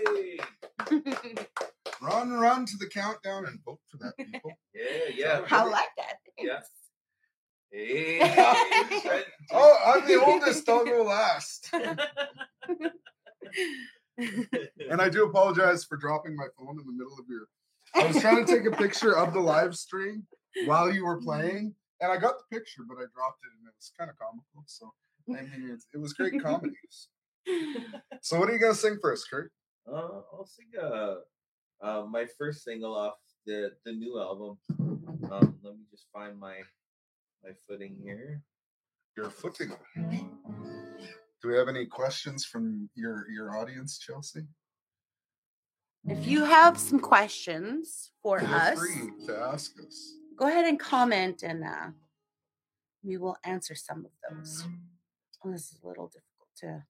Hey. 0.90 1.46
Run, 2.02 2.32
run 2.32 2.66
to 2.66 2.78
the 2.78 2.88
countdown 2.88 3.46
and 3.46 3.60
vote 3.64 3.80
for 3.90 3.98
that, 3.98 4.14
people. 4.18 4.52
Yeah, 4.74 5.42
yeah. 5.42 5.42
I 5.50 5.64
like 5.64 5.90
that. 5.98 6.18
Yeah. 6.38 6.60
Hey. 7.72 8.20
oh, 9.52 9.78
I'm 9.86 10.08
the 10.08 10.24
oldest. 10.24 10.70
I'll 10.70 10.86
go 10.86 11.04
last. 11.04 11.74
And 14.90 15.00
I 15.00 15.10
do 15.10 15.26
apologize 15.26 15.84
for 15.84 15.96
dropping 15.96 16.36
my 16.36 16.48
phone 16.58 16.80
in 16.80 16.86
the 16.88 16.92
middle 16.92 17.20
of 17.20 17.26
your. 17.30 17.48
I 17.94 18.08
was 18.08 18.20
trying 18.20 18.44
to 18.44 18.52
take 18.52 18.66
a 18.66 18.76
picture 18.76 19.16
of 19.16 19.32
the 19.34 19.40
live 19.40 19.76
stream 19.76 20.26
while 20.66 20.92
you 20.92 21.06
were 21.06 21.22
playing, 21.22 21.76
and 22.02 22.12
I 22.12 22.18
got 22.18 22.36
the 22.40 22.58
picture, 22.58 22.82
but 22.88 22.96
I 22.96 23.06
dropped 23.14 23.44
it, 23.44 23.52
and 23.60 23.68
it 23.68 23.74
was 23.78 23.92
kind 23.98 24.10
of 24.10 24.18
comical. 24.18 24.64
So 24.66 24.92
I 25.30 25.42
mean, 25.44 25.70
it's, 25.72 25.86
it 25.94 26.00
was 26.00 26.14
great 26.14 26.42
comedies. 26.42 27.10
So 28.22 28.38
what 28.38 28.50
are 28.50 28.54
you 28.54 28.60
gonna 28.60 28.74
sing 28.76 28.98
first, 29.02 29.30
Curt? 29.30 29.54
Uh, 29.88 30.20
I'll 30.34 30.46
sing 30.46 30.66
uh, 30.82 31.16
uh, 31.82 32.04
my 32.10 32.26
first 32.38 32.64
single 32.64 32.96
off 32.96 33.16
the 33.46 33.72
the 33.86 33.92
new 33.94 34.20
album. 34.20 34.58
Um, 35.32 35.58
let 35.64 35.74
me 35.76 35.84
just 35.92 36.06
find 36.14 36.40
my 36.40 36.56
my 37.44 37.52
footing 37.68 37.98
here. 38.04 38.42
Your 39.16 39.30
footing. 39.30 39.72
Do 41.42 41.50
we 41.50 41.56
have 41.56 41.68
any 41.68 41.86
questions 41.86 42.46
from 42.46 42.90
your 42.96 43.30
your 43.30 43.58
audience, 43.58 44.00
Chelsie? 44.00 44.48
If 46.06 46.26
you 46.26 46.46
have 46.46 46.78
some 46.80 47.00
questions 47.00 48.12
for 48.24 48.40
Feel 48.40 48.54
us, 48.54 48.80
free 48.80 49.12
to 49.28 49.38
ask 49.38 49.74
us. 49.86 50.14
go 50.38 50.48
ahead 50.48 50.66
and 50.66 50.80
comment 50.80 51.44
and 51.44 51.64
uh, 51.66 51.88
we 53.04 53.18
will 53.18 53.36
answer 53.44 53.76
some 53.76 54.06
of 54.06 54.12
those. 54.30 54.66
Oh, 55.44 55.52
this 55.52 55.72
is 55.72 55.80
a 55.84 55.88
little 55.88 56.08
difficult 56.08 56.50
to. 56.60 56.84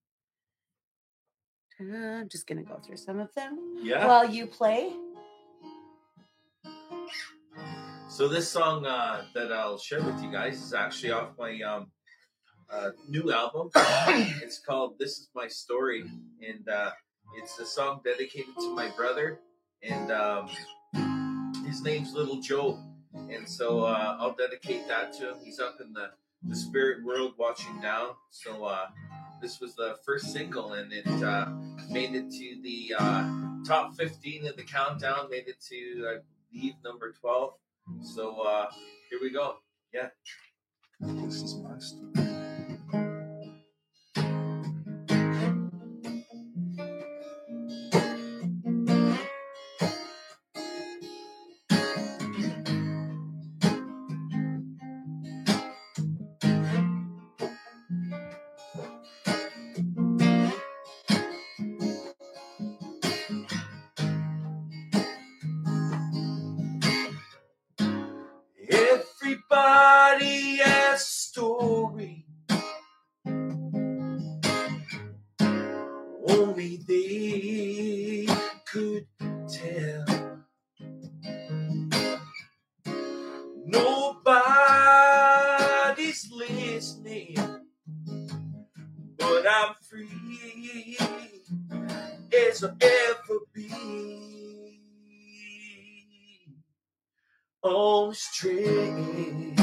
I'm 1.80 2.28
just 2.30 2.48
going 2.48 2.58
to 2.58 2.64
go 2.64 2.80
through 2.80 2.98
some 2.98 3.20
of 3.20 3.34
them 3.36 3.60
Yeah. 3.84 4.08
while 4.08 4.28
you 4.30 4.48
play. 4.48 4.94
So 8.10 8.28
this 8.28 8.50
song 8.50 8.86
uh, 8.86 9.26
that 9.36 9.52
I'll 9.52 9.78
share 9.78 10.02
with 10.02 10.22
you 10.24 10.32
guys 10.32 10.62
is 10.62 10.74
actually 10.74 11.12
off 11.12 11.30
my 11.38 11.62
um, 11.62 11.92
uh, 12.70 12.90
new 13.08 13.32
album. 13.32 13.70
it's 14.42 14.58
called 14.60 14.98
"This 14.98 15.20
Is 15.20 15.30
My 15.36 15.48
Story," 15.48 16.04
and 16.42 16.68
uh, 16.68 16.92
it's 17.38 17.60
a 17.60 17.66
song 17.66 18.02
dedicated 18.04 18.56
to 18.60 18.74
my 18.74 18.90
brother, 18.98 19.40
and 19.84 20.12
um, 20.12 20.50
his 21.68 21.84
name's 21.84 22.14
Little 22.14 22.42
Joe. 22.42 22.80
And 23.14 23.48
so 23.48 23.82
uh, 23.84 24.18
I'll 24.20 24.36
dedicate 24.36 24.88
that 24.88 25.14
to 25.14 25.32
him. 25.32 25.36
He's 25.44 25.60
up 25.60 25.78
in 25.82 25.94
the, 25.94 26.10
the 26.44 26.56
spirit 26.56 27.04
world 27.04 27.34
watching 27.38 27.80
down. 27.82 28.12
So 28.32 28.64
uh, 28.66 28.88
this 29.42 29.60
was 29.60 29.76
the 29.76 29.98
first 30.06 30.34
single, 30.34 30.74
and 30.74 30.92
it 30.92 31.08
uh, 31.24 31.48
made 31.90 32.16
it 32.16 32.32
to 32.32 32.62
the 32.62 32.94
uh, 32.98 33.30
top 33.66 33.96
15 33.96 34.48
of 34.48 34.58
the 34.58 34.64
countdown. 34.64 35.30
Made 35.30 35.48
it 35.48 35.62
to, 35.70 36.08
I 36.10 36.18
believe, 36.52 36.74
number 36.84 37.12
12. 37.12 37.54
So 38.02 38.42
uh, 38.42 38.68
here 39.10 39.20
we 39.22 39.32
go. 39.32 39.58
Yeah. 39.94 40.10
This 41.00 41.42
is 41.42 41.56
my 41.56 41.78
story. 41.78 42.27
On 97.68 98.10
this 98.10 98.30
train. 98.34 99.56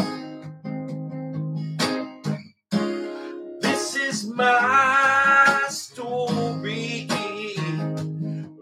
This 3.60 3.96
is 3.96 4.26
my 4.28 5.64
story 5.68 7.08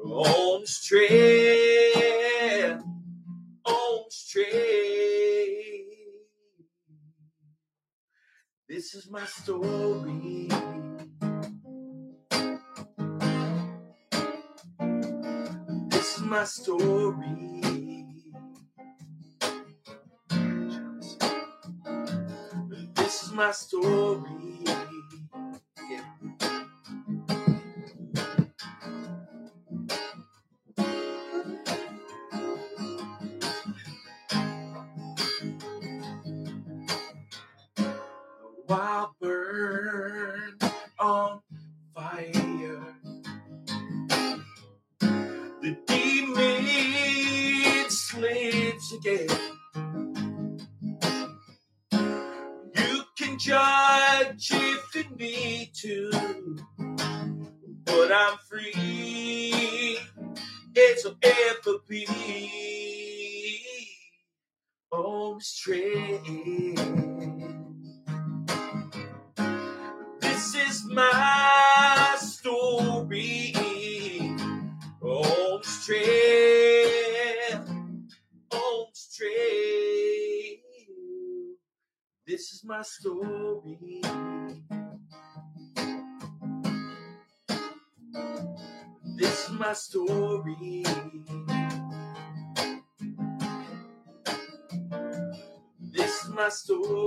on 0.04 0.60
this 0.60 0.84
train. 0.84 2.82
On 3.64 4.04
this 4.04 4.28
train. 4.28 5.86
This 8.68 8.94
is 8.94 9.10
my 9.10 9.24
story. 9.26 10.48
This 15.90 16.16
is 16.16 16.22
my 16.22 16.44
story. 16.44 17.61
Story. 23.52 24.41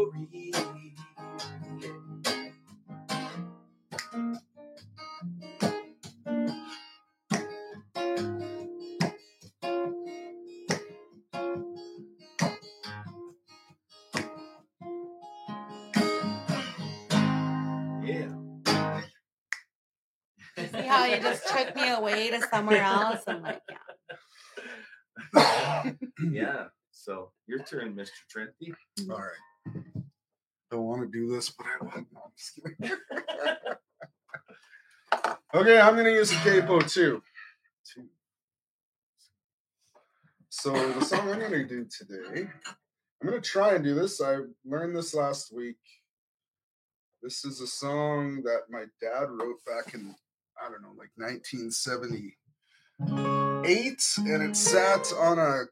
Story. 0.06 0.52
Yeah. 18.04 18.30
See 20.58 20.88
how 20.88 21.06
you 21.06 21.18
just 21.22 21.48
took 21.48 21.76
me 21.76 21.90
away 21.90 22.30
to 22.30 22.42
somewhere 22.50 22.84
else? 22.84 23.24
I'm 23.28 23.42
like, 23.42 23.62
yeah. 25.34 25.84
yeah. 26.32 26.64
So 26.98 27.32
your 27.46 27.60
turn, 27.60 27.94
Mr. 27.94 28.10
Trenty. 28.34 28.74
All 29.12 29.18
right. 29.18 29.55
Don't 30.76 30.88
want 30.88 31.02
to 31.04 31.08
do 31.08 31.34
this, 31.34 31.50
but 31.52 31.66
I 31.68 31.78
want. 31.86 32.08
No, 32.14 32.24
I'm 32.26 32.32
just 32.36 32.60
kidding. 32.62 32.98
okay, 35.56 35.80
I'm 35.80 35.96
to 35.96 36.12
use 36.12 36.34
a 36.34 36.36
capo 36.36 36.82
too. 36.82 37.22
Two. 37.94 38.08
So 40.50 40.74
the 40.74 41.06
song 41.06 41.32
I'm 41.32 41.40
to 41.40 41.66
do 41.66 41.86
today, 41.86 42.50
I'm 43.24 43.32
to 43.32 43.40
try 43.40 43.76
and 43.76 43.86
do 43.86 43.96
this. 43.96 44.20
I 44.22 44.40
learned 44.66 44.98
this 44.98 45.14
last 45.16 45.56
week. 45.56 45.78
This 47.24 47.46
is 47.46 47.62
a 47.62 47.68
song 47.68 48.44
that 48.44 48.64
my 48.70 48.84
dad 49.00 49.30
wrote 49.30 49.64
back 49.66 49.94
in, 49.94 50.14
I 50.62 50.70
don't 50.70 50.82
know, 50.82 50.90
like 50.90 51.12
1978. 51.16 52.34
And 52.98 54.44
it 54.44 54.58
sat 54.58 55.14
on 55.14 55.40
a 55.40 55.68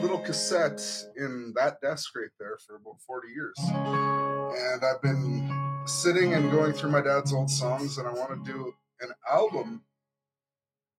little 0.00 0.18
cassette 0.18 0.82
in 1.16 1.52
that 1.54 1.80
desk 1.80 2.16
right 2.16 2.26
there 2.40 2.58
for 2.66 2.74
about 2.74 3.00
40 3.06 3.28
years. 3.28 4.27
And 4.56 4.84
I've 4.84 5.02
been 5.02 5.82
sitting 5.86 6.34
and 6.34 6.50
going 6.50 6.72
through 6.72 6.90
my 6.90 7.00
dad's 7.00 7.32
old 7.32 7.50
songs, 7.50 7.98
and 7.98 8.06
I 8.06 8.12
want 8.12 8.44
to 8.44 8.52
do 8.52 8.72
an 9.00 9.10
album. 9.30 9.82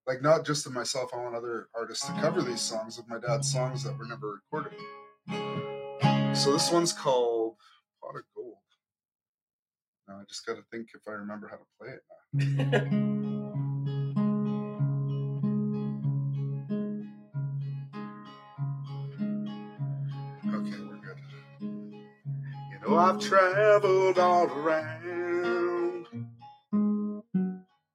Like, 0.07 0.21
not 0.21 0.45
just 0.45 0.65
of 0.65 0.73
myself, 0.73 1.11
I 1.13 1.17
want 1.17 1.35
other 1.35 1.67
artists 1.75 2.07
to 2.07 2.13
cover 2.13 2.41
these 2.41 2.61
songs 2.61 2.97
of 2.97 3.07
my 3.07 3.19
dad's 3.19 3.51
songs 3.51 3.83
that 3.83 3.97
were 3.97 4.05
never 4.05 4.41
recorded. 4.51 4.79
So 6.35 6.53
this 6.53 6.71
one's 6.71 6.93
called 6.93 7.55
Pot 8.01 8.15
of 8.15 8.23
Gold. 8.35 8.55
Now 10.07 10.15
I 10.15 10.23
just 10.27 10.45
got 10.45 10.55
to 10.55 10.63
think 10.71 10.89
if 10.95 11.01
I 11.07 11.11
remember 11.11 11.47
how 11.47 11.57
to 11.57 11.65
play 11.79 11.89
it 11.93 12.03
now. 12.33 13.55
Know, 22.89 22.97
I've 22.97 23.19
traveled 23.19 24.17
all 24.17 24.47
around. 24.47 26.07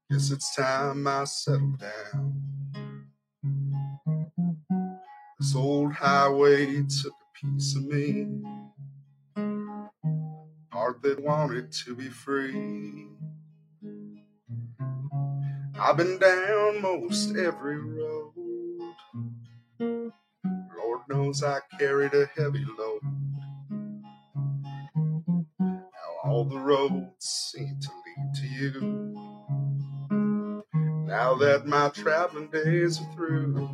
Guess 0.09 0.30
it's 0.30 0.55
time 0.55 1.09
I 1.09 1.24
settle 1.24 1.76
down. 1.76 3.09
This 5.40 5.57
old 5.57 5.95
highway 5.95 6.84
took 6.84 7.12
a 7.12 7.47
piece 7.47 7.74
of 7.74 7.86
me. 7.86 8.28
Heart 10.70 11.03
that 11.03 11.20
wanted 11.20 11.72
to 11.72 11.97
be 11.97 12.09
free. 12.09 13.09
I've 15.76 15.97
been 15.97 16.20
down 16.20 16.80
most 16.80 17.36
every 17.36 17.78
road. 17.78 18.32
Lord 19.80 21.01
knows 21.09 21.42
I 21.42 21.59
carried 21.80 22.14
a 22.14 22.26
heavy 22.36 22.64
load. 22.78 23.01
All 26.25 26.45
the 26.47 26.59
roads 26.59 27.27
seem 27.55 27.79
to 27.81 27.91
lead 28.07 28.35
to 28.37 28.49
you. 28.49 29.07
Now 30.93 31.35
that 31.37 31.66
my 31.66 31.91
traveling 31.91 32.51
days 32.51 33.01
are 33.01 33.12
through, 33.14 33.68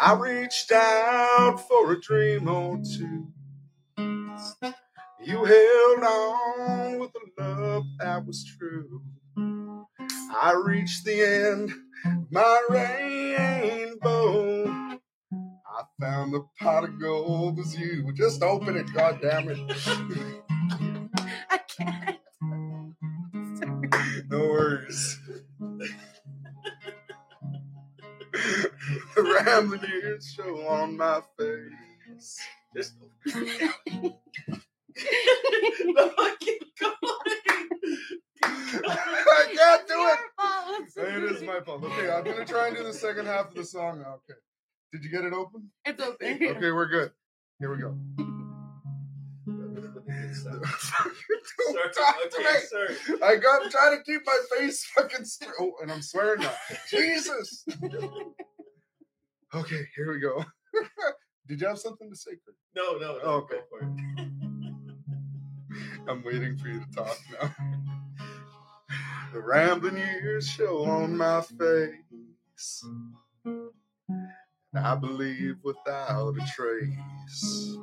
I 0.00 0.14
reached 0.14 0.72
out 0.72 1.58
for 1.68 1.92
a 1.92 2.00
dream 2.00 2.48
or 2.48 2.78
two. 2.78 3.28
You 5.22 5.44
held 5.44 6.04
on 6.04 6.98
with 7.00 7.12
a 7.16 7.42
love 7.42 7.84
that 8.00 8.26
was 8.26 8.44
true. 8.58 9.02
I 10.16 10.52
reached 10.64 11.04
the 11.04 11.22
end, 11.22 11.72
my 12.30 12.60
rainbow. 12.70 14.49
I 16.00 16.06
found 16.06 16.32
the 16.32 16.44
pot 16.58 16.84
of 16.84 16.98
gold 17.00 17.58
was 17.58 17.76
you. 17.78 18.12
Just 18.12 18.42
open 18.42 18.76
it, 18.76 18.86
goddammit. 18.86 19.58
I 21.50 21.58
can't. 21.58 22.16
No 24.30 24.38
worries. 24.38 25.18
the 28.32 29.42
rambling 29.44 29.82
years 29.82 30.32
show 30.34 30.66
on 30.68 30.96
my 30.96 31.20
face. 31.38 32.38
Just 32.74 32.94
no, 33.26 34.16
I 36.18 36.36
keep 36.40 36.62
going. 36.80 36.94
I 38.42 39.46
can't 39.54 39.88
do 39.88 40.08
it. 40.08 40.18
It 40.96 41.32
is 41.32 41.42
my 41.42 41.60
fault. 41.60 41.84
Okay, 41.84 42.10
I'm 42.10 42.24
gonna 42.24 42.44
try 42.44 42.68
and 42.68 42.76
do 42.76 42.84
the 42.84 42.92
second 42.92 43.26
half 43.26 43.48
of 43.48 43.54
the 43.54 43.64
song. 43.64 44.00
now. 44.00 44.20
Okay. 44.28 44.38
Did 45.00 45.10
you 45.10 45.16
get 45.18 45.24
it 45.24 45.32
open? 45.32 45.70
It's 45.86 46.02
open. 46.02 46.38
Okay, 46.56 46.70
we're 46.72 46.86
good. 46.86 47.10
Here 47.58 47.74
we 47.74 47.80
go. 47.80 47.96
Sorry, 50.34 50.60
Don't 51.72 51.94
talk 51.94 52.16
to 52.30 52.38
okay, 52.38 52.60
me. 53.08 53.18
I 53.22 53.36
got 53.36 53.62
I'm 53.64 53.70
trying 53.70 53.96
to 53.96 54.02
keep 54.04 54.20
my 54.26 54.38
face 54.54 54.84
fucking 54.94 55.24
straight. 55.24 55.54
Oh, 55.58 55.72
and 55.80 55.90
I'm 55.90 56.02
swearing 56.02 56.42
now. 56.42 56.52
Jesus. 56.90 57.64
Okay, 59.54 59.80
here 59.96 60.12
we 60.12 60.20
go. 60.20 60.44
Did 61.48 61.62
you 61.62 61.66
have 61.66 61.78
something 61.78 62.10
to 62.10 62.16
say, 62.16 62.32
Chris? 62.44 62.56
No, 62.76 62.98
no, 62.98 63.18
no. 63.18 63.24
Okay. 63.24 63.56
Go 63.56 63.62
for 63.70 63.80
it. 63.80 63.88
I'm 66.08 66.22
waiting 66.24 66.58
for 66.58 66.68
you 66.68 66.80
to 66.80 66.86
talk 66.94 67.18
now. 67.40 67.54
The 69.32 69.40
rambling 69.40 69.96
years 69.96 70.46
show 70.46 70.84
on 70.84 71.16
my 71.16 71.40
face. 71.40 72.84
I 74.74 74.94
believe 74.94 75.56
without 75.64 76.36
a 76.36 76.46
trace. 76.54 77.76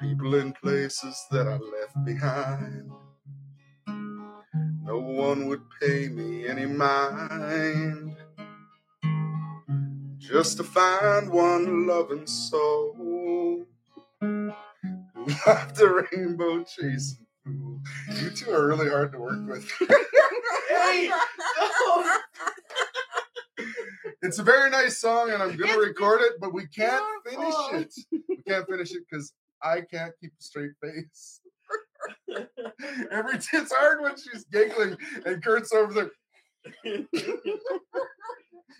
People 0.00 0.34
in 0.34 0.52
places 0.54 1.24
that 1.30 1.46
I 1.46 1.56
left 1.56 2.04
behind. 2.04 2.90
No 4.82 4.98
one 4.98 5.46
would 5.46 5.62
pay 5.80 6.08
me 6.08 6.48
any 6.48 6.66
mind. 6.66 8.16
Just 10.18 10.56
to 10.56 10.64
find 10.64 11.30
one 11.30 11.86
loving 11.86 12.26
soul. 12.26 12.94
who 12.96 13.66
Left 15.46 15.80
a 15.80 16.06
rainbow 16.12 16.64
chasing 16.64 17.26
fool. 17.44 17.80
You 18.20 18.30
two 18.30 18.50
are 18.52 18.66
really 18.68 18.88
hard 18.88 19.12
to 19.12 19.18
work 19.18 19.48
with. 19.48 19.70
Hey, 20.68 21.08
no. 21.08 22.12
It's 24.22 24.38
a 24.38 24.42
very 24.42 24.70
nice 24.70 24.98
song, 24.98 25.30
and 25.30 25.42
I'm 25.42 25.56
gonna 25.56 25.78
It's 25.78 25.86
record 25.88 26.20
it, 26.22 26.40
but 26.40 26.52
we 26.52 26.66
can't 26.66 27.04
finish 27.24 27.54
oh. 27.56 27.70
it. 27.74 27.94
We 28.28 28.36
can't 28.48 28.66
finish 28.68 28.92
it 28.92 29.02
because 29.08 29.32
I 29.62 29.82
can't 29.82 30.12
keep 30.20 30.32
a 30.38 30.42
straight 30.42 30.72
face. 30.82 31.40
Every 33.10 33.34
it's 33.34 33.72
hard 33.72 34.02
when 34.02 34.14
she's 34.16 34.44
giggling 34.44 34.96
and 35.24 35.42
Curt's 35.42 35.72
over 35.72 35.92
there. 35.92 36.10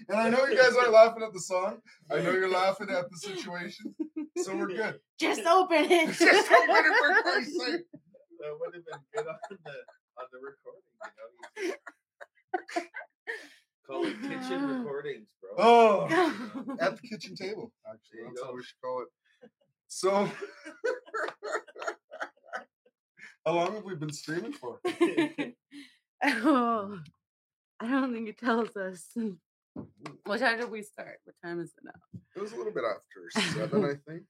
And 0.09 0.20
I 0.20 0.28
know 0.28 0.47
you 0.47 0.57
guys 0.57 0.76
aren't 0.76 0.93
laughing 0.93 1.22
at 1.22 1.32
the 1.32 1.41
song. 1.41 1.78
I 2.11 2.20
know 2.20 2.30
you're 2.30 2.51
laughing 2.51 2.91
at 2.91 3.11
the 3.11 3.16
situation. 3.16 3.95
So 4.39 4.55
we're 4.55 4.68
good. 4.68 5.01
Just 5.18 5.45
open 5.47 5.91
it. 5.91 6.07
Just 6.18 6.53
open 6.53 6.76
it 6.76 6.97
for 6.99 7.22
Christ's 7.22 7.59
sake. 7.59 7.80
That 8.39 8.53
would 8.61 8.74
have 8.74 8.84
been 8.84 9.01
good 9.14 9.26
on 9.26 9.37
the 9.64 9.72
on 10.18 10.26
the 10.30 10.39
recording. 10.39 10.82
You 11.64 11.68
know, 11.68 11.74
you 11.74 11.74
just 12.74 13.55
call 13.87 14.05
it 14.07 14.20
kitchen 14.22 14.66
recordings, 14.84 15.28
bro. 15.41 15.51
Oh, 15.59 16.76
at 16.80 16.97
the 17.01 17.03
kitchen 17.09 17.34
table. 17.37 17.72
actually. 17.89 18.20
That's 18.26 18.41
go. 18.41 18.47
how 18.47 18.55
we 18.55 18.62
should 18.62 18.80
call 18.82 19.03
it. 19.03 19.09
So, 19.89 20.11
how 23.47 23.53
long 23.53 23.74
have 23.74 23.84
we 23.84 23.95
been 23.95 24.12
streaming 24.12 24.53
for? 24.53 24.80
oh, 26.24 26.99
I 27.80 27.89
don't 27.89 28.12
think 28.12 28.28
it 28.28 28.39
tells 28.39 28.76
us. 28.76 29.07
What 30.24 30.41
time 30.41 30.59
did 30.59 30.70
we 30.70 30.82
start? 30.82 31.18
What 31.24 31.34
time 31.45 31.61
is 31.61 31.72
it 31.76 31.84
now? 31.84 31.93
It 32.34 32.41
was 32.41 32.53
a 32.53 32.57
little 32.57 32.72
bit 32.72 32.84
after 32.84 33.30
seven, 33.53 33.84
I 33.84 33.95
think. 34.11 34.22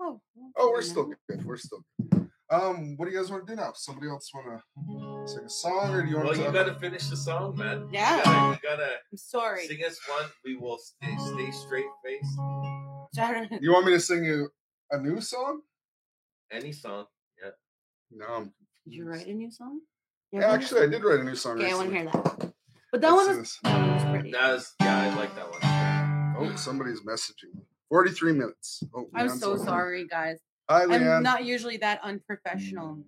Oh, 0.00 0.20
Oh, 0.56 0.70
we're 0.70 0.82
still 0.82 1.12
good. 1.28 1.44
We're 1.44 1.56
still 1.56 1.84
good. 2.10 2.30
Um, 2.54 2.96
what 2.96 3.06
do 3.06 3.12
you 3.12 3.18
guys 3.18 3.30
want 3.30 3.46
to 3.46 3.52
do 3.52 3.60
now? 3.60 3.72
Somebody 3.74 4.08
else 4.08 4.30
want 4.32 4.46
to 4.46 5.32
sing 5.32 5.44
a 5.44 5.48
song, 5.48 5.92
or 5.92 6.02
do 6.02 6.08
you 6.08 6.16
want 6.16 6.28
to 6.28 6.34
go? 6.36 6.42
Well, 6.42 6.52
to? 6.52 6.58
you 6.58 6.64
gotta 6.64 6.78
finish 6.78 7.08
the 7.08 7.16
song, 7.16 7.56
man. 7.56 7.88
Yeah. 7.90 8.18
You 8.18 8.24
gotta, 8.24 8.50
you 8.50 8.58
gotta 8.62 8.90
I'm 9.10 9.18
sorry. 9.18 9.66
sing 9.66 9.78
us 9.84 9.98
one. 10.08 10.30
We 10.44 10.56
will 10.56 10.78
stay 10.78 11.16
stay 11.16 11.50
straight 11.50 11.86
faced. 12.04 12.38
Sharon. 13.16 13.48
You 13.60 13.72
want 13.72 13.86
me 13.86 13.92
to 13.92 14.00
sing 14.00 14.24
you 14.24 14.50
a 14.90 14.98
new 14.98 15.20
song? 15.20 15.62
Any 16.52 16.70
song. 16.72 17.06
Yeah. 17.42 17.50
No, 18.12 18.26
I'm 18.26 18.52
Did 18.84 18.94
you 18.94 19.08
write 19.08 19.26
a 19.26 19.32
new 19.32 19.50
song? 19.50 19.80
Yeah, 20.30 20.52
actually, 20.52 20.82
I 20.82 20.86
did 20.86 21.02
write 21.02 21.20
a 21.20 21.24
new 21.24 21.36
song. 21.36 21.58
Okay, 21.60 21.72
I 21.72 21.74
want 21.74 21.90
to 21.90 21.96
hear 21.96 22.04
that. 22.04 22.52
But 22.92 23.00
that 23.00 23.10
Let's 23.10 23.26
one 23.28 23.38
was 23.38 23.58
that 23.64 23.80
one 23.80 23.94
was 23.94 24.04
pretty. 24.04 24.30
That 24.30 24.52
was 24.52 24.72
yeah, 24.80 25.02
I 25.02 25.16
like 25.16 25.34
that 25.34 25.50
one. 25.50 26.52
Oh, 26.52 26.56
somebody's 26.56 27.00
messaging. 27.00 27.54
me. 27.54 27.62
Forty-three 27.88 28.32
minutes. 28.32 28.82
Oh, 28.94 29.08
I'm 29.14 29.28
so 29.28 29.56
sorry, 29.56 30.06
guys. 30.06 30.38
Hi, 30.68 30.86
Leanne. 30.86 31.16
I'm 31.18 31.22
not 31.22 31.44
usually 31.44 31.76
that 31.78 32.00
unprofessional. 32.02 32.98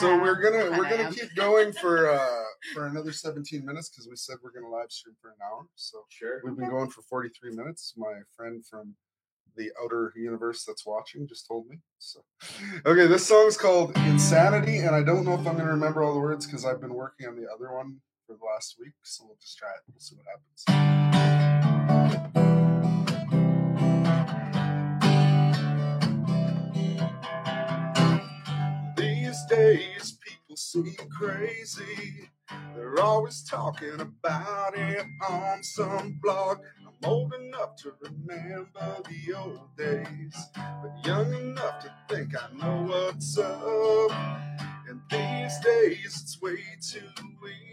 So 0.00 0.20
we're 0.20 0.42
gonna 0.42 0.70
Ah, 0.72 0.76
we're 0.76 0.90
gonna 0.90 1.12
keep 1.12 1.32
going 1.36 1.72
for 1.72 2.10
uh 2.10 2.42
for 2.74 2.86
another 2.86 3.12
17 3.12 3.64
minutes 3.64 3.88
because 3.88 4.08
we 4.08 4.16
said 4.16 4.36
we're 4.42 4.50
gonna 4.50 4.68
live 4.68 4.90
stream 4.90 5.14
for 5.22 5.28
an 5.28 5.36
hour. 5.44 5.66
So 5.76 6.04
Sure. 6.08 6.40
we've 6.44 6.56
been 6.56 6.68
going 6.68 6.90
for 6.90 7.02
43 7.02 7.54
minutes. 7.54 7.94
My 7.96 8.20
friend 8.36 8.66
from 8.66 8.96
the 9.56 9.70
outer 9.82 10.12
universe 10.16 10.64
that's 10.64 10.84
watching 10.84 11.28
just 11.28 11.46
told 11.46 11.68
me. 11.68 11.78
So 11.98 12.24
okay, 12.86 13.06
this 13.06 13.26
song's 13.26 13.56
called 13.56 13.96
Insanity, 13.98 14.78
and 14.78 14.94
I 14.96 15.04
don't 15.04 15.24
know 15.24 15.34
if 15.34 15.46
I'm 15.46 15.56
gonna 15.56 15.70
remember 15.70 16.02
all 16.02 16.14
the 16.14 16.20
words 16.20 16.46
because 16.46 16.64
I've 16.64 16.80
been 16.80 16.94
working 16.94 17.28
on 17.28 17.36
the 17.36 17.48
other 17.48 17.72
one 17.72 18.00
for 18.26 18.34
the 18.34 18.44
last 18.44 18.76
week. 18.80 18.94
So 19.04 19.24
we'll 19.26 19.38
just 19.40 19.56
try 19.56 19.70
it. 19.70 19.82
We'll 19.92 20.00
see 20.00 20.16
what 20.16 20.26
happens. 20.26 20.64
Seem 30.72 30.94
crazy. 31.18 32.28
They're 32.74 33.00
always 33.00 33.42
talking 33.42 34.00
about 34.00 34.76
it 34.76 35.06
on 35.30 35.62
some 35.62 36.18
blog. 36.22 36.58
I'm 36.86 36.92
old 37.08 37.32
enough 37.32 37.76
to 37.76 37.94
remember 38.02 39.02
the 39.08 39.34
old 39.34 39.74
days, 39.78 40.36
but 40.54 41.06
young 41.06 41.32
enough 41.32 41.82
to 41.84 41.94
think 42.10 42.34
I 42.36 42.52
know 42.54 42.82
what's 42.86 43.38
up. 43.38 44.10
And 44.88 45.00
these 45.10 45.58
days, 45.60 46.20
it's 46.22 46.38
way 46.42 46.62
too 46.82 47.08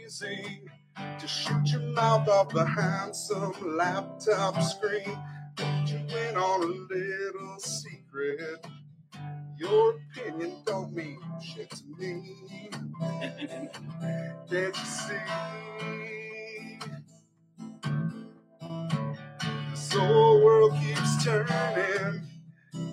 easy 0.06 0.62
to 0.96 1.28
shoot 1.28 1.68
your 1.68 1.82
mouth 1.82 2.30
off 2.30 2.50
behind 2.50 3.14
some 3.14 3.78
laptop 3.78 4.62
screen. 4.64 5.20
Put 5.58 5.92
you 5.92 5.98
in 5.98 6.38
on 6.38 6.64
a 6.64 6.94
little 6.94 7.60
secret. 7.60 8.66
Your 9.58 9.96
opinion 10.18 10.54
don't 10.66 10.94
mean 10.94 11.20
shit 11.44 11.70
to 11.72 11.84
me. 12.00 12.38
Can't 14.50 14.78
you 14.78 14.86
see? 14.86 15.16
This 19.72 19.94
whole 19.94 20.44
world 20.44 20.74
keeps 20.82 21.24
turning, 21.26 22.24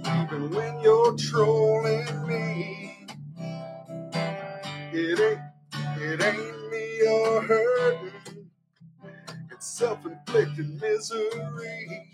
even 0.07 0.51
when 0.51 0.81
you're 0.83 1.17
trolling 1.17 2.27
me. 2.29 3.07
It 4.93 5.21
ain't, 5.21 5.41
it 6.03 6.23
ain't 6.25 6.71
me 6.71 6.99
you're 6.99 7.43
hurting. 7.43 8.51
It's 9.51 9.67
self-inflicted 9.67 10.81
misery, 10.81 12.09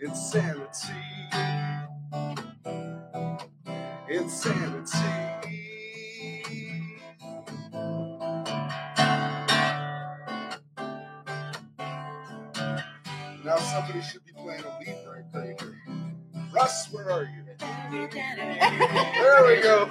insanity, 0.00 1.04
insanity. 4.16 4.98
Now 13.44 13.56
somebody 13.58 14.02
should 14.02 14.24
be 14.24 14.32
playing 14.32 14.64
a 14.64 14.78
lead 14.80 15.06
right 15.06 15.32
there. 15.32 15.56
Russ, 16.52 16.88
where 16.92 17.10
are 17.10 17.24
you? 17.24 17.44
There 17.60 19.46
we 19.46 19.62
go. 19.62 19.88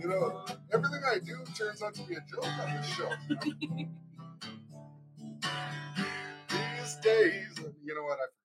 You 0.00 0.08
know, 0.08 0.44
everything 0.72 1.02
I 1.06 1.18
do 1.18 1.44
turns 1.56 1.82
out 1.82 1.94
to 1.94 2.02
be 2.02 2.14
a 2.14 2.20
joke 2.30 2.44
on 2.44 2.76
this 2.76 2.86
show. 2.86 3.10
These 6.50 6.96
days, 7.02 7.58
you 7.84 7.94
know 7.94 8.04
what? 8.04 8.18
I, 8.18 8.41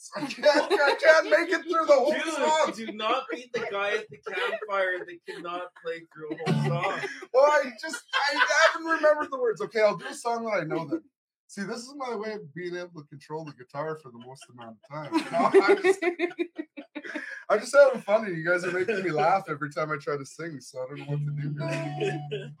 I 0.16 0.26
can't, 0.26 0.72
I 0.72 0.94
can't 0.94 1.30
make 1.30 1.50
it 1.50 1.62
through 1.62 1.86
the 1.86 1.92
whole 1.92 2.14
song. 2.14 2.72
Dude, 2.74 2.88
do 2.88 2.92
not 2.92 3.24
be 3.30 3.50
the 3.52 3.66
guy 3.70 3.96
at 3.96 4.06
the 4.08 4.18
campfire 4.32 5.04
that 5.04 5.18
cannot 5.28 5.62
play 5.84 6.02
through 6.12 6.30
a 6.30 6.52
whole 6.52 6.82
song. 6.82 7.00
Well, 7.32 7.44
I 7.44 7.70
just 7.80 8.02
I 8.12 8.46
haven't 8.72 8.86
remembered 8.90 9.28
the 9.30 9.38
words. 9.38 9.60
Okay, 9.60 9.80
I'll 9.80 9.96
do 9.96 10.06
a 10.06 10.14
song 10.14 10.44
that 10.46 10.62
I 10.62 10.64
know 10.64 10.86
then. 10.88 11.02
See, 11.46 11.62
this 11.62 11.78
is 11.78 11.94
my 11.96 12.14
way 12.14 12.32
of 12.32 12.54
being 12.54 12.76
able 12.76 13.02
to 13.02 13.06
control 13.08 13.44
the 13.44 13.52
guitar 13.52 13.98
for 14.02 14.10
the 14.10 14.18
most 14.18 14.44
amount 14.52 14.76
of 14.76 14.88
time. 14.88 15.14
You 15.14 15.30
know, 15.30 15.64
I'm, 15.64 15.82
just, 15.82 16.04
I'm 17.50 17.60
just 17.60 17.76
having 17.76 18.02
fun, 18.02 18.24
and 18.26 18.36
you 18.36 18.48
guys 18.48 18.64
are 18.64 18.70
making 18.72 19.02
me 19.02 19.10
laugh 19.10 19.44
every 19.48 19.70
time 19.70 19.90
I 19.90 19.96
try 19.96 20.16
to 20.16 20.26
sing. 20.26 20.60
So 20.60 20.82
I 20.82 20.86
don't 20.88 20.98
know 20.98 21.04
what 21.06 21.18
to 21.18 21.30
do 21.42 21.54
here. 21.98 22.52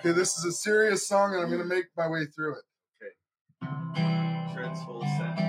Okay, 0.00 0.12
this 0.12 0.36
is 0.38 0.44
a 0.44 0.52
serious 0.52 1.08
song, 1.08 1.34
and 1.34 1.42
I'm 1.42 1.50
gonna 1.50 1.64
make 1.64 1.86
my 1.96 2.08
way 2.08 2.26
through 2.26 2.56
it. 2.56 2.64
Okay. 3.64 4.54
Trent's 4.54 4.82
full 4.84 5.02
set. 5.02 5.47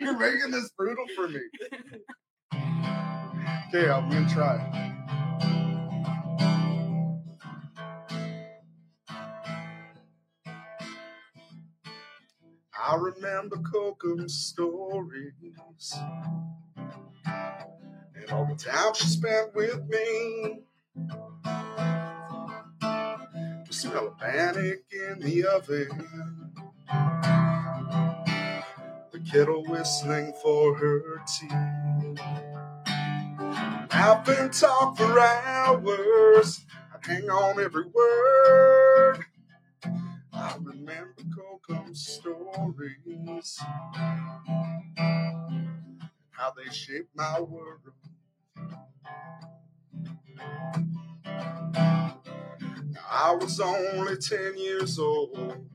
You're 0.00 0.18
making 0.18 0.50
this 0.50 0.70
brutal 0.76 1.06
for 1.14 1.28
me. 1.28 1.40
Okay, 3.68 3.90
I'm 3.90 4.08
gonna 4.10 4.28
try. 4.28 4.86
I 12.78 12.94
remember 12.94 13.56
Kokum 13.56 14.30
stories 14.30 15.32
and 18.14 18.30
all 18.30 18.46
the 18.46 18.54
time 18.54 18.94
she 18.94 19.06
spent 19.06 19.54
with 19.54 19.82
me. 19.88 20.60
The 23.66 23.72
smell 23.72 24.08
of 24.08 24.18
bannock 24.18 24.78
in 24.92 25.20
the 25.20 25.46
oven, 25.46 26.45
kettle 29.30 29.64
whistling 29.64 30.32
for 30.42 30.74
her 30.76 31.22
tea. 31.26 31.48
Laugh 33.90 34.28
and 34.28 34.52
talk 34.52 34.96
for 34.96 35.18
hours, 35.20 36.64
I'd 36.94 37.06
hang 37.06 37.30
on 37.30 37.60
every 37.60 37.84
word. 37.86 39.24
I 40.32 40.56
remember 40.62 41.14
Kokum's 41.36 42.06
stories, 42.06 43.58
how 46.30 46.52
they 46.56 46.72
shaped 46.72 47.16
my 47.16 47.40
world. 47.40 47.80
I 53.10 53.34
was 53.34 53.60
only 53.60 54.16
10 54.16 54.58
years 54.58 54.98
old. 54.98 55.68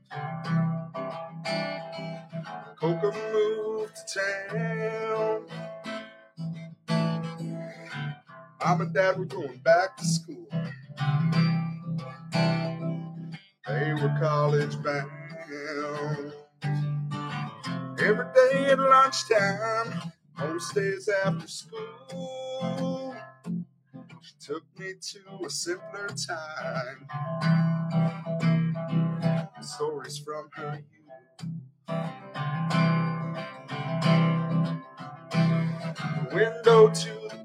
Kokum 2.80 3.14
moved 3.32 3.94
to 3.96 4.20
town. 4.50 5.46
Mom 8.64 8.80
and 8.80 8.94
dad 8.94 9.18
were 9.18 9.24
going 9.24 9.58
back 9.58 9.96
to 9.96 10.04
school. 10.04 10.48
They 13.66 13.92
were 13.94 14.16
college 14.20 14.82
bound. 14.82 16.32
Every 18.00 18.26
day 18.34 18.70
at 18.70 18.78
lunchtime, 18.78 20.12
most 20.38 20.74
days 20.74 21.08
after 21.24 21.46
school, 21.46 23.14
she 24.20 24.32
took 24.40 24.64
me 24.78 24.94
to 25.00 25.44
a 25.46 25.50
simpler 25.50 26.08
time. 26.08 27.06
Stories 29.60 30.18
from 30.18 30.48
her 30.54 30.74
youth. 30.76 30.92
Window 36.32 36.90
to 36.90 37.10
the 37.30 37.44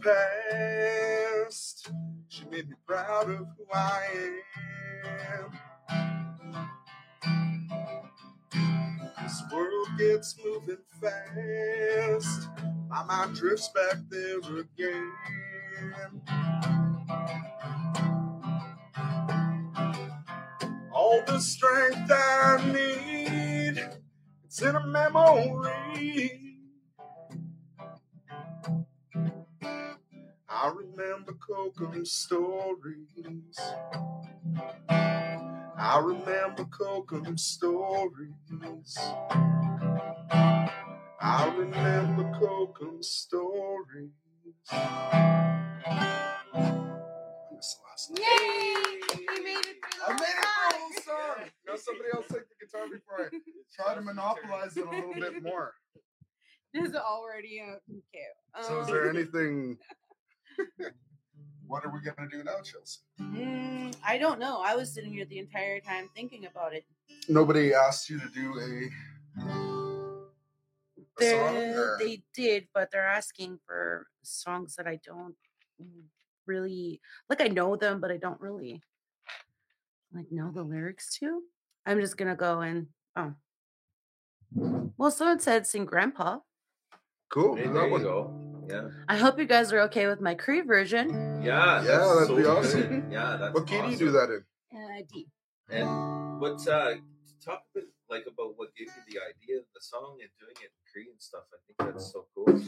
past. 1.43 1.91
She 2.29 2.45
made 2.45 2.69
me 2.69 2.75
proud 2.85 3.29
of 3.29 3.39
who 3.57 3.65
I 3.73 4.41
am. 5.39 5.59
This 9.23 9.43
world 9.53 9.87
gets 9.97 10.35
moving 10.45 10.77
fast. 11.01 12.49
My 12.89 13.03
mind 13.03 13.35
drifts 13.35 13.69
back 13.69 13.97
there 14.09 14.39
again. 14.39 15.11
All 20.93 21.21
the 21.27 21.39
strength 21.39 22.11
I 22.11 22.71
need, 22.73 23.06
it's 24.57 24.65
in 24.65 24.75
a 24.75 24.87
memory. 24.87 26.57
I 30.49 30.71
remember 30.75 31.33
Kokum's 31.33 32.11
stories. 32.11 33.59
I 34.89 35.99
remember 35.99 36.63
Kokum's 36.65 37.43
stories. 37.43 38.97
I 41.21 41.53
remember 41.55 42.23
Kokum's 42.39 43.09
stories. 43.09 44.09
That's 47.51 47.75
the 47.75 47.81
last 47.85 48.09
line. 48.09 48.21
Yay! 48.23 49.17
You 49.19 49.43
made 49.43 49.67
it 49.67 49.77
through 49.85 50.03
I 50.07 50.13
made 50.13 50.39
it 50.39 50.45
whole 50.71 50.93
for 51.03 51.13
a 51.13 51.15
whole 51.15 51.56
Now 51.67 51.75
somebody 51.75 52.09
else 52.13 52.25
take 52.29 52.47
the 52.47 52.65
guitar 52.65 52.87
before 52.89 53.25
I 53.25 53.29
try 53.75 53.95
to 53.95 54.01
monopolize 54.01 54.77
it 54.77 54.87
a 54.87 54.89
little 54.89 55.13
bit 55.13 55.43
more. 55.43 55.73
This 56.73 56.89
is 56.89 56.95
already 56.95 57.59
a 57.59 57.79
okay. 57.91 58.65
So 58.67 58.79
is 58.81 58.87
um, 58.87 58.93
there 58.93 59.09
anything? 59.09 59.77
what 61.67 61.85
are 61.85 61.91
we 61.91 61.99
gonna 61.99 62.29
do 62.29 62.43
now, 62.43 62.57
Chelsie? 62.61 62.99
mm, 63.19 63.95
I 64.05 64.17
don't 64.17 64.39
know. 64.39 64.61
I 64.63 64.75
was 64.75 64.93
sitting 64.93 65.11
here 65.11 65.25
the 65.25 65.39
entire 65.39 65.79
time 65.79 66.09
thinking 66.15 66.45
about 66.45 66.73
it. 66.73 66.85
Nobody 67.27 67.73
asked 67.73 68.09
you 68.09 68.19
to 68.19 68.29
do 68.29 68.59
a, 68.59 69.43
a 71.21 71.29
song. 71.29 71.57
Or- 71.57 71.97
they 71.99 72.21
did, 72.33 72.67
but 72.73 72.91
they're 72.91 73.07
asking 73.07 73.59
for 73.65 74.07
songs 74.23 74.75
that 74.75 74.87
I 74.87 74.99
don't 75.05 75.35
really 76.45 77.01
like. 77.29 77.41
I 77.41 77.47
know 77.47 77.75
them, 77.75 77.99
but 77.99 78.11
I 78.11 78.17
don't 78.17 78.39
really 78.39 78.81
like 80.13 80.31
know 80.31 80.51
the 80.51 80.63
lyrics 80.63 81.17
to. 81.19 81.41
I'm 81.87 82.01
just 82.01 82.17
gonna 82.17 82.35
go 82.35 82.59
and 82.59 82.87
oh. 83.15 83.33
Well, 84.97 85.09
someone 85.11 85.39
said 85.39 85.65
sing 85.65 85.85
Grandpa. 85.85 86.39
Cool. 87.29 87.55
There, 87.55 87.65
do 87.67 87.73
there 87.73 87.85
you 87.85 87.91
one. 87.91 88.03
go. 88.03 88.65
Yeah. 88.69 88.89
I 89.07 89.15
hope 89.17 89.39
you 89.39 89.45
guys 89.45 89.71
are 89.71 89.79
okay 89.81 90.07
with 90.07 90.19
my 90.19 90.35
Cree 90.35 90.61
version. 90.61 91.09
Yeah. 91.43 91.81
Yeah, 91.83 92.13
that'd 92.13 92.27
so 92.27 92.35
be 92.35 92.43
good. 92.43 92.57
awesome. 92.57 93.11
Yeah, 93.11 93.37
that's 93.39 93.53
What 93.53 93.67
key 93.67 93.81
do 93.81 93.89
you 93.89 93.97
do 93.97 94.11
that 94.11 94.29
in? 94.29 94.43
Uh, 94.77 95.01
D. 95.11 95.27
And 95.69 96.39
what 96.41 96.67
uh 96.67 96.95
talk 97.43 97.63
a 97.71 97.79
bit 97.79 97.85
like 98.09 98.25
about 98.27 98.57
what 98.57 98.75
gave 98.75 98.87
you 98.87 99.03
the 99.13 99.19
idea 99.19 99.57
of 99.59 99.65
the 99.73 99.79
song 99.81 100.17
and 100.21 100.29
doing 100.39 100.55
it 100.61 100.71
in 100.75 100.91
Cree 100.91 101.07
and 101.11 101.21
stuff. 101.21 101.43
I 101.53 101.57
think 101.65 101.93
that's 101.93 102.11
so 102.11 102.25
cool. 102.35 102.61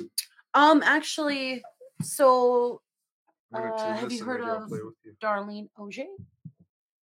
Um, 0.53 0.81
actually, 0.83 1.61
so 2.01 2.81
Uh, 3.53 3.93
have 3.95 4.11
you 4.11 4.23
heard 4.23 4.41
of 4.41 4.67
play 4.67 4.79
with 4.83 4.95
you. 5.03 5.13
Darlene 5.21 5.67
Auger. 5.77 6.05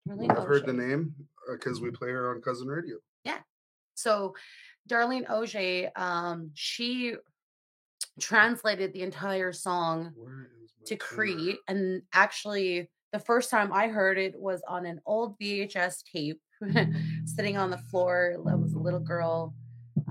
Darlene 0.08 0.32
I've 0.38 0.47
heard 0.47 0.66
the 0.66 0.74
name 0.74 1.16
because 1.54 1.82
we 1.82 1.91
play 1.91 2.10
her 2.10 2.32
on 2.34 2.41
Cousin 2.41 2.68
Radio. 2.68 2.97
Yeah. 3.24 3.39
So, 3.95 4.36
Darlene 4.89 5.30
Auger, 5.30 5.91
um, 5.95 6.52
she 6.54 7.16
translated 8.20 8.93
the 8.93 9.02
entire 9.02 9.52
song 9.52 10.12
Where 10.16 10.50
is 10.64 10.72
my 10.80 10.86
to? 10.86 10.95
Cree, 10.95 11.58
and 11.68 12.02
actually, 12.14 12.89
the 13.12 13.20
first 13.20 13.50
time 13.50 13.74
I 13.74 13.88
heard 13.88 14.18
it 14.18 14.39
was 14.39 14.62
on 14.68 14.86
an 14.86 15.02
old 15.06 15.38
VHS 15.39 16.04
tape, 16.12 16.39
sitting 17.26 17.58
on 17.58 17.70
the 17.72 17.78
floor. 17.78 18.36
I 18.50 18.56
was 18.56 18.74
a 18.74 18.80
little 18.80 19.00
girl, 19.00 19.54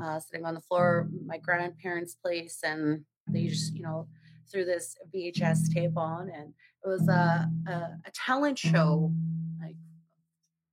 uh, 0.01 0.21
sitting 0.21 0.45
on 0.45 0.55
the 0.55 0.61
floor, 0.61 1.09
my 1.25 1.39
grandparents' 1.39 2.15
place, 2.15 2.61
and 2.65 3.05
they 3.29 3.47
just, 3.47 3.75
you 3.75 3.83
know, 3.83 4.09
threw 4.51 4.65
this 4.65 4.97
VHS 5.15 5.73
tape 5.73 5.97
on, 5.97 6.31
and 6.31 6.53
it 6.85 6.89
was 6.89 7.09
a 7.09 7.49
a, 7.67 7.73
a 7.73 8.11
talent 8.13 8.59
show, 8.59 9.13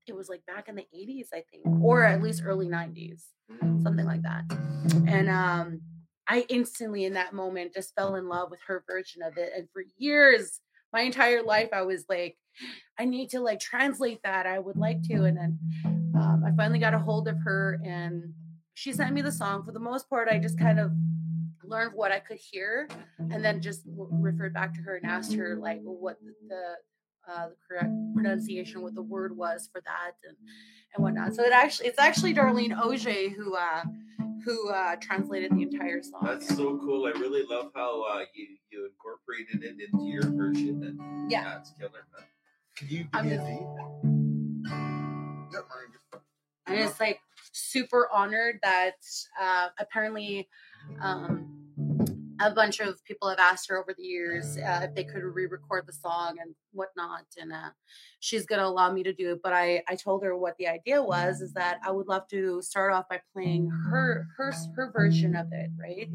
it 0.07 0.15
was 0.15 0.29
like 0.29 0.45
back 0.45 0.67
in 0.67 0.75
the 0.75 0.87
80s, 0.95 1.27
I 1.33 1.43
think, 1.51 1.65
or 1.83 2.03
at 2.03 2.21
least 2.21 2.43
early 2.45 2.67
90s, 2.67 3.23
something 3.81 4.05
like 4.05 4.21
that. 4.23 4.43
And 5.07 5.29
um, 5.29 5.81
I 6.27 6.45
instantly, 6.49 7.05
in 7.05 7.13
that 7.13 7.33
moment, 7.33 7.73
just 7.73 7.93
fell 7.95 8.15
in 8.15 8.27
love 8.27 8.49
with 8.51 8.59
her 8.67 8.83
version 8.89 9.21
of 9.21 9.37
it. 9.37 9.51
And 9.55 9.67
for 9.73 9.83
years, 9.97 10.59
my 10.93 11.01
entire 11.01 11.43
life, 11.43 11.69
I 11.73 11.81
was 11.83 12.05
like, 12.09 12.37
I 12.97 13.05
need 13.05 13.29
to 13.31 13.41
like 13.41 13.59
translate 13.59 14.19
that. 14.23 14.45
I 14.45 14.59
would 14.59 14.77
like 14.77 15.01
to. 15.09 15.25
And 15.25 15.37
then 15.37 15.59
um, 16.15 16.43
I 16.45 16.51
finally 16.55 16.79
got 16.79 16.93
a 16.93 16.99
hold 16.99 17.27
of 17.27 17.37
her, 17.43 17.79
and 17.83 18.33
she 18.73 18.93
sent 18.93 19.13
me 19.13 19.21
the 19.21 19.31
song. 19.31 19.63
For 19.65 19.71
the 19.71 19.79
most 19.79 20.09
part, 20.09 20.29
I 20.29 20.39
just 20.39 20.57
kind 20.57 20.79
of 20.79 20.91
learned 21.63 21.91
what 21.93 22.11
I 22.11 22.19
could 22.19 22.37
hear, 22.37 22.87
and 23.19 23.43
then 23.43 23.61
just 23.61 23.81
referred 23.85 24.53
back 24.53 24.73
to 24.75 24.81
her 24.81 24.95
and 24.95 25.05
asked 25.05 25.33
her 25.33 25.57
like 25.57 25.81
what 25.83 26.17
the, 26.47 26.75
uh, 27.31 27.49
the 27.49 27.55
correct 27.67 27.89
pronunciation, 28.13 28.81
what 28.81 28.95
the 28.95 29.01
word 29.01 29.35
was 29.35 29.69
for 29.71 29.81
that, 29.81 30.11
and 30.27 30.37
and 30.93 31.03
whatnot. 31.03 31.35
So 31.35 31.43
it 31.43 31.51
actually, 31.51 31.89
it's 31.89 31.99
actually 31.99 32.33
Darlene 32.33 32.77
Auger 32.77 33.29
who 33.29 33.55
uh, 33.55 33.83
who 34.43 34.69
uh, 34.69 34.95
translated 35.01 35.51
the 35.51 35.63
entire 35.63 36.01
song. 36.03 36.21
That's 36.23 36.47
so 36.55 36.77
cool. 36.77 37.05
I 37.07 37.11
really 37.19 37.43
love 37.49 37.71
how 37.75 38.03
uh, 38.03 38.25
you 38.33 38.47
you 38.71 38.89
incorporated 38.89 39.63
it 39.63 39.89
into 39.91 40.05
your 40.05 40.23
version, 40.23 40.83
and 40.83 41.31
Yeah. 41.31 41.59
it's 41.59 41.71
killer, 41.79 42.05
man. 42.13 42.27
Can 42.75 42.87
you 42.89 43.05
give 43.05 43.25
me 43.25 43.31
a 43.31 43.37
D? 43.37 43.95
I'm 46.67 46.77
just 46.77 46.99
like 46.99 47.19
super 47.51 48.09
honored 48.11 48.59
that 48.63 48.95
uh, 49.39 49.69
apparently 49.79 50.47
um, 51.01 51.64
a 52.39 52.51
bunch 52.51 52.79
of 52.79 53.03
people 53.05 53.29
have 53.29 53.39
asked 53.39 53.69
her 53.69 53.77
over 53.79 53.93
the 53.97 54.03
years 54.03 54.57
uh, 54.57 54.81
if 54.83 54.95
they 54.95 55.03
could 55.03 55.23
re-record 55.23 55.85
the 55.87 55.93
song 55.93 56.35
and 56.41 56.55
whatnot 56.71 57.25
and 57.39 57.53
uh, 57.53 57.69
she's 58.19 58.45
going 58.45 58.59
to 58.59 58.65
allow 58.65 58.91
me 58.91 59.03
to 59.03 59.13
do 59.13 59.31
it 59.33 59.39
but 59.43 59.53
I, 59.53 59.83
I 59.87 59.95
told 59.95 60.23
her 60.23 60.37
what 60.37 60.55
the 60.57 60.67
idea 60.67 61.01
was 61.01 61.41
is 61.41 61.53
that 61.53 61.79
i 61.85 61.91
would 61.91 62.07
love 62.07 62.27
to 62.29 62.61
start 62.61 62.93
off 62.93 63.07
by 63.09 63.21
playing 63.33 63.69
her 63.69 64.27
her 64.37 64.53
her 64.75 64.91
version 64.91 65.35
of 65.35 65.47
it 65.51 65.69
right? 65.79 66.09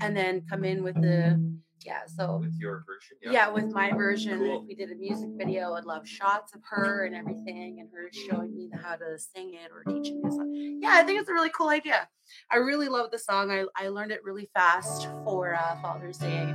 And 0.00 0.16
then 0.16 0.42
come 0.48 0.64
in 0.64 0.82
with 0.82 0.94
the 0.94 1.40
yeah 1.84 2.00
so 2.06 2.38
with 2.38 2.54
your 2.58 2.84
version. 2.86 3.16
yeah, 3.32 3.48
with 3.48 3.72
my 3.72 3.92
version 3.92 4.38
Cool. 4.38 4.64
we 4.66 4.74
did 4.74 4.90
a 4.90 4.94
music 4.94 5.28
video 5.36 5.74
i'd 5.74 5.84
love 5.84 6.06
shots 6.06 6.54
of 6.54 6.60
her 6.68 7.04
and 7.04 7.14
everything 7.14 7.80
and 7.80 7.88
her 7.92 8.10
showing 8.12 8.54
me 8.54 8.70
how 8.82 8.96
to 8.96 9.18
sing 9.18 9.54
it 9.54 9.70
or 9.70 9.84
teaching 9.92 10.20
me 10.20 10.28
a 10.28 10.32
song 10.32 10.78
yeah 10.82 10.94
i 10.94 11.02
think 11.02 11.20
it's 11.20 11.28
a 11.28 11.32
really 11.32 11.50
cool 11.50 11.68
idea 11.68 12.08
i 12.50 12.56
really 12.56 12.88
love 12.88 13.10
the 13.10 13.18
song 13.18 13.50
i, 13.50 13.64
I 13.76 13.88
learned 13.88 14.12
it 14.12 14.24
really 14.24 14.50
fast 14.54 15.08
for 15.24 15.54
uh, 15.54 15.80
father's 15.80 16.18
day 16.18 16.52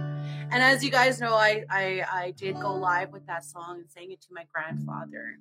and 0.51 0.61
as 0.61 0.83
you 0.83 0.91
guys 0.91 1.19
know 1.19 1.33
I, 1.33 1.63
I 1.69 2.03
i 2.11 2.31
did 2.31 2.59
go 2.59 2.73
live 2.73 3.11
with 3.11 3.25
that 3.27 3.43
song 3.45 3.79
and 3.79 3.89
sang 3.89 4.11
it 4.11 4.21
to 4.21 4.27
my 4.31 4.45
grandfather 4.53 5.39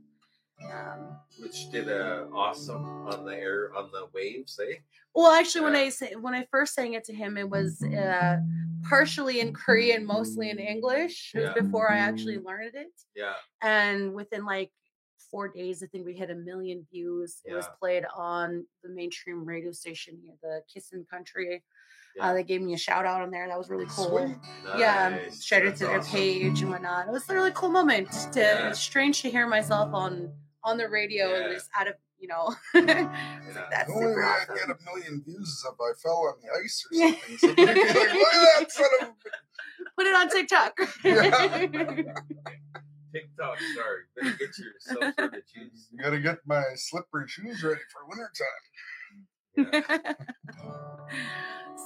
um, 0.71 1.17
which 1.41 1.71
did 1.71 1.89
a 1.89 2.29
awesome 2.33 2.85
on 3.09 3.25
the 3.25 3.35
air 3.35 3.73
on 3.77 3.91
the 3.91 4.07
waves, 4.15 4.61
eh? 4.63 4.77
well 5.15 5.33
actually 5.33 5.63
when 5.63 5.75
i 5.75 5.91
when 6.21 6.35
i 6.35 6.47
first 6.51 6.75
sang 6.75 6.95
it 6.95 7.05
to 7.05 7.13
him 7.13 7.37
it 7.37 7.49
was 7.49 7.83
uh, 7.83 8.37
partially 8.89 9.41
in 9.41 9.53
korean 9.53 10.05
mostly 10.05 10.51
in 10.51 10.59
english 10.59 11.33
Yeah. 11.35 11.53
before 11.55 11.91
i 11.91 11.99
actually 11.99 12.37
mm-hmm. 12.37 12.47
learned 12.49 12.75
it 12.75 12.93
Yeah, 13.15 13.35
and 13.63 14.15
within 14.15 14.45
like 14.45 14.71
four 15.31 15.49
days 15.49 15.83
i 15.83 15.87
think 15.87 16.05
we 16.07 16.15
hit 16.15 16.31
a 16.31 16.35
million 16.35 16.87
views 16.93 17.41
it 17.45 17.55
was 17.55 17.67
played 17.81 18.05
on 18.15 18.67
the 18.83 18.91
mainstream 18.91 19.45
radio 19.45 19.73
station 19.73 20.19
here 20.23 20.35
the 20.43 20.61
kissin 20.73 21.07
country 21.11 21.57
uh, 21.57 21.59
Yeah. 22.17 22.27
uh, 22.29 22.35
they 22.35 22.43
gave 22.45 22.61
me 22.61 22.75
a 22.75 22.79
shout 22.79 23.07
out 23.07 23.23
on 23.23 23.31
there 23.31 23.49
that 23.49 23.57
was 23.57 23.71
really 23.71 23.87
cool 23.89 24.19
Sweet. 24.19 24.37
yeah 24.79 25.07
um, 25.07 25.13
Nice. 25.15 25.43
shared 25.43 25.67
it 25.67 25.77
to 25.77 25.87
their 25.87 25.99
awesome. 26.01 26.13
page 26.13 26.61
and 26.63 26.71
whatnot 26.71 27.09
it 27.09 27.13
was 27.13 27.29
a 27.31 27.35
really 27.35 27.53
cool 27.53 27.71
moment 27.71 28.11
to 28.33 28.41
uh, 28.41 28.59
Yeah. 28.59 28.69
it's 28.69 28.81
strange 28.81 29.23
to 29.23 29.31
hear 29.31 29.47
myself 29.47 29.95
on 29.95 30.33
on 30.65 30.77
the 30.77 30.89
radio 30.89 31.25
and 31.35 31.47
Yeah. 31.47 31.55
just 31.55 31.71
out 31.79 31.89
of 31.89 31.95
you 32.23 32.29
know 32.29 32.55
Yeah. 32.75 32.81
like, 32.81 33.71
that's 33.71 33.89
The 33.89 33.95
only 33.95 34.07
super 34.07 34.21
way 34.23 34.27
I'd 34.41 34.49
get 34.57 34.71
a 34.71 34.79
million 34.85 35.23
views 35.25 35.49
is 35.49 35.67
if 35.69 35.79
I 35.79 35.93
fell 36.03 36.21
on 36.29 36.35
the 36.41 36.49
ice 36.63 36.87
or 36.87 36.95
something. 37.39 37.39
Somebody 37.39 37.81
would 37.81 37.93
be 37.93 37.99
like, 38.01 38.15
look 38.15 38.35
at 38.35 38.59
that 38.61 38.73
son 38.73 38.91
of 39.03 39.09
put 39.97 40.07
it 40.07 40.15
on 40.15 40.29
tiktok 40.31 40.73
TikTok 43.13 43.59
star. 43.59 44.07
Better 44.17 44.37
get 44.39 44.59
yourself 44.59 45.15
for 45.17 45.29
the 45.29 45.43
juice. 45.55 45.89
You 45.93 45.99
gotta 46.03 46.19
get 46.21 46.39
my 46.47 46.63
slippery 46.77 47.29
shoes 47.29 47.63
ready 47.63 47.81
for 47.93 48.07
winter 48.09 48.31
time. 48.39 48.63
Yeah. 49.75 50.13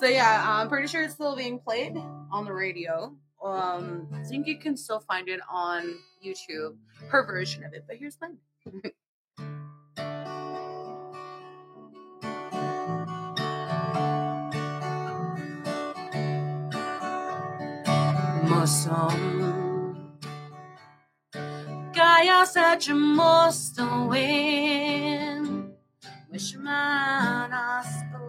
so 0.00 0.06
yeah, 0.06 0.44
I'm 0.46 0.68
pretty 0.68 0.86
sure 0.86 1.02
it's 1.02 1.14
still 1.14 1.34
being 1.34 1.58
played 1.58 1.96
on 2.30 2.44
the 2.44 2.52
radio. 2.52 3.12
Um, 3.44 4.06
I 4.14 4.22
think 4.22 4.46
you 4.46 4.56
can 4.58 4.76
still 4.76 5.00
find 5.00 5.28
it 5.28 5.40
on 5.50 5.96
YouTube, 6.24 6.76
her 7.08 7.26
version 7.26 7.64
of 7.64 7.72
it. 7.72 7.84
But 7.88 7.96
here's 7.96 8.16
mine. 8.20 8.38
Mosom 18.66 19.94
Kaya 21.94 22.42
sa 22.42 22.74
Jamostawin 22.74 24.18
Wish 26.34 26.58
man 26.58 27.54
asko 27.54 28.26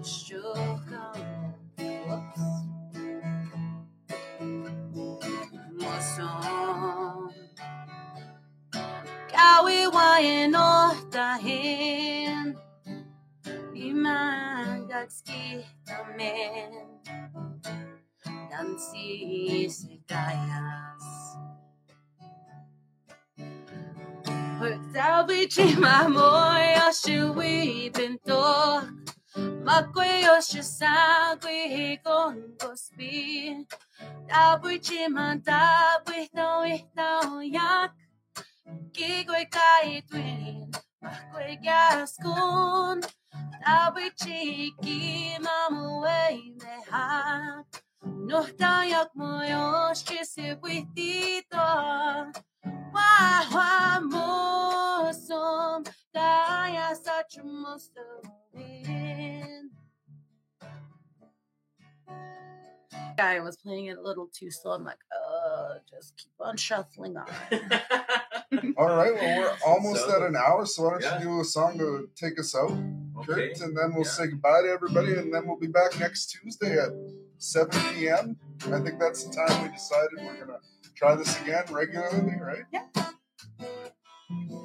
Shuka 0.00 1.12
Whoops 2.08 2.48
Mosom 5.76 7.36
Kawi 9.28 9.84
wayan 9.92 10.56
o 10.56 10.96
dahin 11.12 12.56
Iman 13.76 14.88
gagski 14.88 15.60
tamen 15.84 16.95
Nancy 18.56 19.68
Segayas 19.68 21.04
Pagtabi 24.56 25.44
chimamoy 25.52 26.72
Ashiwi 26.88 27.92
pintok 27.92 28.88
Makwe 29.60 30.24
Oshisagwi 30.32 32.00
Gon 32.00 32.56
Gospi 32.56 33.60
Tabi 34.24 34.80
chimantabi 34.80 36.32
No 36.32 36.64
itaw 36.64 37.44
yak 37.44 37.92
Kigwe 38.96 39.44
kai 39.52 40.00
twin 40.08 40.72
Makwe 41.04 41.60
gaskun 41.60 43.04
Tabi 43.60 44.08
chiki 44.16 45.36
Mamuwe 45.44 46.16
mehak 48.06 48.56
Nohtayak 48.58 49.08
moyos 49.16 50.02
chisibwitito 50.04 51.68
Wahwa 52.94 54.00
mosom 54.10 55.84
Kaya 56.14 56.94
sa 56.96 57.22
chumostawin 57.30 58.30
Guy 63.16 63.40
was 63.40 63.56
playing 63.56 63.86
it 63.86 63.96
a 63.96 64.02
little 64.02 64.28
too 64.30 64.50
slow. 64.50 64.72
I'm 64.72 64.84
like, 64.84 64.98
uh, 65.08 65.78
just 65.88 66.14
keep 66.18 66.32
on 66.38 66.54
shuffling 66.58 67.16
on. 67.16 67.26
All 68.76 68.92
right, 68.94 69.14
well, 69.14 69.38
we're 69.40 69.56
almost 69.66 70.04
So- 70.04 70.16
at 70.16 70.28
an 70.28 70.36
hour, 70.36 70.66
so 70.66 70.82
why 70.84 70.90
don't 70.90 71.00
Yeah. 71.02 71.18
you 71.20 71.24
do 71.24 71.40
a 71.40 71.44
song 71.44 71.78
to 71.78 72.10
take 72.14 72.38
us 72.38 72.54
out, 72.54 72.72
okay. 73.20 73.56
Curt? 73.56 73.60
And 73.62 73.74
then 73.74 73.94
we'll 73.94 74.04
Yeah. 74.04 74.10
say 74.10 74.26
goodbye 74.28 74.62
to 74.62 74.68
everybody, 74.68 75.14
and 75.16 75.32
then 75.32 75.46
we'll 75.48 75.56
be 75.58 75.66
back 75.66 75.98
next 75.98 76.26
Tuesday 76.26 76.76
at 76.78 76.90
7 77.38 77.70
p.m. 77.94 78.36
I 78.66 78.80
think 78.80 78.98
that's 78.98 79.24
the 79.24 79.34
time 79.34 79.62
we 79.62 79.68
decided 79.74 80.10
we're 80.18 80.34
going 80.36 80.48
to 80.48 80.58
try 80.94 81.14
this 81.14 81.40
again 81.42 81.64
regularly, 81.70 82.36
right? 82.40 82.64
Yeah. 82.72 82.84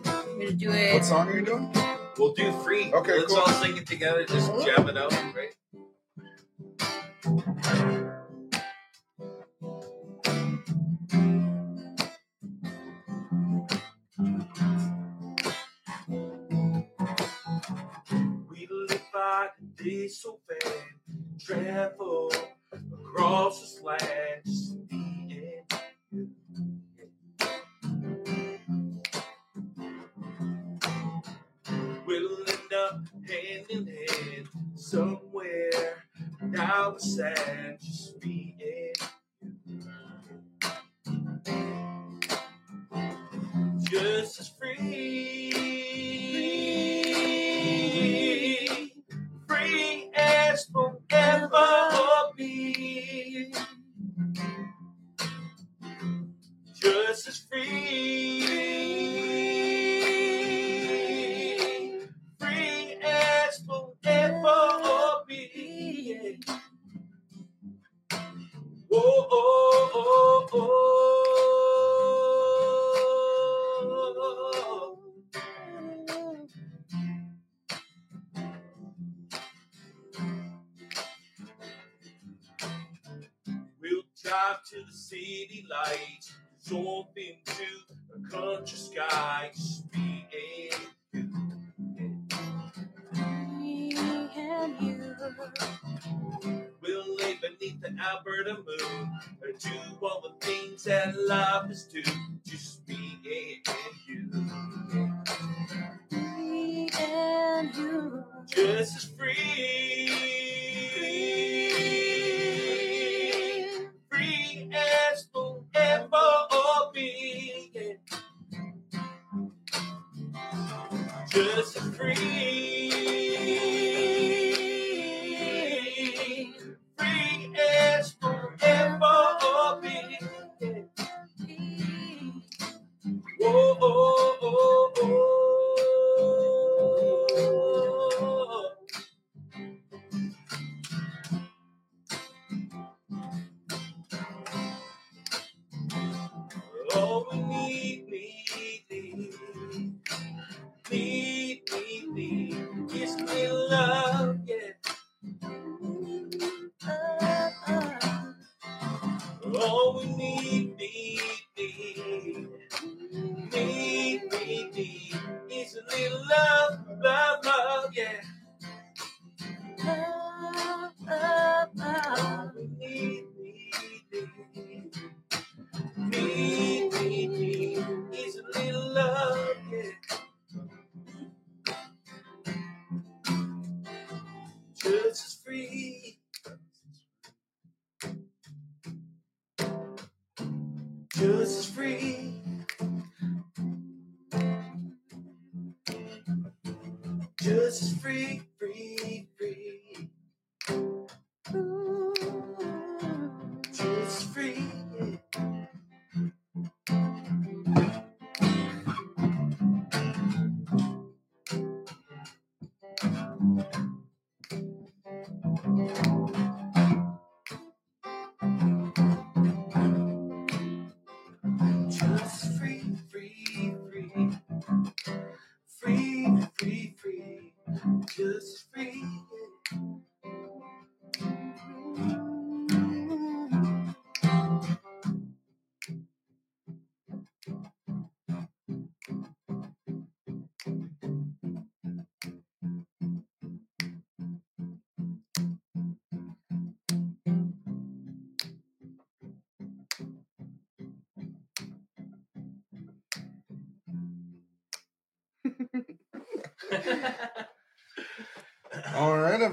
I'm 0.06 0.40
gonna 0.40 0.54
do 0.54 0.72
it. 0.72 0.94
What 0.94 1.06
song 1.06 1.28
are 1.30 1.38
you 1.38 1.46
doing? 1.46 1.72
We'll 2.18 2.34
do 2.34 2.52
free. 2.64 2.92
Okay, 2.94 3.20
Let's 3.20 3.34
cool. 3.34 3.38
all 3.42 3.48
sing 3.54 3.78
it 3.78 3.86
together. 3.88 4.26
Just 4.26 4.52
jam 4.66 4.90
it 4.90 4.98
out, 4.98 5.14
right? 5.36 5.54
We 18.50 18.68
live 18.70 19.02
by 19.14 19.50
the 19.60 19.84
day 19.84 20.08
so 20.08 20.40
bad, 20.48 20.74
travel 21.40 22.32
across 23.14 23.62
this 23.62 23.82
land, 23.84 24.42
just 24.46 24.74
and 24.92 25.32
you. 25.32 26.30
We'll 32.06 32.38
end 32.40 32.74
up 32.74 33.02
hand 33.28 33.66
in 33.70 33.88
hand 33.88 34.48
somewhere 34.76 36.06
down 36.52 36.96
the 36.96 37.00
sand, 37.00 37.80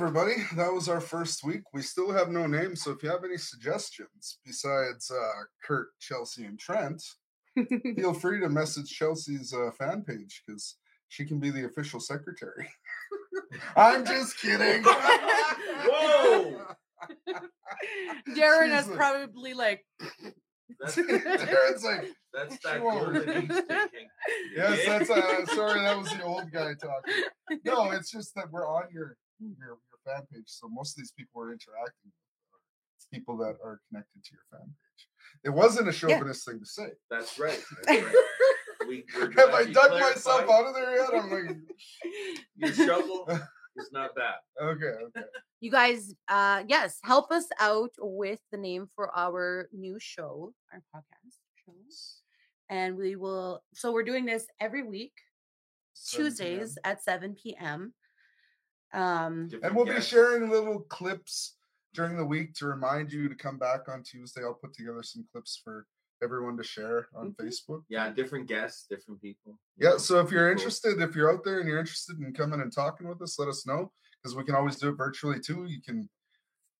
everybody. 0.00 0.34
That 0.54 0.72
was 0.72 0.88
our 0.88 1.00
first 1.00 1.42
week. 1.42 1.62
We 1.74 1.82
still 1.82 2.12
have 2.12 2.28
no 2.28 2.46
name, 2.46 2.76
so 2.76 2.92
if 2.92 3.02
you 3.02 3.10
have 3.10 3.24
any 3.24 3.36
suggestions 3.36 4.38
besides 4.46 5.10
uh, 5.10 5.42
Curt, 5.64 5.88
Chelsie, 6.00 6.46
and 6.46 6.56
Trent, 6.56 7.02
feel 7.96 8.14
free 8.14 8.38
to 8.40 8.48
message 8.48 8.96
Chelsie's 8.96 9.52
uh, 9.52 9.72
fan 9.76 10.04
page 10.04 10.44
because 10.46 10.76
she 11.08 11.24
can 11.24 11.40
be 11.40 11.50
the 11.50 11.64
official 11.66 11.98
secretary. 11.98 12.68
I'm 13.76 14.06
just 14.06 14.38
kidding. 14.40 14.84
Whoa! 14.86 16.60
Darren 18.36 18.78
is 18.78 18.86
like- 18.86 18.96
probably 18.96 19.54
like, 19.54 19.84
That's, 20.80 20.94
Darren's 20.94 21.82
like, 21.84 22.06
that's 22.32 22.56
that 22.62 22.80
won't. 22.84 23.14
golden 23.14 23.30
age 23.30 23.48
thinking. 23.48 24.08
yes, 24.54 24.86
that's 24.86 25.10
uh, 25.10 25.46
sorry, 25.56 25.80
that 25.80 25.98
was 25.98 26.08
the 26.12 26.22
old 26.22 26.52
guy 26.52 26.74
talking. 26.80 27.60
No, 27.64 27.90
it's 27.90 28.12
just 28.12 28.32
that 28.36 28.44
we're 28.52 28.68
on 28.68 28.84
your 28.92 29.16
your, 29.40 29.50
your 29.58 29.78
fan 30.08 30.22
page, 30.32 30.44
so 30.46 30.68
most 30.68 30.96
of 30.96 31.02
these 31.02 31.12
people 31.12 31.42
are 31.42 31.52
interacting 31.52 32.10
with 32.10 32.14
are 32.54 33.16
people 33.16 33.36
that 33.38 33.56
are 33.64 33.80
connected 33.88 34.24
to 34.24 34.30
your 34.32 34.44
fan 34.50 34.66
page. 34.66 35.08
It 35.44 35.50
wasn't 35.50 35.88
a 35.88 35.92
chauvinist 35.92 36.46
thing 36.46 36.58
to 36.60 36.66
say. 36.66 36.88
That's 37.10 37.38
right. 37.38 37.60
That's 37.86 38.02
right. 38.04 38.14
We, 38.86 39.04
Have 39.36 39.50
I 39.50 39.60
you 39.62 39.74
dug 39.74 40.00
myself 40.00 40.48
out 40.48 40.66
of 40.66 40.74
there 40.74 40.96
yet? 40.96 41.08
I'm 41.12 41.30
like, 41.30 41.56
Your 42.56 42.72
shovel 42.72 43.26
is 43.76 43.90
not 43.92 44.14
bad. 44.14 44.36
okay, 44.62 44.86
okay. 44.86 45.26
you 45.60 45.70
guys, 45.70 46.14
uh, 46.28 46.62
yes, 46.66 46.98
help 47.02 47.30
us 47.30 47.46
out 47.60 47.90
with 47.98 48.40
the 48.50 48.56
name 48.56 48.88
for 48.94 49.14
our 49.16 49.68
new 49.72 49.98
show, 50.00 50.54
our 50.72 50.82
podcast 50.94 51.38
shows. 51.66 52.22
And 52.70 52.96
we 52.96 53.16
will, 53.16 53.62
so 53.74 53.92
we're 53.92 54.04
doing 54.04 54.26
this 54.26 54.46
every 54.60 54.82
week, 54.82 55.12
Tuesdays 56.10 56.74
p.m. 56.74 56.92
at 56.92 57.02
7 57.02 57.36
p.m. 57.42 57.94
Um, 58.92 59.50
And 59.62 59.74
we'll 59.76 59.84
be 59.84 60.00
sharing 60.00 60.48
little 60.50 60.80
clips 60.80 61.56
during 61.94 62.16
the 62.16 62.24
week 62.24 62.54
to 62.54 62.66
remind 62.66 63.12
you 63.12 63.28
to 63.28 63.34
come 63.34 63.58
back 63.58 63.88
on 63.88 64.02
Tuesday. 64.02 64.42
I'll 64.42 64.54
put 64.54 64.72
together 64.74 65.02
some 65.02 65.26
clips 65.32 65.60
for 65.62 65.86
everyone 66.22 66.56
to 66.56 66.64
share 66.64 67.08
on 67.14 67.32
Mhm. 67.32 67.36
Facebook. 67.36 67.84
Yeah, 67.88 68.10
different 68.10 68.46
guests, 68.48 68.86
different 68.88 69.20
people. 69.22 69.58
Yeah, 69.76 69.90
know, 69.90 69.98
so 69.98 70.20
if 70.20 70.30
you're 70.32 70.46
cool. 70.48 70.58
interested, 70.58 71.00
if 71.00 71.14
you're 71.14 71.32
out 71.32 71.44
there 71.44 71.60
and 71.60 71.68
you're 71.68 71.78
interested 71.78 72.18
in 72.18 72.32
coming 72.34 72.60
and 72.60 72.72
talking 72.72 73.06
with 73.08 73.22
us, 73.22 73.38
let 73.38 73.48
us 73.48 73.66
know 73.66 73.92
because 74.20 74.34
we 74.34 74.44
can 74.44 74.54
always 74.56 74.76
do 74.76 74.88
it 74.88 74.92
virtually 74.96 75.38
too. 75.40 75.64
You 75.66 75.80
can 75.82 76.08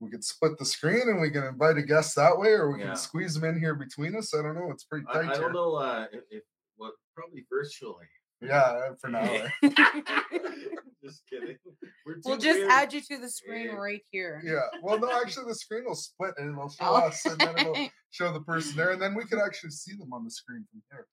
we 0.01 0.11
can 0.11 0.23
split 0.23 0.57
the 0.59 0.65
screen 0.65 1.09
and 1.09 1.21
we 1.21 1.29
can 1.29 1.43
invite 1.43 1.77
a 1.77 1.83
guest 1.83 2.15
that 2.15 2.39
way, 2.39 2.51
or 2.53 2.71
we 2.71 2.79
Yeah. 2.79 2.87
can 2.89 2.97
squeeze 2.97 3.35
them 3.35 3.43
in 3.43 3.59
here 3.59 3.75
between 3.75 4.15
us. 4.15 4.33
I 4.33 4.43
don't 4.43 4.55
know. 4.55 4.71
It's 4.71 4.85
pretty 4.85 5.05
I, 5.09 5.13
tight 5.13 5.25
I 5.31 5.33
here. 5.33 5.41
don't 5.43 5.53
know 5.55 5.75
uh, 5.75 6.07
if, 6.13 6.23
if 6.31 6.45
what 6.77 6.95
probably 7.17 7.45
virtually. 7.51 8.07
Yeah, 8.41 8.95
for 9.01 9.09
now. 9.09 9.47
just 11.09 11.23
kidding. 11.29 11.57
We're 12.07 12.17
we'll 12.25 12.37
just 12.39 12.59
weird. 12.59 12.71
add 12.71 12.93
you 12.93 13.01
to 13.01 13.19
the 13.19 13.29
screen 13.31 13.67
Yeah. 13.67 13.73
right 13.77 14.03
here. 14.11 14.41
Yeah. 14.45 14.61
Well, 14.83 14.99
no, 14.99 15.11
actually, 15.21 15.47
the 15.47 15.55
screen 15.55 15.85
will 15.87 15.95
split 15.95 16.35
and 16.39 16.51
it'll 16.53 16.69
show 16.69 16.77
Oh. 16.85 16.95
us, 17.07 17.25
and 17.27 17.39
then 17.41 17.59
it'll 17.59 17.89
show 18.11 18.33
the 18.33 18.41
person 18.41 18.77
there, 18.77 18.91
and 18.93 19.01
then 19.03 19.15
we 19.15 19.25
could 19.25 19.39
actually 19.41 19.71
see 19.71 19.95
them 19.97 20.13
on 20.13 20.25
the 20.25 20.31
screen 20.31 20.65
from 20.71 20.83
here. 20.91 21.07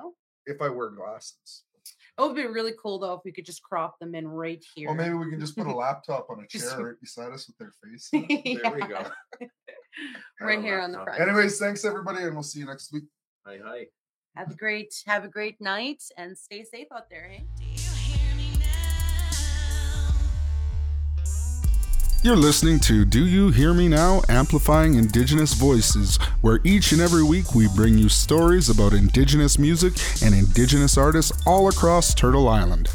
Oh. 0.00 0.14
If 0.46 0.60
I 0.62 0.68
wear 0.68 0.90
glasses. 0.90 1.64
It 2.18 2.22
would 2.22 2.36
be 2.36 2.44
really 2.46 2.72
cool 2.82 2.98
though 2.98 3.14
if 3.14 3.20
we 3.24 3.32
could 3.32 3.46
just 3.46 3.62
crop 3.62 3.98
them 3.98 4.14
in 4.14 4.28
right 4.28 4.62
here. 4.74 4.88
Or 4.90 4.94
maybe 4.94 5.14
we 5.14 5.30
can 5.30 5.40
just 5.40 5.56
put 5.56 5.66
a 5.66 5.72
laptop 5.74 6.26
on 6.28 6.44
a 6.44 6.46
chair 6.46 6.84
right 6.84 7.00
beside 7.00 7.32
us 7.32 7.46
with 7.46 7.56
their 7.56 7.72
face. 7.82 8.10
in 8.12 8.26
it. 8.28 8.62
There 8.62 8.72
we 8.74 8.80
go. 8.86 9.06
right 10.40 10.60
here 10.60 10.80
on 10.80 10.92
the 10.92 11.02
front. 11.02 11.18
Anyways, 11.20 11.58
thanks 11.58 11.84
everybody, 11.84 12.22
and 12.24 12.34
we'll 12.34 12.42
see 12.42 12.58
you 12.60 12.66
next 12.66 12.92
week. 12.92 13.04
Hi, 13.46 13.58
hi. 13.64 13.86
Have 14.36 14.50
a 14.50 14.54
great 14.54 14.92
have 15.06 15.24
a 15.24 15.28
great 15.28 15.60
night 15.60 16.02
and 16.18 16.36
stay 16.36 16.62
safe 16.62 16.88
out 16.94 17.08
there, 17.10 17.28
hey? 17.28 17.44
You're 22.22 22.36
listening 22.36 22.80
to 22.80 23.06
Do 23.06 23.24
You 23.24 23.48
Hear 23.48 23.72
Me 23.72 23.88
Now? 23.88 24.20
Amplifying 24.28 24.96
Indigenous 24.96 25.54
Voices, 25.54 26.18
where 26.42 26.60
each 26.64 26.92
and 26.92 27.00
every 27.00 27.22
week 27.22 27.54
we 27.54 27.66
bring 27.68 27.96
you 27.96 28.10
stories 28.10 28.68
about 28.68 28.92
Indigenous 28.92 29.58
music 29.58 29.94
and 30.22 30.34
Indigenous 30.34 30.98
artists 30.98 31.32
all 31.46 31.68
across 31.68 32.12
Turtle 32.12 32.46
Island. 32.46 32.90